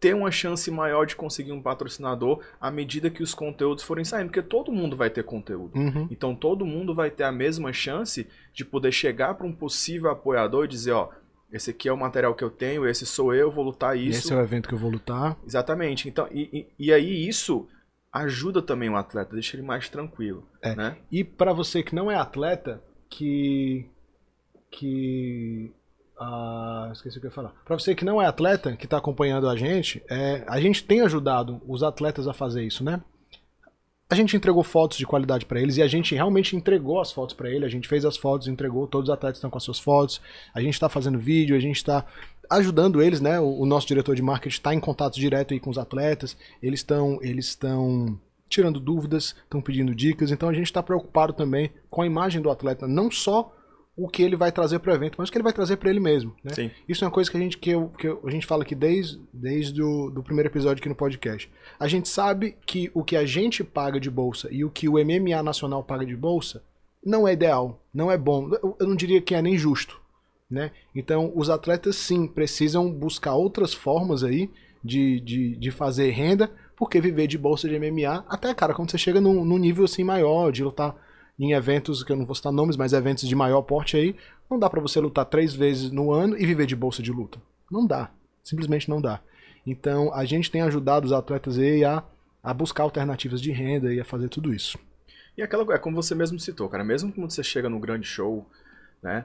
ter 0.00 0.14
uma 0.16 0.32
chance 0.32 0.68
maior 0.70 1.06
de 1.06 1.14
conseguir 1.14 1.52
um 1.52 1.62
patrocinador 1.62 2.42
à 2.60 2.72
medida 2.72 3.08
que 3.08 3.22
os 3.22 3.32
conteúdos 3.34 3.84
forem 3.84 4.04
saindo, 4.04 4.26
porque 4.30 4.42
todo 4.42 4.72
mundo 4.72 4.96
vai 4.96 5.08
ter 5.08 5.22
conteúdo. 5.22 5.78
Uhum. 5.78 6.08
Então 6.10 6.34
todo 6.34 6.66
mundo 6.66 6.92
vai 6.92 7.08
ter 7.10 7.22
a 7.22 7.30
mesma 7.30 7.72
chance 7.72 8.26
de 8.52 8.64
poder 8.64 8.90
chegar 8.90 9.34
para 9.34 9.46
um 9.46 9.52
possível 9.54 10.10
apoiador 10.10 10.64
e 10.64 10.68
dizer, 10.68 10.90
ó, 10.90 11.10
esse 11.52 11.70
aqui 11.70 11.88
é 11.88 11.92
o 11.92 11.96
material 11.96 12.34
que 12.34 12.42
eu 12.42 12.50
tenho, 12.50 12.86
esse 12.86 13.04
sou 13.06 13.34
eu, 13.34 13.50
vou 13.50 13.64
lutar 13.64 13.96
isso. 13.96 14.18
Esse 14.20 14.32
é 14.32 14.36
o 14.36 14.40
evento 14.40 14.68
que 14.68 14.74
eu 14.74 14.78
vou 14.78 14.90
lutar. 14.90 15.36
Exatamente. 15.46 16.08
Então, 16.08 16.26
e, 16.30 16.66
e, 16.78 16.86
e 16.86 16.92
aí 16.92 17.28
isso 17.28 17.68
ajuda 18.12 18.60
também 18.62 18.88
o 18.90 18.96
atleta, 18.96 19.34
deixa 19.34 19.56
ele 19.56 19.62
mais 19.66 19.88
tranquilo, 19.88 20.46
É. 20.60 20.74
né? 20.74 20.96
E 21.10 21.22
pra 21.22 21.52
você 21.52 21.82
que 21.82 21.94
não 21.94 22.10
é 22.10 22.16
atleta, 22.16 22.82
que. 23.08 23.86
que. 24.70 25.72
ah, 26.18 26.90
esqueci 26.92 27.18
o 27.18 27.20
que 27.20 27.26
eu 27.26 27.30
ia 27.30 27.34
falar. 27.34 27.52
Pra 27.64 27.78
você 27.78 27.94
que 27.94 28.04
não 28.04 28.20
é 28.20 28.26
atleta, 28.26 28.76
que 28.76 28.86
tá 28.86 28.96
acompanhando 28.98 29.48
a 29.48 29.56
gente, 29.56 30.02
é, 30.10 30.44
a 30.46 30.60
gente 30.60 30.84
tem 30.84 31.00
ajudado 31.02 31.60
os 31.66 31.82
atletas 31.82 32.26
a 32.28 32.32
fazer 32.32 32.62
isso, 32.64 32.82
né? 32.84 33.02
A 34.12 34.14
gente 34.14 34.36
entregou 34.36 34.62
fotos 34.62 34.98
de 34.98 35.06
qualidade 35.06 35.46
pra 35.46 35.58
eles 35.58 35.78
e 35.78 35.82
a 35.82 35.86
gente 35.86 36.14
realmente 36.14 36.54
entregou 36.54 37.00
as 37.00 37.10
fotos 37.10 37.34
pra 37.34 37.48
ele. 37.48 37.64
A 37.64 37.68
gente 37.68 37.88
fez 37.88 38.04
as 38.04 38.14
fotos, 38.14 38.46
entregou, 38.46 38.86
todos 38.86 39.08
os 39.08 39.14
atletas 39.14 39.38
estão 39.38 39.48
com 39.48 39.56
as 39.56 39.64
suas 39.64 39.78
fotos. 39.78 40.20
A 40.52 40.60
gente 40.60 40.78
tá 40.78 40.86
fazendo 40.86 41.18
vídeo, 41.18 41.56
a 41.56 41.58
gente 41.58 41.82
tá 41.82 42.04
ajudando 42.50 43.00
eles, 43.00 43.22
né? 43.22 43.40
O, 43.40 43.60
o 43.60 43.64
nosso 43.64 43.86
diretor 43.86 44.14
de 44.14 44.20
marketing 44.20 44.54
está 44.54 44.74
em 44.74 44.80
contato 44.80 45.14
direto 45.14 45.54
aí 45.54 45.60
com 45.60 45.70
os 45.70 45.78
atletas. 45.78 46.36
Eles 46.62 46.80
estão 46.80 47.20
eles 47.22 47.46
estão 47.46 48.20
tirando 48.50 48.78
dúvidas, 48.78 49.34
estão 49.44 49.62
pedindo 49.62 49.94
dicas. 49.94 50.30
Então 50.30 50.50
a 50.50 50.52
gente 50.52 50.66
está 50.66 50.82
preocupado 50.82 51.32
também 51.32 51.70
com 51.88 52.02
a 52.02 52.06
imagem 52.06 52.42
do 52.42 52.50
atleta, 52.50 52.86
não 52.86 53.10
só 53.10 53.50
o 53.96 54.08
que 54.08 54.22
ele 54.22 54.36
vai 54.36 54.50
trazer 54.50 54.78
para 54.78 54.92
o 54.92 54.94
evento, 54.94 55.16
mas 55.18 55.28
o 55.28 55.32
que 55.32 55.36
ele 55.36 55.42
vai 55.44 55.52
trazer 55.52 55.76
para 55.76 55.90
ele 55.90 56.00
mesmo. 56.00 56.34
Né? 56.42 56.54
Sim. 56.54 56.70
Isso 56.88 57.04
é 57.04 57.06
uma 57.06 57.12
coisa 57.12 57.30
que 57.30 57.36
a 57.36 57.40
gente, 57.40 57.58
que 57.58 57.70
eu, 57.70 57.88
que 57.90 58.08
eu- 58.08 58.22
a 58.24 58.30
gente 58.30 58.46
fala 58.46 58.62
aqui 58.62 58.74
desde, 58.74 59.20
desde 59.32 59.82
o 59.82 60.08
do 60.10 60.22
primeiro 60.22 60.48
episódio 60.48 60.80
aqui 60.80 60.88
no 60.88 60.94
podcast. 60.94 61.50
A 61.78 61.86
gente 61.86 62.08
sabe 62.08 62.56
que 62.64 62.90
o 62.94 63.04
que 63.04 63.16
a 63.16 63.26
gente 63.26 63.62
paga 63.62 64.00
de 64.00 64.10
bolsa 64.10 64.48
e 64.50 64.64
o 64.64 64.70
que 64.70 64.88
o 64.88 64.98
MMA 64.98 65.42
Nacional 65.42 65.82
paga 65.84 66.06
de 66.06 66.16
bolsa 66.16 66.62
não 67.04 67.28
é 67.28 67.32
ideal, 67.34 67.82
não 67.92 68.10
é 68.10 68.16
bom. 68.16 68.48
Eu, 68.62 68.76
eu 68.80 68.86
não 68.86 68.96
diria 68.96 69.20
que 69.20 69.34
é 69.34 69.42
nem 69.42 69.58
justo. 69.58 70.00
Né? 70.50 70.70
Então, 70.94 71.32
os 71.34 71.48
atletas 71.50 71.96
sim 71.96 72.26
precisam 72.26 72.90
buscar 72.90 73.34
outras 73.34 73.72
formas 73.72 74.22
aí 74.22 74.50
de, 74.84 75.20
de, 75.20 75.56
de 75.56 75.70
fazer 75.70 76.10
renda 76.10 76.50
Porque 76.76 77.00
viver 77.00 77.26
de 77.26 77.38
bolsa 77.38 77.68
de 77.68 77.78
MMA, 77.78 78.24
até, 78.28 78.52
cara, 78.52 78.74
quando 78.74 78.90
você 78.90 78.98
chega 78.98 79.20
num, 79.20 79.44
num 79.44 79.56
nível 79.58 79.84
assim 79.84 80.02
maior, 80.04 80.50
de 80.50 80.64
lutar 80.64 80.94
em 81.44 81.54
eventos, 81.54 82.04
que 82.04 82.12
eu 82.12 82.16
não 82.16 82.24
vou 82.24 82.36
citar 82.36 82.52
nomes, 82.52 82.76
mas 82.76 82.92
eventos 82.92 83.28
de 83.28 83.34
maior 83.34 83.62
porte 83.62 83.96
aí, 83.96 84.14
não 84.48 84.60
dá 84.60 84.70
pra 84.70 84.80
você 84.80 85.00
lutar 85.00 85.24
três 85.24 85.52
vezes 85.52 85.90
no 85.90 86.12
ano 86.12 86.38
e 86.38 86.46
viver 86.46 86.66
de 86.66 86.76
bolsa 86.76 87.02
de 87.02 87.10
luta. 87.10 87.42
Não 87.68 87.84
dá. 87.84 88.12
Simplesmente 88.44 88.88
não 88.88 89.00
dá. 89.00 89.20
Então, 89.66 90.14
a 90.14 90.24
gente 90.24 90.52
tem 90.52 90.62
ajudado 90.62 91.04
os 91.04 91.12
atletas 91.12 91.58
aí 91.58 91.84
a, 91.84 92.04
a 92.40 92.54
buscar 92.54 92.84
alternativas 92.84 93.42
de 93.42 93.50
renda 93.50 93.92
e 93.92 93.98
a 93.98 94.04
fazer 94.04 94.28
tudo 94.28 94.54
isso. 94.54 94.78
E 95.36 95.42
aquela 95.42 95.74
é 95.74 95.78
como 95.78 95.96
você 95.96 96.14
mesmo 96.14 96.38
citou, 96.38 96.68
cara, 96.68 96.84
mesmo 96.84 97.12
quando 97.12 97.32
você 97.32 97.42
chega 97.42 97.68
no 97.68 97.80
grande 97.80 98.06
show, 98.06 98.46
né, 99.02 99.24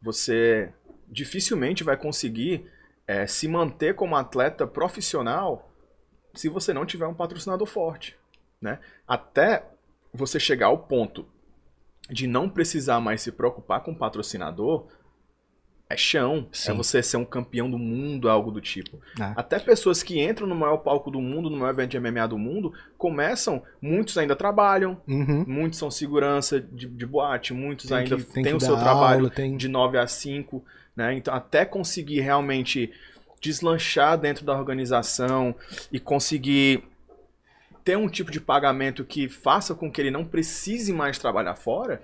você 0.00 0.72
dificilmente 1.08 1.82
vai 1.82 1.96
conseguir 1.96 2.70
é, 3.08 3.26
se 3.26 3.48
manter 3.48 3.94
como 3.94 4.14
atleta 4.14 4.66
profissional 4.68 5.72
se 6.32 6.48
você 6.48 6.72
não 6.72 6.86
tiver 6.86 7.06
um 7.06 7.14
patrocinador 7.14 7.66
forte, 7.66 8.16
né? 8.60 8.78
Até 9.08 9.64
você 10.12 10.38
chegar 10.38 10.66
ao 10.66 10.78
ponto 10.78 11.26
de 12.10 12.26
não 12.26 12.48
precisar 12.48 13.00
mais 13.00 13.20
se 13.22 13.32
preocupar 13.32 13.80
com 13.82 13.94
patrocinador, 13.94 14.86
é 15.88 15.96
chão. 15.96 16.48
Sim. 16.50 16.72
É 16.72 16.74
você 16.74 17.00
ser 17.02 17.16
um 17.16 17.24
campeão 17.24 17.70
do 17.70 17.78
mundo, 17.78 18.28
algo 18.28 18.50
do 18.50 18.60
tipo. 18.60 18.98
É. 19.20 19.32
Até 19.36 19.58
pessoas 19.60 20.02
que 20.02 20.20
entram 20.20 20.46
no 20.46 20.54
maior 20.54 20.78
palco 20.78 21.10
do 21.12 21.20
mundo, 21.20 21.48
no 21.48 21.56
maior 21.56 21.70
evento 21.70 21.90
de 21.92 22.00
MMA 22.00 22.26
do 22.26 22.36
mundo, 22.38 22.72
começam, 22.98 23.62
muitos 23.80 24.18
ainda 24.18 24.34
trabalham, 24.34 25.00
Uhum. 25.06 25.44
muitos 25.46 25.78
são 25.78 25.88
segurança 25.90 26.60
de, 26.60 26.86
de 26.88 27.06
boate, 27.06 27.54
muitos 27.54 27.86
Tem 27.88 27.98
ainda 27.98 28.16
têm 28.16 28.54
o 28.54 28.60
seu 28.60 28.76
trabalho 28.76 29.18
aula, 29.26 29.30
tem- 29.30 29.56
de 29.56 29.68
9 29.68 29.96
a 29.96 30.06
5, 30.08 30.64
né? 30.96 31.14
Então, 31.14 31.32
até 31.32 31.64
conseguir 31.64 32.20
realmente 32.20 32.92
deslanchar 33.40 34.18
dentro 34.18 34.44
da 34.44 34.56
organização 34.58 35.54
e 35.92 36.00
conseguir 36.00 36.82
ter 37.86 37.96
um 37.96 38.08
tipo 38.08 38.32
de 38.32 38.40
pagamento 38.40 39.04
que 39.04 39.28
faça 39.28 39.72
com 39.72 39.88
que 39.90 40.00
ele 40.00 40.10
não 40.10 40.24
precise 40.24 40.92
mais 40.92 41.20
trabalhar 41.20 41.54
fora. 41.54 42.02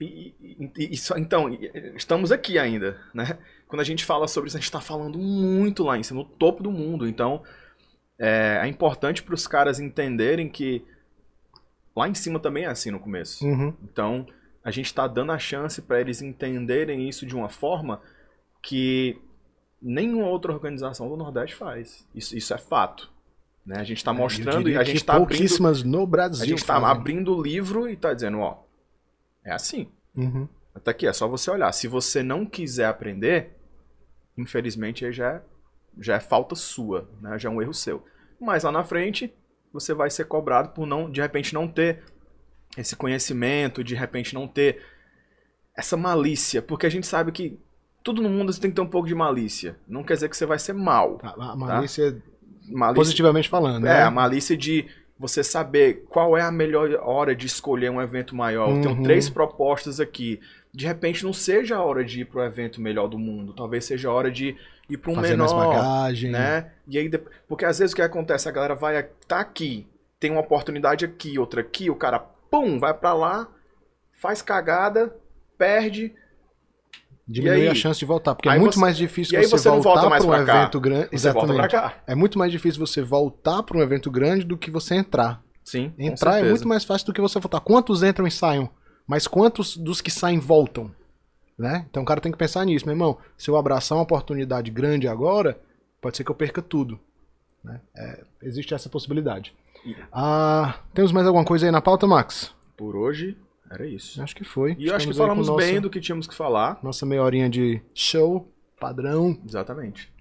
E, 0.00 0.34
e- 0.42 0.72
e- 0.90 0.96
só- 0.96 1.16
então, 1.16 1.48
estamos 1.94 2.32
aqui 2.32 2.58
ainda, 2.58 3.00
né? 3.14 3.38
Quando 3.68 3.80
a 3.80 3.84
gente 3.84 4.04
fala 4.04 4.26
sobre 4.26 4.48
isso, 4.48 4.56
a 4.56 4.60
gente 4.60 4.66
está 4.66 4.80
falando 4.80 5.16
muito 5.16 5.84
lá 5.84 5.96
em 5.96 6.02
cima, 6.02 6.24
no 6.24 6.28
topo 6.28 6.60
do 6.60 6.72
mundo. 6.72 7.06
Então, 7.06 7.40
é, 8.18 8.58
é 8.64 8.66
importante 8.66 9.22
para 9.22 9.32
os 9.36 9.46
caras 9.46 9.78
entenderem 9.78 10.48
que 10.48 10.84
lá 11.94 12.08
em 12.08 12.14
cima 12.14 12.40
também 12.40 12.64
é 12.64 12.68
assim 12.68 12.90
no 12.90 12.98
começo. 12.98 13.46
Uhum. 13.46 13.72
Então, 13.84 14.26
a 14.64 14.72
gente 14.72 14.86
está 14.86 15.06
dando 15.06 15.30
a 15.30 15.38
chance 15.38 15.80
para 15.80 16.00
eles 16.00 16.20
entenderem 16.20 17.08
isso 17.08 17.24
de 17.24 17.36
uma 17.36 17.48
forma 17.48 18.00
que 18.60 19.16
nenhuma 19.80 20.26
outra 20.26 20.52
organização 20.52 21.08
do 21.08 21.16
Nordeste 21.16 21.54
faz. 21.54 22.04
Isso, 22.12 22.36
isso 22.36 22.52
é 22.52 22.58
fato. 22.58 23.11
Né? 23.64 23.76
A 23.78 23.84
gente 23.84 23.98
está 23.98 24.10
Eu 24.10 24.16
mostrando 24.16 24.68
e 24.68 24.76
a 24.76 24.84
gente 24.84 24.96
está 24.96 25.14
abrindo, 25.14 25.28
pouquíssimas 25.28 25.82
no 25.82 26.06
Brasil. 26.06 26.42
a 26.42 26.46
gente 26.46 26.64
tá 26.64 26.80
fazem. 26.80 26.88
abrindo 26.88 27.36
o 27.36 27.42
livro 27.42 27.88
e 27.88 27.94
está 27.94 28.12
dizendo, 28.12 28.38
ó, 28.38 28.64
é 29.44 29.52
assim. 29.52 29.88
Uhum. 30.16 30.48
Até 30.74 30.90
aqui, 30.90 31.06
é 31.06 31.12
só 31.12 31.28
você 31.28 31.50
olhar. 31.50 31.70
Se 31.72 31.86
você 31.86 32.22
não 32.22 32.44
quiser 32.44 32.86
aprender, 32.86 33.56
infelizmente 34.36 35.04
aí 35.04 35.12
já 35.12 35.32
é, 35.34 35.42
já 35.98 36.16
é 36.16 36.20
falta 36.20 36.54
sua, 36.54 37.08
né? 37.20 37.38
já 37.38 37.48
é 37.48 37.52
um 37.52 37.60
erro 37.62 37.74
seu. 37.74 38.04
Mas 38.40 38.64
lá 38.64 38.72
na 38.72 38.82
frente, 38.82 39.32
você 39.72 39.94
vai 39.94 40.10
ser 40.10 40.24
cobrado 40.24 40.70
por 40.70 40.86
não, 40.86 41.10
de 41.10 41.20
repente, 41.20 41.54
não 41.54 41.68
ter 41.68 42.02
esse 42.76 42.96
conhecimento, 42.96 43.84
de 43.84 43.94
repente 43.94 44.34
não 44.34 44.48
ter 44.48 44.82
essa 45.76 45.96
malícia, 45.96 46.60
porque 46.60 46.86
a 46.86 46.90
gente 46.90 47.06
sabe 47.06 47.32
que 47.32 47.58
tudo 48.02 48.20
no 48.20 48.28
mundo 48.28 48.52
você 48.52 48.60
tem 48.60 48.70
que 48.70 48.76
ter 48.76 48.82
um 48.82 48.88
pouco 48.88 49.06
de 49.06 49.14
malícia. 49.14 49.76
Não 49.86 50.02
quer 50.02 50.14
dizer 50.14 50.28
que 50.28 50.36
você 50.36 50.46
vai 50.46 50.58
ser 50.58 50.72
mal. 50.72 51.18
Tá, 51.18 51.34
a 51.38 51.56
malícia, 51.56 52.20
Malícia, 52.68 52.94
positivamente 52.94 53.48
falando, 53.48 53.86
é, 53.86 53.90
né? 53.90 54.02
a 54.02 54.10
malícia 54.10 54.56
de 54.56 54.86
você 55.18 55.42
saber 55.44 56.04
qual 56.08 56.36
é 56.36 56.42
a 56.42 56.50
melhor 56.50 56.90
hora 57.02 57.34
de 57.34 57.46
escolher 57.46 57.90
um 57.90 58.00
evento 58.00 58.34
maior. 58.34 58.70
Eu 58.70 58.80
tenho 58.80 58.94
Uhum. 58.96 59.02
três 59.02 59.28
propostas 59.30 60.00
aqui. 60.00 60.40
De 60.74 60.86
repente 60.86 61.22
não 61.24 61.32
seja 61.32 61.76
a 61.76 61.82
hora 61.84 62.04
de 62.04 62.22
ir 62.22 62.24
para 62.24 62.40
o 62.40 62.44
evento 62.44 62.80
melhor 62.80 63.06
do 63.08 63.18
mundo. 63.18 63.52
Talvez 63.52 63.84
seja 63.84 64.08
a 64.08 64.12
hora 64.12 64.30
de 64.30 64.56
ir 64.88 64.96
para 64.96 65.12
um 65.12 65.14
Fazer 65.14 65.36
mais 65.36 65.52
menor, 65.52 65.74
bagagem. 65.74 66.30
né? 66.30 66.72
E 66.88 66.98
aí, 66.98 67.10
porque 67.46 67.64
às 67.64 67.78
vezes 67.78 67.92
o 67.92 67.96
que 67.96 68.02
acontece, 68.02 68.48
a 68.48 68.52
galera 68.52 68.74
vai 68.74 69.06
tá 69.28 69.38
aqui, 69.40 69.86
tem 70.18 70.30
uma 70.30 70.40
oportunidade 70.40 71.04
aqui, 71.04 71.38
outra 71.38 71.60
aqui, 71.60 71.88
o 71.90 71.94
cara 71.94 72.18
pum, 72.18 72.78
vai 72.78 72.92
para 72.94 73.12
lá, 73.12 73.48
faz 74.14 74.40
cagada, 74.42 75.14
perde, 75.58 76.14
Diminui 77.32 77.68
a 77.68 77.74
chance 77.74 77.98
de 77.98 78.04
voltar. 78.04 78.34
Porque 78.34 78.48
é 78.48 78.52
Aí 78.52 78.58
muito 78.58 78.74
você- 78.74 78.80
mais 78.80 78.96
difícil 78.96 79.40
você, 79.40 79.48
você 79.48 79.68
voltar 79.70 80.08
para 80.10 80.24
um 80.26 80.34
evento 80.34 80.80
grande. 80.80 81.08
Exatamente. 81.12 81.76
É 82.06 82.14
muito 82.14 82.38
mais 82.38 82.52
difícil 82.52 82.78
você 82.84 83.02
voltar 83.02 83.62
para 83.62 83.78
um 83.78 83.80
evento 83.82 84.10
grande 84.10 84.44
do 84.44 84.56
que 84.56 84.70
você 84.70 84.94
entrar. 84.94 85.42
Sim, 85.64 85.92
Entrar 85.98 86.40
é 86.40 86.48
muito 86.48 86.66
mais 86.66 86.84
fácil 86.84 87.06
do 87.06 87.12
que 87.12 87.20
você 87.20 87.38
voltar. 87.38 87.60
Quantos 87.60 88.02
entram 88.02 88.26
e 88.26 88.30
saem? 88.30 88.68
Mas 89.06 89.26
quantos 89.26 89.76
dos 89.76 90.00
que 90.00 90.10
saem 90.10 90.38
voltam? 90.38 90.90
Né? 91.58 91.86
Então 91.88 92.02
o 92.02 92.06
cara 92.06 92.20
tem 92.20 92.32
que 92.32 92.38
pensar 92.38 92.64
nisso, 92.64 92.84
meu 92.86 92.94
irmão. 92.94 93.18
Se 93.38 93.48
eu 93.48 93.56
abraçar 93.56 93.96
uma 93.96 94.02
oportunidade 94.04 94.70
grande 94.70 95.06
agora, 95.06 95.58
pode 96.00 96.16
ser 96.16 96.24
que 96.24 96.30
eu 96.30 96.34
perca 96.34 96.60
tudo. 96.60 96.98
né? 97.62 97.80
É, 97.96 98.24
existe 98.42 98.74
essa 98.74 98.88
possibilidade. 98.88 99.54
Ah, 100.12 100.74
temos 100.92 101.12
mais 101.12 101.26
alguma 101.26 101.44
coisa 101.44 101.66
aí 101.66 101.70
na 101.70 101.80
pauta, 101.80 102.06
Max? 102.08 102.52
Por 102.76 102.96
hoje, 102.96 103.36
era 103.72 103.86
isso. 103.86 104.22
Acho 104.22 104.34
que 104.36 104.44
foi. 104.44 104.74
E 104.78 104.86
eu 104.86 104.94
acho 104.94 105.08
que 105.08 105.14
falamos 105.14 105.48
nossa- 105.48 105.64
bem 105.64 105.80
do 105.80 105.88
que 105.90 106.00
tínhamos 106.00 106.26
que 106.26 106.34
falar. 106.34 106.78
Nossa 106.82 107.04
meia 107.06 107.22
horinha 107.22 107.48
de 107.48 107.80
show, 107.94 108.48
padrão. 108.78 109.38
Exatamente. 109.46 110.12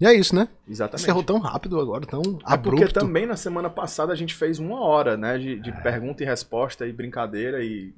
E 0.00 0.06
é 0.06 0.14
isso, 0.14 0.34
né? 0.34 0.48
Exatamente. 0.66 1.02
Encerrou 1.02 1.22
tão 1.22 1.38
rápido 1.38 1.78
agora, 1.78 2.06
tão 2.06 2.20
É 2.20 2.56
porque 2.56 2.82
abrupto. 2.84 3.00
também 3.00 3.26
na 3.26 3.36
semana 3.36 3.68
passada 3.68 4.12
a 4.12 4.16
gente 4.16 4.34
fez 4.34 4.58
uma 4.58 4.80
hora, 4.80 5.14
né? 5.16 5.36
De, 5.36 5.60
de 5.60 5.70
pergunta 5.82 6.22
e 6.22 6.26
resposta 6.26 6.86
e 6.86 6.92
brincadeira 6.92 7.62
e 7.62 7.94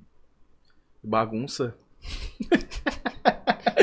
bagunça. 1.02 1.76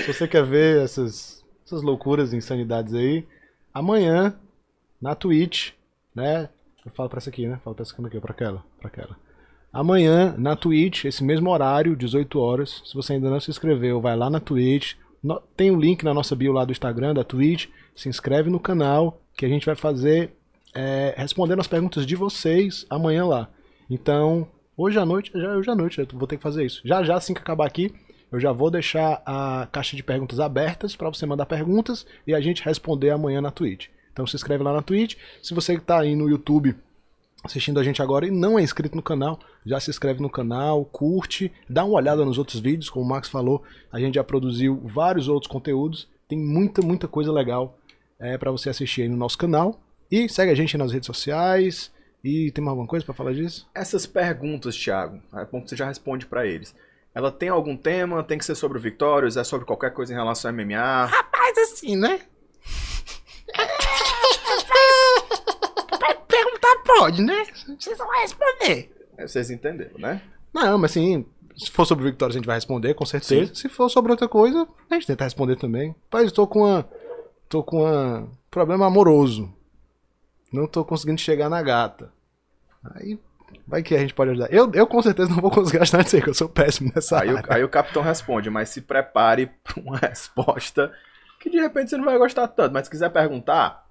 Se 0.04 0.08
você 0.14 0.28
quer 0.28 0.44
ver 0.44 0.82
essas, 0.84 1.44
essas 1.66 1.82
loucuras 1.82 2.34
e 2.34 2.36
insanidades 2.38 2.94
aí, 2.94 3.26
amanhã, 3.74 4.36
na 5.02 5.16
Twitch, 5.16 5.72
né? 6.14 6.50
Eu 6.86 6.92
falo 6.92 7.08
pra 7.10 7.20
essa 7.20 7.30
aqui, 7.30 7.48
né? 7.48 7.60
Falo 7.64 7.74
pra 7.76 7.84
essa 7.84 7.96
câmera 7.96 8.14
aqui, 8.14 8.22
pra 8.22 8.34
aquela, 8.34 8.64
pra 8.80 8.88
aquela. 8.90 9.18
Amanhã, 9.74 10.36
na 10.38 10.56
Twitch, 10.56 11.06
esse 11.06 11.24
mesmo 11.24 11.50
horário, 11.50 11.96
18 11.96 12.40
horas. 12.40 12.82
Se 12.86 12.94
você 12.94 13.14
ainda 13.14 13.30
não 13.30 13.40
se 13.40 13.50
inscreveu, 13.50 14.00
vai 14.00 14.16
lá 14.16 14.30
na 14.30 14.40
Twitch. 14.40 14.94
No- 15.24 15.42
tem 15.58 15.72
o 15.72 15.76
link 15.80 16.04
na 16.04 16.14
nossa 16.14 16.36
bio 16.36 16.54
lá 16.54 16.64
do 16.64 16.72
Instagram, 16.72 17.14
da 17.16 17.24
Twitch. 17.24 17.68
Se 17.96 18.08
inscreve 18.08 18.50
no 18.52 18.60
canal, 18.60 19.20
que 19.36 19.46
a 19.46 19.50
gente 19.50 19.66
vai 19.66 19.76
fazer 19.76 20.32
é, 20.76 21.14
respondendo 21.18 21.60
as 21.60 21.68
perguntas 21.68 22.06
de 22.06 22.16
vocês 22.16 22.86
amanhã 22.90 23.26
lá. 23.26 23.50
Então, 23.90 24.48
hoje 24.78 24.98
à 25.00 25.06
noite, 25.06 25.32
já 25.34 25.56
hoje 25.56 25.70
à 25.70 25.76
noite, 25.76 26.00
eu 26.00 26.08
vou 26.14 26.28
ter 26.28 26.38
que 26.38 26.44
fazer 26.44 26.66
isso. 26.66 26.82
Já 26.86 27.04
já, 27.04 27.16
assim 27.16 27.34
que 27.34 27.40
acabar 27.42 27.66
aqui, 27.66 27.92
eu 28.32 28.40
já 28.40 28.52
vou 28.52 28.70
deixar 28.72 29.22
a 29.26 29.68
caixa 29.72 29.96
de 29.96 30.04
perguntas 30.04 30.40
abertas 30.40 30.96
para 30.96 31.10
você 31.10 31.26
mandar 31.26 31.46
perguntas 31.46 32.06
e 32.26 32.34
a 32.34 32.42
gente 32.42 32.64
responder 32.64 33.10
amanhã 33.12 33.40
na 33.42 33.52
Twitch. 33.52 33.88
Então 34.12 34.26
se 34.28 34.36
inscreve 34.36 34.64
lá 34.64 34.74
na 34.74 34.82
Twitch. 34.82 35.16
Se 35.42 35.54
você 35.54 35.76
que 35.76 35.84
tá 35.84 36.00
aí 36.00 36.16
no 36.16 36.28
YouTube 36.30 36.76
assistindo 37.44 37.80
a 37.80 37.84
gente 37.84 38.02
agora 38.02 38.26
e 38.26 38.32
não 38.32 38.58
é 38.58 38.62
inscrito 38.62 38.96
no 38.96 39.02
canal, 39.02 39.40
já 39.66 39.80
se 39.80 39.90
inscreve 39.90 40.22
no 40.22 40.30
canal, 40.30 40.86
curte, 40.86 41.52
dá 41.70 41.84
uma 41.84 41.96
olhada 41.96 42.24
nos 42.24 42.38
outros 42.38 42.60
vídeos, 42.60 42.90
como 42.90 43.06
o 43.06 43.08
Max 43.08 43.28
falou, 43.28 43.64
a 43.92 44.00
gente 44.00 44.16
já 44.16 44.24
produziu 44.24 44.82
vários 44.86 45.28
outros 45.28 45.52
conteúdos, 45.52 46.08
tem 46.28 46.40
muita, 46.40 46.82
muita 46.82 47.08
coisa 47.08 47.32
legal 47.32 47.78
é, 48.20 48.38
para 48.38 48.52
você 48.52 48.70
assistir 48.70 49.04
aí 49.04 49.10
no 49.10 49.18
nosso 49.18 49.38
canal. 49.38 49.80
E 50.10 50.30
segue 50.30 50.52
a 50.52 50.56
gente 50.56 50.78
nas 50.78 50.92
redes 50.92 51.08
sociais. 51.08 51.92
E 52.24 52.52
tem 52.52 52.64
mais 52.64 52.72
alguma 52.72 52.88
coisa 52.88 53.06
para 53.06 53.14
falar 53.14 53.34
disso? 53.34 53.68
Essas 53.76 54.06
perguntas, 54.06 54.78
Thiago, 54.78 55.22
é 55.34 55.46
bom 55.46 55.62
que 55.62 55.70
você 55.70 55.76
já 55.76 55.86
responde 55.86 56.26
pra 56.26 56.46
eles. 56.46 56.74
Ela 57.14 57.32
tem 57.32 57.50
algum 57.50 57.76
tema? 57.76 58.24
Tem 58.24 58.38
que 58.38 58.46
ser 58.46 58.56
sobre 58.56 58.78
o 58.78 58.82
Victorious? 58.82 59.36
É 59.38 59.44
sobre 59.44 59.66
qualquer 59.66 59.92
coisa 59.92 60.14
em 60.14 60.16
relação 60.16 60.50
a 60.50 60.54
MMA? 60.54 61.12
Mas 61.32 61.58
assim, 61.58 61.98
né? 61.98 62.22
Pode, 66.98 67.22
né? 67.22 67.44
Vocês 67.80 67.98
vão 67.98 68.10
responder. 68.22 68.92
É, 69.18 69.28
Vocês 69.28 69.50
entenderam, 69.52 69.98
né? 70.00 70.22
Não, 70.54 70.78
mas 70.78 70.92
assim, 70.92 71.26
se 71.56 71.70
for 71.72 71.86
sobre 71.86 72.06
Victória 72.06 72.34
a 72.34 72.38
gente 72.38 72.46
vai 72.46 72.56
responder, 72.56 72.94
com 72.94 73.06
certeza. 73.06 73.54
Se 73.56 73.70
for 73.70 73.90
sobre 73.90 74.12
outra 74.12 74.28
coisa, 74.28 74.68
a 74.90 74.94
gente 74.96 75.08
tenta 75.08 75.24
responder 75.24 75.56
também. 75.56 75.96
Pai, 76.10 76.26
eu 76.26 76.32
tô 76.32 76.46
com 76.48 76.60
uma. 76.62 76.88
tô 77.50 77.64
com 77.64 77.86
um 77.86 78.30
problema 78.52 78.86
amoroso. 78.88 79.52
Não 80.52 80.68
tô 80.68 80.86
conseguindo 80.86 81.20
chegar 81.20 81.50
na 81.50 81.62
gata. 81.62 82.12
Aí, 82.96 83.18
vai 83.68 83.82
que 83.82 83.96
a 83.96 84.00
gente 84.00 84.14
pode 84.14 84.32
ajudar. 84.32 84.54
Eu, 84.54 84.72
eu 84.74 84.86
com 84.86 85.02
certeza 85.02 85.30
não 85.30 85.42
vou 85.42 85.50
conseguir 85.50 85.82
ajudar 85.82 86.04
nisso 86.04 86.16
aí, 86.16 86.22
que 86.22 86.30
eu 86.30 86.34
sou 86.34 86.48
péssimo 86.50 86.92
nessa 86.94 87.22
Aí 87.22 87.34
o, 87.34 87.38
área. 87.38 87.54
aí 87.56 87.64
o 87.64 87.70
capitão 87.70 88.04
responde, 88.04 88.50
mas 88.50 88.70
se 88.70 88.82
prepare 88.82 89.48
pra 89.64 89.82
uma 89.82 89.98
resposta 89.98 90.92
que 91.40 91.50
de 91.50 91.60
repente 91.60 91.90
você 91.90 91.98
não 91.98 92.06
vai 92.06 92.18
gostar 92.18 92.48
tanto. 92.48 92.72
Mas 92.74 92.86
se 92.86 92.92
quiser 92.92 93.10
perguntar, 93.10 93.88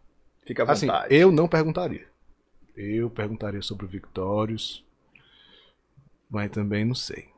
fica 0.46 0.62
à 0.62 0.70
Assim, 0.70 0.86
vontade. 0.86 1.14
eu 1.14 1.32
não 1.32 1.48
perguntaria. 1.48 2.07
Eu 2.76 3.10
perguntaria 3.10 3.62
sobre 3.62 3.86
o 3.86 3.88
Victorious. 3.88 4.84
Mas 6.30 6.50
também 6.50 6.84
não 6.84 6.94
sei. 6.94 7.28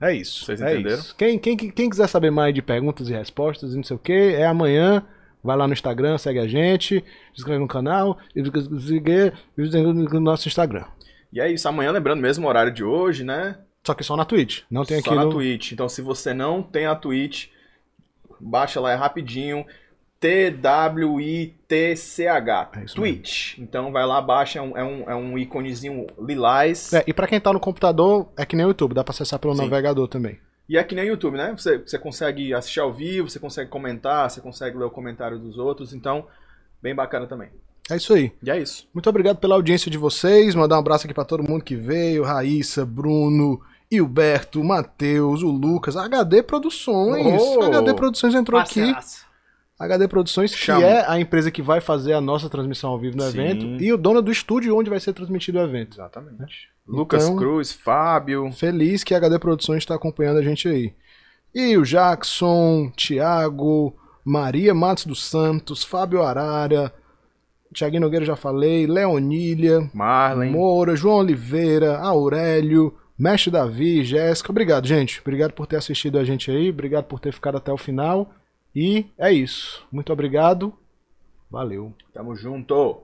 É 0.00 0.14
isso. 0.14 0.44
Vocês 0.44 0.60
é 0.60 0.72
entenderam? 0.72 0.98
isso. 0.98 1.16
Quem, 1.16 1.38
quem, 1.38 1.56
quem 1.56 1.90
quiser 1.90 2.08
saber 2.08 2.30
mais 2.30 2.54
de 2.54 2.62
perguntas 2.62 3.08
e 3.08 3.12
respostas 3.12 3.72
e 3.72 3.76
não 3.76 3.84
sei 3.84 3.96
o 3.96 4.00
que, 4.00 4.12
é 4.12 4.46
amanhã 4.46 5.06
Vai 5.42 5.56
lá 5.56 5.66
no 5.66 5.72
Instagram, 5.72 6.16
segue 6.18 6.38
a 6.38 6.46
gente, 6.46 7.00
se 7.00 7.38
inscreve 7.38 7.58
no 7.58 7.66
canal 7.66 8.18
e 8.34 8.44
siga 8.80 9.34
no 9.56 10.20
nosso 10.20 10.46
Instagram. 10.46 10.84
E 11.32 11.40
é 11.40 11.50
isso, 11.50 11.66
amanhã, 11.66 11.90
lembrando 11.90 12.20
mesmo 12.20 12.46
o 12.46 12.48
horário 12.48 12.72
de 12.72 12.84
hoje, 12.84 13.24
né? 13.24 13.58
Só 13.84 13.92
que 13.94 14.04
só 14.04 14.16
na 14.16 14.24
Twitch. 14.24 14.62
Não 14.70 14.84
tem 14.84 15.00
Só 15.00 15.10
aqui 15.10 15.16
na 15.16 15.24
no... 15.24 15.32
Twitch. 15.32 15.72
Então, 15.72 15.88
se 15.88 16.00
você 16.00 16.32
não 16.32 16.62
tem 16.62 16.86
a 16.86 16.94
Twitch, 16.94 17.48
baixa 18.38 18.80
lá, 18.80 18.92
é 18.92 18.94
rapidinho. 18.94 19.66
T-W-I-T-C-H. 20.22 21.50
É 22.76 22.84
Twitch. 22.84 23.58
Então, 23.58 23.90
vai 23.90 24.06
lá, 24.06 24.22
baixa, 24.22 24.60
é 24.60 24.62
um, 24.62 24.78
é 24.78 24.84
um, 24.84 25.10
é 25.10 25.16
um 25.16 25.36
iconezinho 25.36 26.06
lilás. 26.16 26.92
É, 26.92 27.02
e 27.08 27.12
pra 27.12 27.26
quem 27.26 27.40
tá 27.40 27.52
no 27.52 27.58
computador, 27.58 28.28
é 28.36 28.46
que 28.46 28.54
nem 28.54 28.64
o 28.64 28.68
YouTube, 28.68 28.94
dá 28.94 29.02
pra 29.02 29.10
acessar 29.10 29.40
pelo 29.40 29.56
Sim. 29.56 29.62
navegador 29.62 30.06
também. 30.06 30.38
E 30.68 30.78
é 30.78 30.84
que 30.84 30.94
nem 30.94 31.06
o 31.06 31.08
YouTube, 31.08 31.36
né? 31.36 31.52
Você, 31.56 31.78
você 31.78 31.98
consegue 31.98 32.54
assistir 32.54 32.78
ao 32.78 32.92
vivo, 32.92 33.28
você 33.28 33.40
consegue 33.40 33.68
comentar, 33.68 34.30
você 34.30 34.40
consegue 34.40 34.78
ler 34.78 34.84
o 34.84 34.90
comentário 34.90 35.40
dos 35.40 35.58
outros. 35.58 35.92
Então, 35.92 36.24
bem 36.80 36.94
bacana 36.94 37.26
também. 37.26 37.48
É 37.90 37.96
isso 37.96 38.14
aí. 38.14 38.30
E 38.40 38.48
é 38.48 38.56
isso. 38.56 38.86
Muito 38.94 39.10
obrigado 39.10 39.38
pela 39.38 39.56
audiência 39.56 39.90
de 39.90 39.98
vocês. 39.98 40.54
Mandar 40.54 40.76
um 40.76 40.78
abraço 40.78 41.04
aqui 41.04 41.12
pra 41.12 41.24
todo 41.24 41.42
mundo 41.42 41.64
que 41.64 41.74
veio: 41.74 42.22
Raíssa, 42.22 42.86
Bruno, 42.86 43.60
Hilberto, 43.90 44.62
Matheus, 44.62 45.42
o 45.42 45.50
Lucas, 45.50 45.96
HD 45.96 46.44
Produções. 46.44 47.42
Oh! 47.42 47.62
HD 47.64 47.92
Produções 47.92 48.36
entrou 48.36 48.60
aqui. 48.60 48.94
HD 49.78 50.06
Produções, 50.08 50.54
que 50.54 50.60
Chama. 50.60 50.84
é 50.86 51.04
a 51.10 51.18
empresa 51.18 51.50
que 51.50 51.60
vai 51.62 51.80
fazer 51.80 52.12
a 52.12 52.20
nossa 52.20 52.48
transmissão 52.48 52.90
ao 52.90 52.98
vivo 52.98 53.16
no 53.16 53.22
Sim. 53.24 53.28
evento 53.40 53.82
e 53.82 53.92
o 53.92 53.96
dono 53.98 54.22
do 54.22 54.30
estúdio 54.30 54.76
onde 54.76 54.88
vai 54.90 55.00
ser 55.00 55.12
transmitido 55.12 55.58
o 55.58 55.62
evento. 55.62 55.94
Exatamente. 55.94 56.68
Lucas 56.86 57.24
Então- 57.24 57.36
Cruz, 57.36 57.72
Fábio. 57.72 58.50
Feliz 58.52 59.02
que 59.02 59.14
a 59.14 59.16
HD 59.18 59.38
Produções 59.38 59.78
está 59.78 59.94
acompanhando 59.94 60.38
a 60.38 60.42
gente 60.42 60.68
aí. 60.68 60.92
E 61.54 61.76
o 61.76 61.82
Jackson, 61.84 62.90
Thiago, 62.96 63.94
Maria 64.24 64.72
Matos 64.74 65.04
dos 65.06 65.24
Santos, 65.24 65.82
Fábio 65.84 66.22
Arara, 66.22 66.92
Thiaguinho 67.74 68.02
Nogueira 68.02 68.24
já 68.24 68.36
falei, 68.36 68.86
Leonília, 68.86 69.88
Marlen. 69.94 70.50
Moura, 70.52 70.94
João 70.94 71.16
Oliveira, 71.18 71.98
Aurélio, 71.98 72.94
Mestre 73.18 73.50
Davi, 73.50 74.04
Jéssica. 74.04 74.50
Obrigado, 74.50 74.86
gente. 74.86 75.20
Obrigado 75.20 75.52
por 75.52 75.66
ter 75.66 75.76
assistido 75.76 76.18
a 76.18 76.24
gente 76.24 76.50
aí. 76.50 76.70
Obrigado 76.70 77.04
por 77.04 77.18
ter 77.20 77.32
ficado 77.32 77.56
até 77.56 77.72
o 77.72 77.76
final. 77.78 78.30
E 78.74 79.06
é 79.18 79.32
isso. 79.32 79.86
Muito 79.92 80.12
obrigado. 80.12 80.72
Valeu. 81.50 81.92
Tamo 82.12 82.34
junto. 82.34 83.02